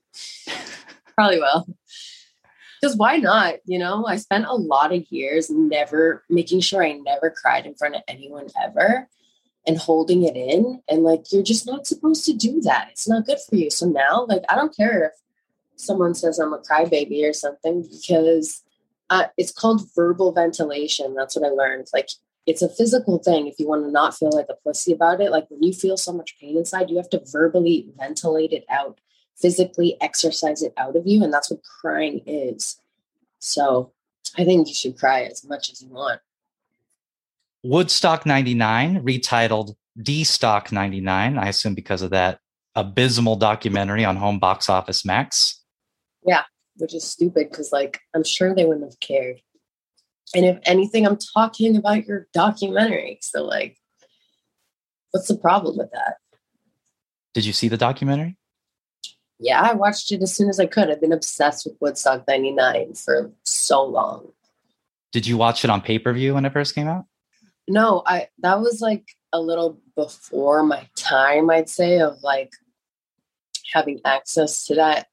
Probably 1.15 1.39
will. 1.39 1.67
Because 2.81 2.97
why 2.97 3.17
not? 3.19 3.57
You 3.65 3.79
know, 3.79 4.07
I 4.07 4.17
spent 4.17 4.47
a 4.47 4.55
lot 4.55 4.93
of 4.93 5.05
years 5.11 5.51
never 5.51 6.25
making 6.31 6.61
sure 6.61 6.83
I 6.83 6.93
never 6.93 7.31
cried 7.31 7.67
in 7.67 7.75
front 7.75 7.97
of 7.97 8.03
anyone 8.09 8.49
ever 8.63 9.09
and 9.67 9.77
holding 9.77 10.25
it 10.25 10.37
in. 10.37 10.83
And 10.89 11.03
like, 11.03 11.31
you're 11.31 11.43
just 11.43 11.67
not 11.67 11.87
supposed 11.87 12.25
to 12.25 12.33
do 12.33 12.61
that. 12.63 12.89
It's 12.91 13.09
not 13.09 13.27
good 13.27 13.39
for 13.49 13.57
you. 13.57 13.71
So 13.71 13.87
now, 13.87 14.27
like, 14.29 14.43
I 14.49 14.55
don't 14.55 14.75
care 14.75 15.05
if 15.05 15.13
someone 15.77 16.15
says 16.15 16.39
I'm 16.39 16.55
a 16.55 16.59
crybaby 16.59 17.29
or 17.29 17.35
something 17.35 17.83
because 17.83 18.63
uh, 19.11 19.25
it's 19.37 19.53
called 19.53 19.83
verbal 19.95 20.33
ventilation. 20.33 21.15
That's 21.15 21.37
what 21.37 21.47
I 21.47 21.51
learned. 21.51 21.89
Like, 21.93 22.09
it's 22.47 22.63
a 22.63 22.69
physical 22.69 23.19
thing. 23.19 23.47
If 23.47 23.59
you 23.59 23.69
want 23.69 23.85
to 23.85 23.91
not 23.91 24.17
feel 24.17 24.31
like 24.33 24.47
a 24.49 24.55
pussy 24.55 24.93
about 24.93 25.21
it, 25.21 25.31
like 25.31 25.51
when 25.51 25.63
you 25.63 25.73
feel 25.73 25.97
so 25.97 26.13
much 26.13 26.39
pain 26.41 26.57
inside, 26.57 26.89
you 26.89 26.97
have 26.97 27.11
to 27.11 27.23
verbally 27.31 27.89
ventilate 27.99 28.53
it 28.53 28.65
out 28.71 28.99
physically 29.41 29.97
exercise 30.01 30.63
it 30.63 30.73
out 30.77 30.97
of 30.97 31.07
you. 31.07 31.23
And 31.23 31.33
that's 31.33 31.51
what 31.51 31.61
crying 31.63 32.23
is. 32.27 32.81
So 33.39 33.93
I 34.37 34.45
think 34.45 34.69
you 34.69 34.75
should 34.75 34.99
cry 34.99 35.23
as 35.23 35.45
much 35.45 35.71
as 35.71 35.83
you 35.83 35.89
want. 35.89 36.21
Woodstock 37.63 38.25
99, 38.25 39.03
retitled 39.03 39.75
D 40.01 40.25
Stock 40.25 40.73
99, 40.73 41.37
I 41.39 41.49
assume 41.49 41.75
because 41.75 42.03
of 42.03 42.11
that 42.11 42.39
abysmal 42.75 43.37
documentary 43.37 44.05
on 44.05 44.17
Home 44.17 44.39
Box 44.39 44.71
Office 44.71 45.05
Max. 45.05 45.63
Yeah, 46.25 46.45
which 46.77 46.95
is 46.95 47.05
stupid 47.05 47.51
because, 47.51 47.73
like, 47.73 48.01
I'm 48.15 48.25
sure 48.25 48.55
they 48.55 48.65
wouldn't 48.65 48.87
have 48.87 49.01
cared. 49.01 49.41
And 50.35 50.47
if 50.47 50.59
anything, 50.65 51.07
I'm 51.07 51.19
talking 51.35 51.77
about 51.77 52.07
your 52.07 52.29
documentary. 52.33 53.19
So, 53.21 53.45
like, 53.45 53.77
what's 55.11 55.29
the 55.29 55.37
problem 55.37 55.77
with 55.77 55.91
that? 55.93 56.17
Did 57.35 57.45
you 57.45 57.53
see 57.53 57.69
the 57.69 57.77
documentary? 57.77 58.37
Yeah, 59.41 59.63
I 59.63 59.73
watched 59.73 60.13
it 60.13 60.23
as 60.23 60.35
soon 60.35 60.51
as 60.51 60.61
I 60.61 60.67
could. 60.67 60.91
I've 60.91 61.01
been 61.01 61.13
obsessed 61.13 61.65
with 61.65 61.77
Woodstock 61.81 62.29
99 62.29 62.95
for 62.95 63.33
so 63.45 63.83
long. 63.83 64.33
Did 65.13 65.27
you 65.27 65.39
watch 65.39 65.65
it 65.65 65.71
on 65.71 65.81
pay 65.81 65.99
per 65.99 66.13
view 66.13 66.35
when 66.35 66.45
it 66.45 66.53
first 66.53 66.75
came 66.75 66.87
out? 66.87 67.07
No, 67.67 68.03
I 68.07 68.29
that 68.41 68.61
was 68.61 68.81
like 68.81 69.05
a 69.33 69.41
little 69.41 69.81
before 69.97 70.63
my 70.63 70.87
time, 70.95 71.51
I'd 71.51 71.71
say, 71.71 72.01
of 72.01 72.23
like 72.23 72.53
having 73.73 74.01
access 74.05 74.67
to 74.67 74.75
that. 74.75 75.07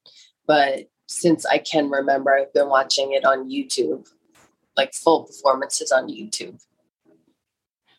But 0.45 0.89
since 1.07 1.45
I 1.45 1.59
can 1.59 1.89
remember, 1.89 2.36
I've 2.36 2.53
been 2.53 2.69
watching 2.69 3.13
it 3.13 3.23
on 3.23 3.49
YouTube, 3.49 4.07
like 4.75 4.93
full 4.93 5.23
performances 5.23 5.91
on 5.91 6.09
YouTube. 6.09 6.61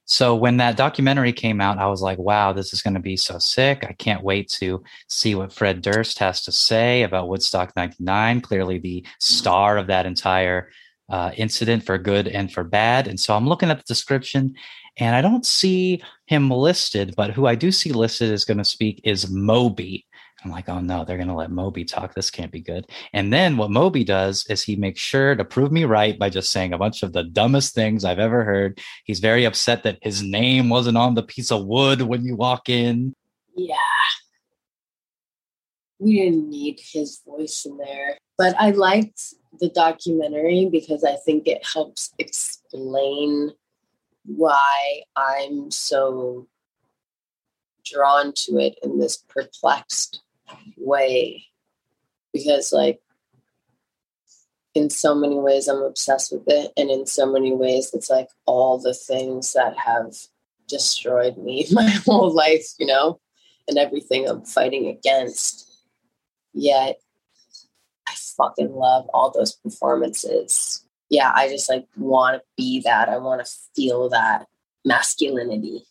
So 0.09 0.35
when 0.35 0.57
that 0.57 0.79
documentary 0.79 1.35
came 1.35 1.61
out, 1.61 1.77
I 1.77 1.87
was 1.87 2.01
like, 2.01 2.19
wow, 2.19 2.55
this 2.55 2.73
is 2.73 2.81
going 2.81 2.95
to 2.95 3.01
be 3.01 3.19
so 3.19 3.39
sick. 3.39 3.85
I 3.87 3.93
can't 3.93 4.25
wait 4.25 4.49
to 4.53 4.83
see 5.07 5.35
what 5.35 5.53
Fred 5.53 5.83
Durst 5.83 6.19
has 6.19 6.43
to 6.45 6.53
say 6.53 7.03
about 7.03 7.29
Woodstock 7.29 7.77
99, 7.77 8.41
clearly 8.41 8.79
the 8.79 9.05
star 9.21 9.77
of 9.77 9.87
that 9.89 10.07
entire 10.07 10.71
uh, 11.11 11.33
incident 11.37 11.85
for 11.85 11.99
good 11.99 12.27
and 12.27 12.51
for 12.51 12.65
bad. 12.65 13.07
And 13.07 13.21
so 13.21 13.37
I'm 13.37 13.47
looking 13.47 13.69
at 13.69 13.77
the 13.77 13.85
description 13.85 14.55
and 14.97 15.15
I 15.15 15.21
don't 15.21 15.45
see 15.45 16.03
him 16.25 16.51
listed, 16.51 17.15
but 17.15 17.31
who 17.31 17.47
I 17.47 17.55
do 17.55 17.71
see 17.71 17.93
listed 17.93 18.33
is 18.33 18.47
going 18.47 18.59
to 18.59 18.65
speak 18.65 19.03
is 19.05 19.31
Moby. 19.31 20.07
I'm 20.45 20.53
like, 20.53 20.69
oh 20.69 20.79
no, 20.79 21.05
they're 21.05 21.17
going 21.17 21.29
to 21.29 21.35
let 21.35 21.51
Moby 21.51 21.85
talk. 21.85 22.15
This 22.15 22.31
can't 22.31 22.53
be 22.53 22.61
good. 22.61 22.87
And 23.13 23.33
then 23.33 23.57
what 23.57 23.71
Moby 23.71 24.05
does 24.05 24.47
is 24.49 24.63
he 24.63 24.77
makes 24.77 25.01
sure 25.01 25.35
to 25.35 25.45
prove 25.45 25.73
me 25.73 25.85
right 25.85 26.17
by 26.17 26.31
just 26.31 26.53
saying 26.53 26.73
a 26.73 26.79
bunch 26.79 27.03
of 27.03 27.13
the 27.13 27.25
dumbest 27.25 27.75
things 27.75 28.05
I've 28.05 28.21
ever 28.21 28.45
heard. 28.45 28.81
He's 29.05 29.19
very 29.19 29.45
upset 29.45 29.83
that 29.83 29.99
his 30.01 30.23
name 30.23 30.69
wasn't 30.69 30.97
on 30.97 31.15
the 31.15 31.25
piece 31.25 31.51
of 31.51 31.67
wood 31.67 32.03
when 32.03 32.25
you 32.25 32.37
walk 32.37 32.69
in. 32.69 33.15
Yeah. 33.57 33.75
We 35.99 36.19
didn't 36.19 36.49
need 36.49 36.79
his 36.81 37.21
voice 37.27 37.67
in 37.67 37.77
there. 37.77 38.17
But 38.37 38.55
I 38.61 38.71
liked 38.71 39.21
the 39.59 39.71
documentary 39.71 40.69
because 40.71 41.03
I 41.03 41.17
think 41.17 41.49
it 41.49 41.67
helps 41.67 42.13
explain 42.19 43.51
why 44.25 45.03
I'm 45.17 45.73
so 45.73 46.47
drawn 47.85 48.33
to 48.35 48.59
it 48.59 48.79
in 48.85 49.01
this 49.01 49.17
perplexed 49.17 50.23
way. 50.77 51.47
Because 52.33 52.73
like 52.73 53.01
in 54.75 54.91
so 54.91 55.15
many 55.15 55.39
ways 55.39 55.67
i'm 55.69 55.83
obsessed 55.83 56.33
with 56.33 56.45
it. 56.47 56.73
And 56.77 56.91
in 56.91 57.07
so 57.07 57.31
many 57.31 57.53
ways 57.53 57.91
it's 57.93 58.11
like 58.11 58.29
all 58.47 58.79
the 58.79 58.95
things 58.95 59.53
that 59.53 59.77
have 59.79 60.15
destroyed 60.69 61.37
me 61.39 61.67
my 61.73 61.89
whole 61.89 62.33
life 62.33 62.67
you 62.79 62.87
know 62.87 63.21
and 63.67 63.79
everything 63.79 64.29
i'm 64.29 64.45
fighting 64.45 64.87
against. 64.87 65.67
Yet 66.53 66.99
i 68.09 68.13
fucking 68.37 68.73
love 68.73 69.09
all 69.13 69.31
those 69.31 69.55
performances. 69.55 70.85
Yeah 71.11 71.33
i 71.35 71.49
just 71.49 71.69
like 71.69 71.87
want 71.97 72.37
to 72.37 72.43
be 72.57 72.81
that. 72.81 73.09
I 73.09 73.19
want 73.19 73.45
to 73.45 73.53
feel 73.75 74.11
that 74.11 74.47
masculinity 74.85 75.85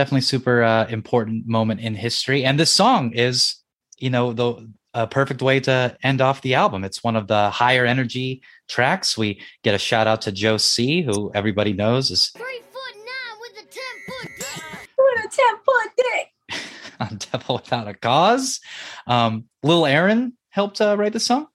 definitely 0.00 0.22
super 0.22 0.62
uh, 0.62 0.86
important 0.86 1.46
moment 1.46 1.78
in 1.80 1.94
history. 1.94 2.42
And 2.42 2.58
this 2.58 2.70
song 2.70 3.12
is, 3.12 3.56
you 3.98 4.08
know, 4.08 4.32
the 4.32 4.66
a 4.94 5.06
perfect 5.06 5.42
way 5.42 5.60
to 5.60 5.94
end 6.02 6.22
off 6.22 6.40
the 6.40 6.54
album. 6.54 6.84
It's 6.84 7.04
one 7.04 7.16
of 7.16 7.26
the 7.28 7.50
higher 7.50 7.84
energy 7.84 8.42
tracks. 8.66 9.18
We 9.18 9.42
get 9.62 9.74
a 9.74 9.78
shout 9.78 10.06
out 10.06 10.22
to 10.22 10.32
Joe 10.32 10.56
C, 10.56 11.02
who 11.02 11.30
everybody 11.34 11.74
knows 11.74 12.10
is 12.10 12.28
Three 12.30 12.62
foot 12.72 12.96
nine 12.96 13.36
with 13.42 13.62
a 13.62 13.66
ten 13.68 13.96
foot 14.08 14.30
dick. 14.38 14.88
what 14.96 15.18
a 15.18 15.28
10 15.28 15.56
foot 15.66 15.90
dick 15.98 16.62
on 17.00 17.18
Devil 17.30 17.56
Without 17.56 17.88
a 17.88 17.92
Cause. 17.94 18.60
Um, 19.06 19.44
Lil 19.62 19.84
Aaron 19.84 20.32
helped 20.48 20.80
uh, 20.80 20.96
write 20.98 21.12
the 21.12 21.20
song. 21.20 21.46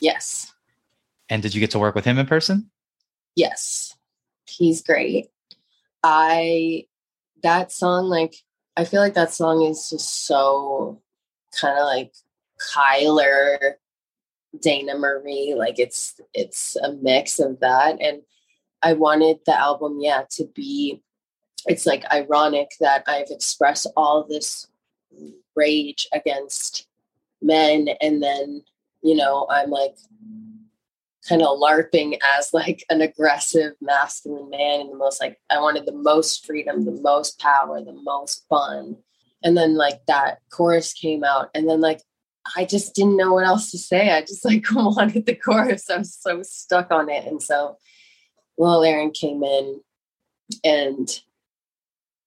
yes 0.00 0.52
And 1.30 1.42
did 1.42 1.54
you 1.54 1.60
get 1.60 1.70
to 1.70 1.78
work 1.78 1.94
with 1.94 2.04
him 2.04 2.18
in 2.18 2.26
person? 2.26 2.70
yes 3.36 3.94
he's 4.46 4.82
great 4.82 5.28
i 6.02 6.84
that 7.42 7.72
song 7.72 8.04
like 8.06 8.34
i 8.76 8.84
feel 8.84 9.00
like 9.00 9.14
that 9.14 9.32
song 9.32 9.62
is 9.62 9.90
just 9.90 10.26
so 10.26 11.00
kind 11.60 11.78
of 11.78 11.84
like 11.84 12.12
kyler 12.74 13.74
dana 14.60 14.96
marie 14.96 15.54
like 15.56 15.78
it's 15.78 16.20
it's 16.34 16.76
a 16.76 16.92
mix 16.94 17.38
of 17.38 17.60
that. 17.60 18.00
And 18.00 18.22
i 18.82 18.92
wanted 18.92 19.38
the 19.46 19.58
album 19.58 19.98
yeah 20.00 20.24
to 20.30 20.46
be 20.54 21.02
it's 21.66 21.86
like 21.86 22.04
ironic 22.12 22.70
that 22.80 23.04
i've 23.06 23.30
expressed 23.30 23.86
all 23.96 24.24
this 24.24 24.68
rage 25.54 26.08
against 26.12 26.86
men 27.42 27.88
and 28.00 28.22
then 28.22 28.62
you 29.02 29.14
know 29.14 29.46
i'm 29.50 29.70
like 29.70 29.96
kind 31.28 31.42
of 31.42 31.58
larping 31.58 32.18
as 32.38 32.52
like 32.52 32.84
an 32.90 33.00
aggressive 33.00 33.72
masculine 33.80 34.50
man 34.50 34.80
and 34.80 34.90
the 34.90 34.96
most 34.96 35.20
like 35.20 35.38
I 35.50 35.60
wanted 35.60 35.86
the 35.86 35.92
most 35.92 36.46
freedom, 36.46 36.84
the 36.84 36.92
mm-hmm. 36.92 37.02
most 37.02 37.38
power, 37.38 37.82
the 37.82 37.92
most 37.92 38.46
fun. 38.48 38.96
And 39.42 39.56
then 39.56 39.76
like 39.76 40.00
that 40.06 40.38
chorus 40.50 40.92
came 40.92 41.22
out 41.22 41.50
and 41.54 41.68
then 41.68 41.80
like 41.80 42.02
I 42.56 42.64
just 42.64 42.94
didn't 42.94 43.16
know 43.16 43.34
what 43.34 43.44
else 43.44 43.70
to 43.72 43.78
say. 43.78 44.10
I 44.10 44.22
just 44.22 44.44
like 44.44 44.64
wanted 44.72 45.26
the 45.26 45.34
chorus. 45.34 45.90
I 45.90 45.98
was 45.98 46.14
so 46.14 46.42
stuck 46.42 46.90
on 46.90 47.10
it. 47.10 47.26
And 47.26 47.42
so 47.42 47.76
Lil 48.56 48.84
Aaron 48.84 49.10
came 49.10 49.42
in 49.42 49.80
and 50.64 51.20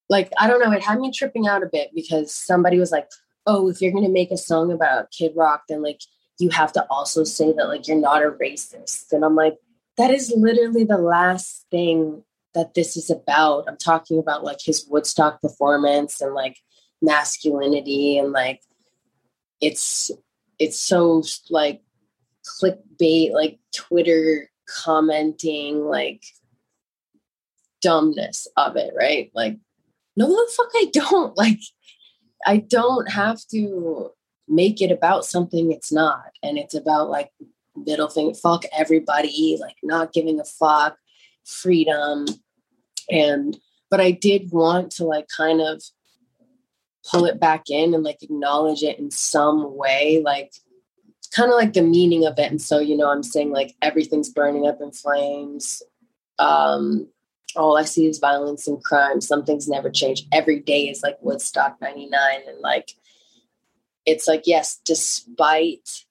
like 0.10 0.32
I 0.38 0.48
don't 0.48 0.62
know, 0.62 0.72
it 0.72 0.84
had 0.84 1.00
me 1.00 1.12
tripping 1.12 1.48
out 1.48 1.64
a 1.64 1.70
bit 1.72 1.90
because 1.96 2.34
somebody 2.34 2.78
was 2.78 2.92
like, 2.92 3.10
Oh, 3.48 3.70
if 3.70 3.82
you're 3.82 3.92
gonna 3.92 4.10
make 4.10 4.32
a 4.32 4.38
song 4.38 4.72
about 4.72 5.12
Kid 5.12 5.34
Rock, 5.36 5.64
then 5.68 5.82
like 5.82 6.02
you 6.42 6.50
have 6.50 6.72
to 6.74 6.86
also 6.90 7.24
say 7.24 7.54
that 7.54 7.68
like 7.68 7.88
you're 7.88 8.00
not 8.00 8.24
a 8.24 8.32
racist. 8.32 9.12
And 9.12 9.24
I'm 9.24 9.36
like, 9.36 9.58
that 9.98 10.12
is 10.12 10.34
literally 10.36 10.84
the 10.84 10.98
last 10.98 11.66
thing 11.70 12.24
that 12.54 12.74
this 12.74 12.98
is 12.98 13.10
about. 13.10 13.66
I'm 13.68 13.78
talking 13.78 14.20
about 14.20 14.44
like 14.44 14.60
his 14.64 14.86
Woodstock 14.90 15.42
performance 15.42 16.22
and 16.22 16.34
like 16.34 16.58
masculinity 17.02 18.18
and 18.18 18.32
like 18.32 18.62
it's 19.62 20.12
it's 20.60 20.80
so 20.80 21.24
like 21.50 21.82
clickbait, 22.62 23.34
like 23.34 23.60
Twitter 23.74 24.50
commenting, 24.68 25.86
like 25.86 26.24
dumbness 27.82 28.48
of 28.58 28.76
it, 28.76 28.94
right? 28.98 29.32
Like, 29.34 29.58
no 30.16 30.28
the 30.28 30.52
fuck 30.56 30.70
I 30.76 30.86
don't. 30.92 31.38
Like 31.42 31.60
I 32.46 32.58
don't 32.58 33.10
have 33.12 33.40
to 33.52 34.12
make 34.48 34.82
it 34.82 34.92
about 34.92 35.26
something 35.26 35.72
it's 35.72 35.92
not. 35.92 36.32
And 36.44 36.58
it's 36.58 36.76
about 36.76 37.10
like 37.10 37.32
middle 37.76 38.10
thing, 38.10 38.34
fuck 38.34 38.64
everybody, 38.76 39.58
like 39.60 39.78
not 39.84 40.14
giving 40.14 40.40
a 40.40 40.46
fuck, 40.46 40.98
freedom. 41.46 42.26
And 43.10 43.58
but 43.90 44.00
I 44.00 44.12
did 44.12 44.52
want 44.52 44.92
to 44.94 45.06
like 45.06 45.28
kind 45.36 45.62
of 45.62 45.82
pull 47.10 47.26
it 47.26 47.40
back 47.40 47.70
in 47.70 47.94
and 47.94 48.04
like 48.04 48.22
acknowledge 48.22 48.84
it 48.84 49.00
in 49.00 49.12
some 49.12 49.76
way, 49.76 50.22
like 50.24 50.54
kind 51.36 51.52
of 51.52 51.58
like 51.58 51.74
the 51.74 51.82
meaning 51.82 52.26
of 52.26 52.38
it. 52.38 52.52
And 52.52 52.62
so, 52.62 52.80
you 52.80 52.96
know, 52.96 53.10
I'm 53.10 53.24
saying 53.24 53.52
like 53.52 53.76
everything's 53.82 54.30
burning 54.30 54.68
up 54.68 54.82
in 54.82 54.92
flames. 54.92 55.82
Um, 56.40 57.08
all 57.56 57.78
I 57.78 57.84
see 57.84 58.08
is 58.08 58.20
violence 58.20 58.68
and 58.68 58.84
crime. 58.84 59.22
Some 59.22 59.44
things 59.44 59.68
never 59.68 59.90
change. 59.90 60.26
Every 60.32 60.60
day 60.60 60.90
is 60.90 61.04
like 61.04 61.18
Woodstock 61.22 61.80
99. 61.82 62.12
And 62.48 62.60
like, 62.60 62.94
it's 64.06 64.28
like, 64.28 64.44
yes, 64.46 64.80
despite 64.86 66.06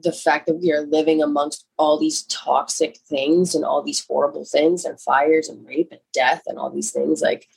the 0.00 0.12
fact 0.12 0.46
that 0.46 0.56
we 0.56 0.72
are 0.72 0.82
living 0.82 1.22
amongst 1.22 1.66
all 1.78 1.98
these 1.98 2.24
toxic 2.24 2.98
things 3.08 3.54
and 3.54 3.64
all 3.64 3.82
these 3.82 4.04
horrible 4.06 4.44
things 4.44 4.84
and 4.84 5.00
fires 5.00 5.48
and 5.48 5.66
rape 5.66 5.88
and 5.90 6.00
death 6.12 6.42
and 6.46 6.58
all 6.58 6.70
these 6.70 6.90
things 6.90 7.22
like 7.22 7.48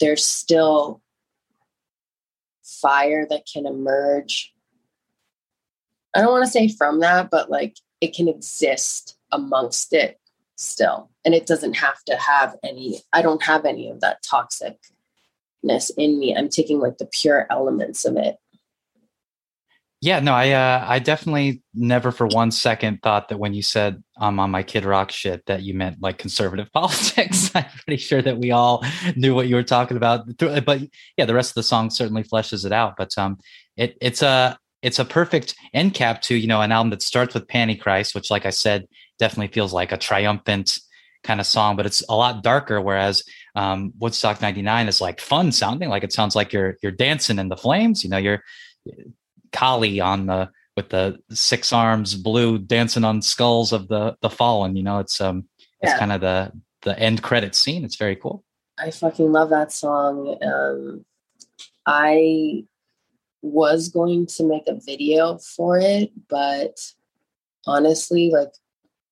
there's 0.00 0.24
still 0.24 1.00
fire 2.62 3.26
that 3.28 3.48
can 3.52 3.66
emerge. 3.66 4.52
I 6.14 6.20
don't 6.20 6.32
want 6.32 6.44
to 6.44 6.50
say 6.50 6.68
from 6.68 7.00
that 7.00 7.30
but 7.30 7.50
like 7.50 7.76
it 8.00 8.14
can 8.14 8.28
exist 8.28 9.16
amongst 9.32 9.92
it 9.92 10.20
still. 10.56 11.10
And 11.24 11.34
it 11.34 11.46
doesn't 11.46 11.74
have 11.74 12.02
to 12.04 12.16
have 12.16 12.56
any 12.64 13.00
i 13.12 13.22
don't 13.22 13.42
have 13.42 13.64
any 13.64 13.88
of 13.88 14.00
that 14.00 14.22
toxicness 15.64 15.90
in 15.96 16.18
me 16.18 16.34
i'm 16.36 16.48
taking 16.48 16.80
like 16.80 16.98
the 16.98 17.08
pure 17.12 17.46
elements 17.50 18.04
of 18.04 18.16
it 18.16 18.36
Yeah, 20.00 20.20
no, 20.20 20.32
I 20.32 20.50
uh, 20.52 20.84
I 20.86 21.00
definitely 21.00 21.60
never 21.74 22.12
for 22.12 22.28
one 22.28 22.52
second 22.52 23.02
thought 23.02 23.28
that 23.28 23.38
when 23.40 23.52
you 23.52 23.62
said 23.62 24.00
I'm 24.16 24.38
on 24.38 24.52
my 24.52 24.62
Kid 24.62 24.84
Rock 24.84 25.10
shit 25.10 25.44
that 25.46 25.62
you 25.62 25.74
meant 25.74 26.00
like 26.00 26.18
conservative 26.18 26.70
politics. 26.72 27.50
I'm 27.54 27.64
pretty 27.84 28.00
sure 28.00 28.22
that 28.22 28.38
we 28.38 28.52
all 28.52 28.84
knew 29.16 29.34
what 29.34 29.48
you 29.48 29.56
were 29.56 29.64
talking 29.64 29.96
about. 29.96 30.36
But 30.38 30.82
yeah, 31.16 31.24
the 31.24 31.34
rest 31.34 31.50
of 31.50 31.54
the 31.56 31.64
song 31.64 31.90
certainly 31.90 32.22
fleshes 32.22 32.64
it 32.64 32.70
out. 32.70 32.94
But 32.96 33.18
um, 33.18 33.38
it 33.76 33.98
it's 34.00 34.22
a 34.22 34.56
it's 34.82 35.00
a 35.00 35.04
perfect 35.04 35.56
end 35.74 35.94
cap 35.94 36.22
to 36.22 36.36
you 36.36 36.46
know 36.46 36.60
an 36.60 36.70
album 36.70 36.90
that 36.90 37.02
starts 37.02 37.34
with 37.34 37.48
Pantychrist, 37.48 38.14
which, 38.14 38.30
like 38.30 38.46
I 38.46 38.50
said, 38.50 38.86
definitely 39.18 39.52
feels 39.52 39.72
like 39.72 39.90
a 39.90 39.96
triumphant 39.96 40.78
kind 41.24 41.40
of 41.40 41.46
song, 41.46 41.74
but 41.76 41.86
it's 41.86 42.02
a 42.08 42.14
lot 42.14 42.44
darker. 42.44 42.80
Whereas 42.80 43.24
um, 43.54 43.92
Woodstock 43.98 44.40
'99 44.40 44.88
is 44.88 45.00
like 45.00 45.20
fun 45.20 45.52
sounding, 45.52 45.88
like 45.88 46.04
it 46.04 46.12
sounds 46.12 46.36
like 46.36 46.52
you're 46.52 46.76
you're 46.82 46.92
dancing 46.92 47.38
in 47.38 47.48
the 47.48 47.56
flames. 47.56 48.04
You 48.04 48.10
know, 48.10 48.18
you're 48.18 48.42
Kali 49.52 50.00
on 50.00 50.26
the 50.26 50.50
with 50.76 50.90
the 50.90 51.18
six 51.30 51.72
arms 51.72 52.14
blue 52.14 52.58
dancing 52.58 53.04
on 53.04 53.22
skulls 53.22 53.72
of 53.72 53.88
the 53.88 54.16
the 54.20 54.30
fallen. 54.30 54.76
You 54.76 54.82
know, 54.82 54.98
it's 54.98 55.20
um 55.20 55.48
it's 55.80 55.94
kind 55.94 56.12
of 56.12 56.20
the 56.20 56.52
the 56.82 56.98
end 56.98 57.22
credit 57.22 57.54
scene. 57.54 57.84
It's 57.84 57.96
very 57.96 58.16
cool. 58.16 58.44
I 58.78 58.90
fucking 58.90 59.32
love 59.32 59.50
that 59.50 59.72
song. 59.72 60.36
Um, 60.42 61.04
I 61.86 62.64
was 63.42 63.88
going 63.88 64.26
to 64.26 64.44
make 64.44 64.68
a 64.68 64.78
video 64.80 65.38
for 65.38 65.78
it, 65.78 66.10
but 66.28 66.78
honestly, 67.66 68.30
like 68.30 68.52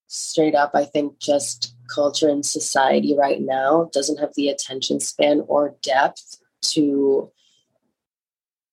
straight 0.07 0.55
up, 0.55 0.73
I 0.75 0.85
think 0.85 1.19
just 1.19 1.75
culture 1.93 2.29
and 2.29 2.45
society 2.45 3.15
right 3.17 3.41
now 3.41 3.91
doesn't 3.93 4.19
have 4.19 4.35
the 4.35 4.49
attention 4.49 5.01
span 5.01 5.45
or 5.47 5.77
depth 5.83 6.39
to 6.61 7.31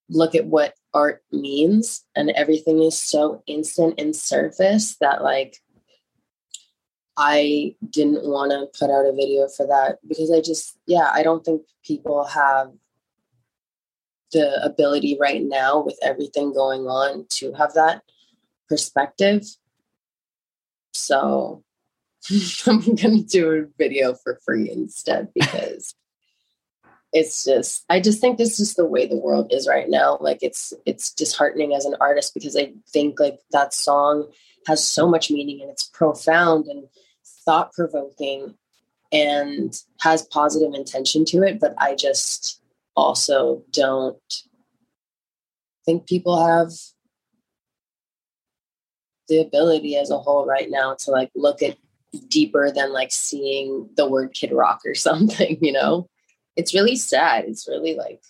look 0.10 0.36
at 0.36 0.46
what 0.46 0.76
art 0.94 1.24
means. 1.32 2.06
And 2.16 2.30
everything 2.32 2.82
is 2.82 3.02
so 3.02 3.44
instant 3.48 3.96
and 4.00 4.16
surface 4.16 4.96
that, 4.98 5.24
like, 5.24 5.58
I 7.16 7.76
didn't 7.88 8.26
want 8.28 8.52
to 8.52 8.68
put 8.78 8.92
out 8.92 9.06
a 9.06 9.14
video 9.14 9.48
for 9.48 9.68
that 9.68 10.00
because 10.08 10.32
I 10.32 10.42
just, 10.42 10.78
yeah, 10.88 11.10
I 11.12 11.22
don't 11.24 11.46
think 11.46 11.62
people 11.84 12.26
have 12.26 12.72
the 14.32 14.64
ability 14.64 15.18
right 15.22 15.44
now 15.44 15.84
with 15.84 15.98
everything 16.02 16.54
going 16.54 16.88
on 16.88 17.28
to 17.30 17.54
have 17.54 17.74
that 17.76 18.02
perspective. 18.68 19.46
So 20.94 21.64
I'm 22.66 22.82
going 22.82 22.96
to 22.96 23.24
do 23.24 23.52
a 23.52 23.66
video 23.78 24.14
for 24.14 24.40
free 24.46 24.70
instead 24.70 25.30
because 25.34 25.96
it's 27.12 27.44
just 27.44 27.86
I 27.90 28.00
just 28.00 28.20
think 28.20 28.38
this 28.38 28.60
is 28.60 28.74
the 28.74 28.86
way 28.86 29.06
the 29.06 29.18
world 29.18 29.52
is 29.52 29.68
right 29.68 29.90
now. 29.90 30.18
Like 30.20 30.40
it's 30.42 30.74
it's 30.86 31.14
disheartening 31.14 31.74
as 31.74 31.86
an 31.86 31.96
artist 32.02 32.34
because 32.34 32.58
I 32.58 32.74
think 32.92 33.20
like 33.20 33.40
that 33.52 33.74
song 33.74 34.32
has 34.68 34.84
so 34.86 35.08
much 35.08 35.30
meaning 35.30 35.62
and 35.62 35.70
it's 35.70 35.84
profound 35.84 36.66
and 36.68 36.86
thought 37.46 37.74
provoking 37.74 38.56
and 39.12 39.80
has 40.02 40.24
positive 40.24 40.74
intention 40.74 41.24
to 41.26 41.44
it, 41.44 41.60
but 41.60 41.76
I 41.78 41.96
just 41.96 42.60
also 42.96 43.64
don't 43.72 44.18
think 45.86 46.08
people 46.08 46.44
have 46.44 46.72
the 49.28 49.40
ability 49.40 49.98
as 49.98 50.10
a 50.10 50.18
whole 50.18 50.46
right 50.46 50.70
now 50.70 50.96
to 51.00 51.12
like 51.12 51.32
look 51.36 51.62
at 51.62 51.78
deeper 52.28 52.72
than 52.72 52.94
like 52.94 53.12
seeing 53.12 53.90
the 53.96 54.08
word 54.08 54.34
kid 54.34 54.52
rock 54.52 54.82
or 54.86 54.96
something, 54.96 55.58
you 55.62 55.72
know? 55.72 56.08
It's 56.56 56.74
really 56.74 56.96
sad. 56.96 57.46
It's 57.46 57.68
really 57.68 57.96
like 57.96 58.22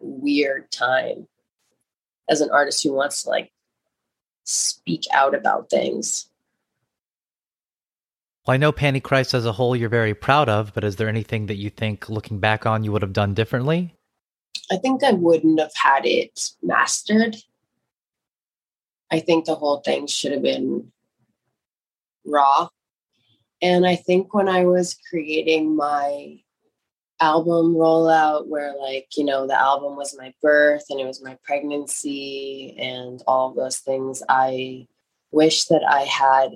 weird 0.00 0.70
time 0.70 1.26
as 2.28 2.40
an 2.40 2.50
artist 2.50 2.82
who 2.82 2.92
wants 2.92 3.22
to 3.22 3.30
like 3.30 3.52
speak 4.44 5.04
out 5.12 5.34
about 5.34 5.68
things. 5.68 6.28
Well, 8.46 8.54
I 8.54 8.56
know 8.56 8.72
Pantychrist 8.72 9.34
as 9.34 9.44
a 9.44 9.52
whole 9.52 9.76
you're 9.76 9.90
very 9.90 10.14
proud 10.14 10.48
of, 10.48 10.72
but 10.72 10.84
is 10.84 10.96
there 10.96 11.08
anything 11.08 11.46
that 11.46 11.56
you 11.56 11.68
think 11.68 12.08
looking 12.08 12.40
back 12.40 12.64
on 12.64 12.82
you 12.82 12.92
would 12.92 13.02
have 13.02 13.12
done 13.12 13.34
differently? 13.34 13.94
I 14.70 14.76
think 14.76 15.04
I 15.04 15.12
wouldn't 15.12 15.60
have 15.60 15.74
had 15.74 16.06
it 16.06 16.52
mastered. 16.62 17.36
I 19.10 19.20
think 19.20 19.44
the 19.44 19.54
whole 19.54 19.78
thing 19.78 20.06
should 20.06 20.32
have 20.32 20.42
been 20.42 20.92
raw. 22.24 22.68
And 23.60 23.86
I 23.86 23.96
think 23.96 24.34
when 24.34 24.48
I 24.48 24.64
was 24.64 24.96
creating 25.10 25.74
my 25.74 26.40
album 27.20 27.74
rollout, 27.74 28.46
where 28.46 28.74
like, 28.76 29.08
you 29.16 29.24
know, 29.24 29.46
the 29.46 29.58
album 29.58 29.96
was 29.96 30.16
my 30.16 30.32
birth 30.40 30.84
and 30.90 31.00
it 31.00 31.06
was 31.06 31.22
my 31.22 31.36
pregnancy 31.42 32.76
and 32.78 33.22
all 33.26 33.50
of 33.50 33.56
those 33.56 33.78
things, 33.78 34.22
I 34.28 34.86
wish 35.30 35.64
that 35.66 35.82
I 35.88 36.02
had 36.02 36.50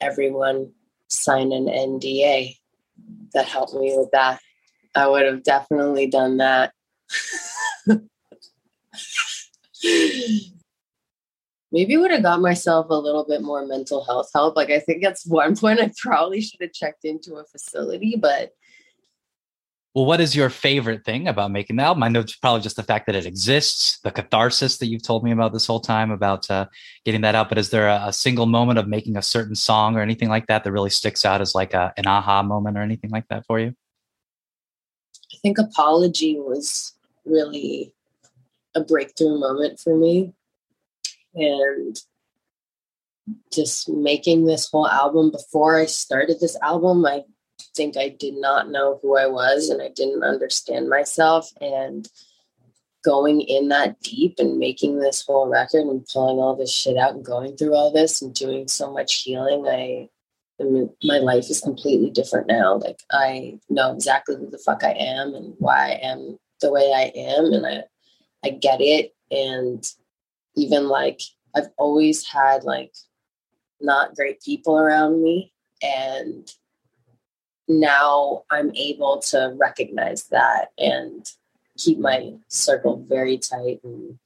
everyone 0.00 0.72
sign 1.08 1.52
an 1.52 1.66
NDA 1.66 2.56
that 3.34 3.46
helped 3.46 3.74
me 3.74 3.94
with 3.96 4.10
that. 4.12 4.40
I 4.94 5.06
would 5.06 5.24
have 5.24 5.42
definitely 5.42 6.08
done 6.08 6.38
that. 6.38 6.72
Maybe 11.72 11.96
would 11.96 12.10
have 12.10 12.22
got 12.22 12.42
myself 12.42 12.86
a 12.90 12.94
little 12.94 13.24
bit 13.24 13.40
more 13.40 13.64
mental 13.66 14.04
health 14.04 14.30
help. 14.34 14.56
Like 14.56 14.70
I 14.70 14.78
think 14.78 15.02
at 15.04 15.18
one 15.26 15.56
point 15.62 15.80
I 15.80 15.90
probably 15.96 16.42
should 16.42 16.60
have 16.60 16.72
checked 16.72 17.04
into 17.04 17.36
a 17.36 17.44
facility, 17.44 18.16
but 18.20 18.52
Well, 19.94 20.04
what 20.04 20.20
is 20.20 20.36
your 20.36 20.50
favorite 20.50 21.04
thing 21.04 21.28
about 21.28 21.50
making 21.50 21.76
the 21.76 21.82
album? 21.82 22.02
I 22.02 22.08
know 22.08 22.20
it's 22.20 22.36
probably 22.36 22.60
just 22.60 22.76
the 22.76 22.82
fact 22.82 23.06
that 23.06 23.14
it 23.14 23.24
exists, 23.24 23.98
the 24.00 24.10
catharsis 24.10 24.76
that 24.78 24.86
you've 24.86 25.02
told 25.02 25.24
me 25.24 25.32
about 25.32 25.54
this 25.54 25.66
whole 25.66 25.80
time 25.80 26.10
about 26.10 26.50
uh, 26.50 26.66
getting 27.06 27.22
that 27.22 27.34
out. 27.34 27.48
But 27.48 27.58
is 27.58 27.70
there 27.70 27.88
a, 27.88 28.04
a 28.06 28.12
single 28.12 28.46
moment 28.46 28.78
of 28.78 28.86
making 28.86 29.16
a 29.16 29.22
certain 29.22 29.54
song 29.54 29.96
or 29.96 30.00
anything 30.00 30.28
like 30.28 30.46
that 30.48 30.64
that 30.64 30.72
really 30.72 30.90
sticks 30.90 31.24
out 31.24 31.40
as 31.40 31.54
like 31.54 31.72
a, 31.72 31.92
an 31.96 32.06
aha 32.06 32.42
moment 32.42 32.76
or 32.76 32.82
anything 32.82 33.10
like 33.10 33.28
that 33.28 33.46
for 33.46 33.58
you? 33.58 33.74
I 35.32 35.38
think 35.40 35.56
apology 35.56 36.38
was 36.38 36.92
really 37.24 37.94
a 38.74 38.80
breakthrough 38.82 39.38
moment 39.38 39.80
for 39.80 39.96
me. 39.96 40.34
And 41.34 41.98
just 43.52 43.88
making 43.88 44.46
this 44.46 44.68
whole 44.68 44.88
album 44.88 45.30
before 45.30 45.78
I 45.78 45.86
started 45.86 46.40
this 46.40 46.56
album, 46.60 47.04
I 47.06 47.22
think 47.74 47.96
I 47.96 48.08
did 48.08 48.34
not 48.34 48.70
know 48.70 48.98
who 49.00 49.16
I 49.16 49.26
was 49.26 49.68
and 49.68 49.80
I 49.80 49.88
didn't 49.88 50.24
understand 50.24 50.88
myself. 50.88 51.50
And 51.60 52.08
going 53.04 53.40
in 53.40 53.68
that 53.68 54.00
deep 54.00 54.36
and 54.38 54.58
making 54.58 54.98
this 54.98 55.24
whole 55.26 55.48
record 55.48 55.86
and 55.86 56.06
pulling 56.12 56.38
all 56.38 56.56
this 56.56 56.72
shit 56.72 56.96
out 56.96 57.14
and 57.14 57.24
going 57.24 57.56
through 57.56 57.74
all 57.74 57.92
this 57.92 58.22
and 58.22 58.34
doing 58.34 58.68
so 58.68 58.92
much 58.92 59.22
healing, 59.22 59.66
I 59.66 60.08
I 60.60 60.64
mean, 60.64 60.90
my 61.02 61.18
life 61.18 61.50
is 61.50 61.60
completely 61.60 62.10
different 62.10 62.46
now. 62.46 62.76
Like 62.76 63.00
I 63.10 63.58
know 63.68 63.92
exactly 63.92 64.36
who 64.36 64.48
the 64.48 64.58
fuck 64.58 64.84
I 64.84 64.92
am 64.92 65.34
and 65.34 65.54
why 65.58 65.90
I 65.90 65.98
am 66.02 66.38
the 66.60 66.70
way 66.70 66.92
I 66.94 67.12
am, 67.18 67.52
and 67.52 67.66
I 67.66 67.84
I 68.44 68.50
get 68.50 68.80
it. 68.80 69.14
And 69.30 69.84
even 70.56 70.88
like 70.88 71.20
I've 71.54 71.70
always 71.76 72.26
had 72.26 72.64
like 72.64 72.94
not 73.80 74.14
great 74.14 74.40
people 74.42 74.78
around 74.78 75.22
me, 75.22 75.52
and 75.82 76.50
now 77.68 78.44
I'm 78.50 78.74
able 78.74 79.18
to 79.30 79.54
recognize 79.58 80.24
that 80.24 80.72
and 80.78 81.26
keep 81.78 81.98
my 81.98 82.34
circle 82.48 83.04
very 83.08 83.38
tight 83.38 83.80
and 83.82 84.18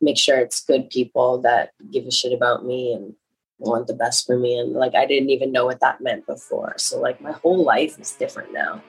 make 0.00 0.18
sure 0.18 0.38
it's 0.38 0.64
good 0.64 0.90
people 0.90 1.40
that 1.42 1.70
give 1.90 2.06
a 2.06 2.10
shit 2.10 2.32
about 2.32 2.64
me 2.64 2.92
and 2.92 3.14
want 3.58 3.86
the 3.86 3.94
best 3.94 4.26
for 4.26 4.38
me 4.38 4.58
and 4.58 4.72
like 4.72 4.94
I 4.94 5.06
didn't 5.06 5.30
even 5.30 5.52
know 5.52 5.64
what 5.64 5.80
that 5.80 6.00
meant 6.00 6.26
before. 6.26 6.74
So 6.76 7.00
like 7.00 7.20
my 7.20 7.32
whole 7.32 7.64
life 7.64 7.98
is 7.98 8.12
different 8.12 8.52
now. 8.52 8.82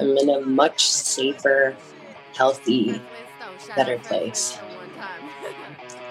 I'm 0.00 0.16
in 0.16 0.30
a 0.30 0.40
much 0.40 0.88
safer, 0.88 1.76
healthy, 2.34 3.00
better 3.76 3.98
place. 3.98 4.58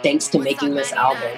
Thanks 0.04 0.28
to 0.30 0.40
making 0.40 0.76
this 0.76 0.94
album. 0.94 1.32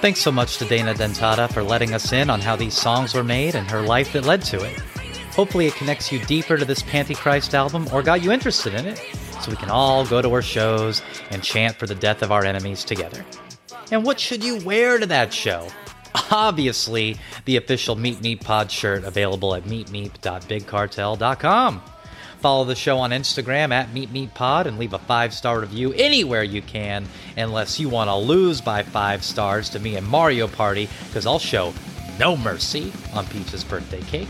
Thanks 0.00 0.20
so 0.20 0.30
much 0.30 0.58
to 0.58 0.66
Dana 0.66 0.92
Dentata 0.92 1.50
for 1.50 1.62
letting 1.62 1.94
us 1.94 2.12
in 2.12 2.28
on 2.28 2.38
how 2.42 2.56
these 2.56 2.74
songs 2.74 3.14
were 3.14 3.24
made 3.24 3.54
and 3.54 3.70
her 3.70 3.80
life 3.80 4.12
that 4.12 4.26
led 4.26 4.42
to 4.42 4.62
it. 4.62 4.78
Hopefully, 5.30 5.66
it 5.66 5.74
connects 5.76 6.12
you 6.12 6.18
deeper 6.26 6.58
to 6.58 6.66
this 6.66 6.82
Pantychrist 6.82 7.54
album 7.54 7.88
or 7.90 8.02
got 8.02 8.22
you 8.22 8.30
interested 8.30 8.74
in 8.74 8.84
it, 8.84 8.98
so 9.40 9.50
we 9.50 9.56
can 9.56 9.70
all 9.70 10.04
go 10.06 10.20
to 10.20 10.28
her 10.28 10.42
shows 10.42 11.00
and 11.30 11.42
chant 11.42 11.76
for 11.76 11.86
the 11.86 11.94
death 11.94 12.20
of 12.20 12.30
our 12.30 12.44
enemies 12.44 12.84
together. 12.84 13.24
And 13.90 14.04
what 14.04 14.20
should 14.20 14.42
you 14.42 14.58
wear 14.64 14.98
to 14.98 15.06
that 15.06 15.32
show? 15.32 15.68
Obviously, 16.30 17.16
the 17.44 17.56
official 17.56 17.96
Meet 17.96 18.20
Meep 18.20 18.42
Pod 18.42 18.70
shirt 18.70 19.04
available 19.04 19.54
at 19.54 19.64
meepmeep.bigcartel.com. 19.64 21.82
Follow 22.44 22.64
the 22.64 22.74
show 22.74 22.98
on 22.98 23.10
Instagram 23.10 23.72
at 23.72 23.88
MeepMeepPod 23.94 24.66
and 24.66 24.78
leave 24.78 24.92
a 24.92 24.98
five 24.98 25.32
star 25.32 25.60
review 25.60 25.94
anywhere 25.94 26.42
you 26.42 26.60
can, 26.60 27.06
unless 27.38 27.80
you 27.80 27.88
want 27.88 28.10
to 28.10 28.16
lose 28.16 28.60
by 28.60 28.82
five 28.82 29.24
stars 29.24 29.70
to 29.70 29.78
me 29.78 29.96
and 29.96 30.06
Mario 30.06 30.46
Party, 30.46 30.86
because 31.06 31.24
I'll 31.24 31.38
show 31.38 31.72
no 32.18 32.36
mercy 32.36 32.92
on 33.14 33.26
Peach's 33.28 33.64
birthday 33.64 34.02
cake. 34.02 34.28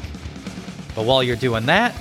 But 0.94 1.06
while 1.06 1.24
you're 1.24 1.34
doing 1.34 1.66
that, 1.66 1.92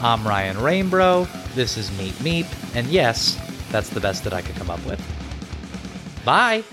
I'm 0.00 0.26
Ryan 0.26 0.58
Rainbow. 0.58 1.28
This 1.54 1.76
is 1.76 1.96
Meet 1.96 2.14
Meep, 2.14 2.74
and 2.74 2.88
yes, 2.88 3.38
that's 3.70 3.90
the 3.90 4.00
best 4.00 4.24
that 4.24 4.32
I 4.32 4.42
could 4.42 4.56
come 4.56 4.70
up 4.70 4.84
with. 4.84 5.00
Bye. 6.24 6.64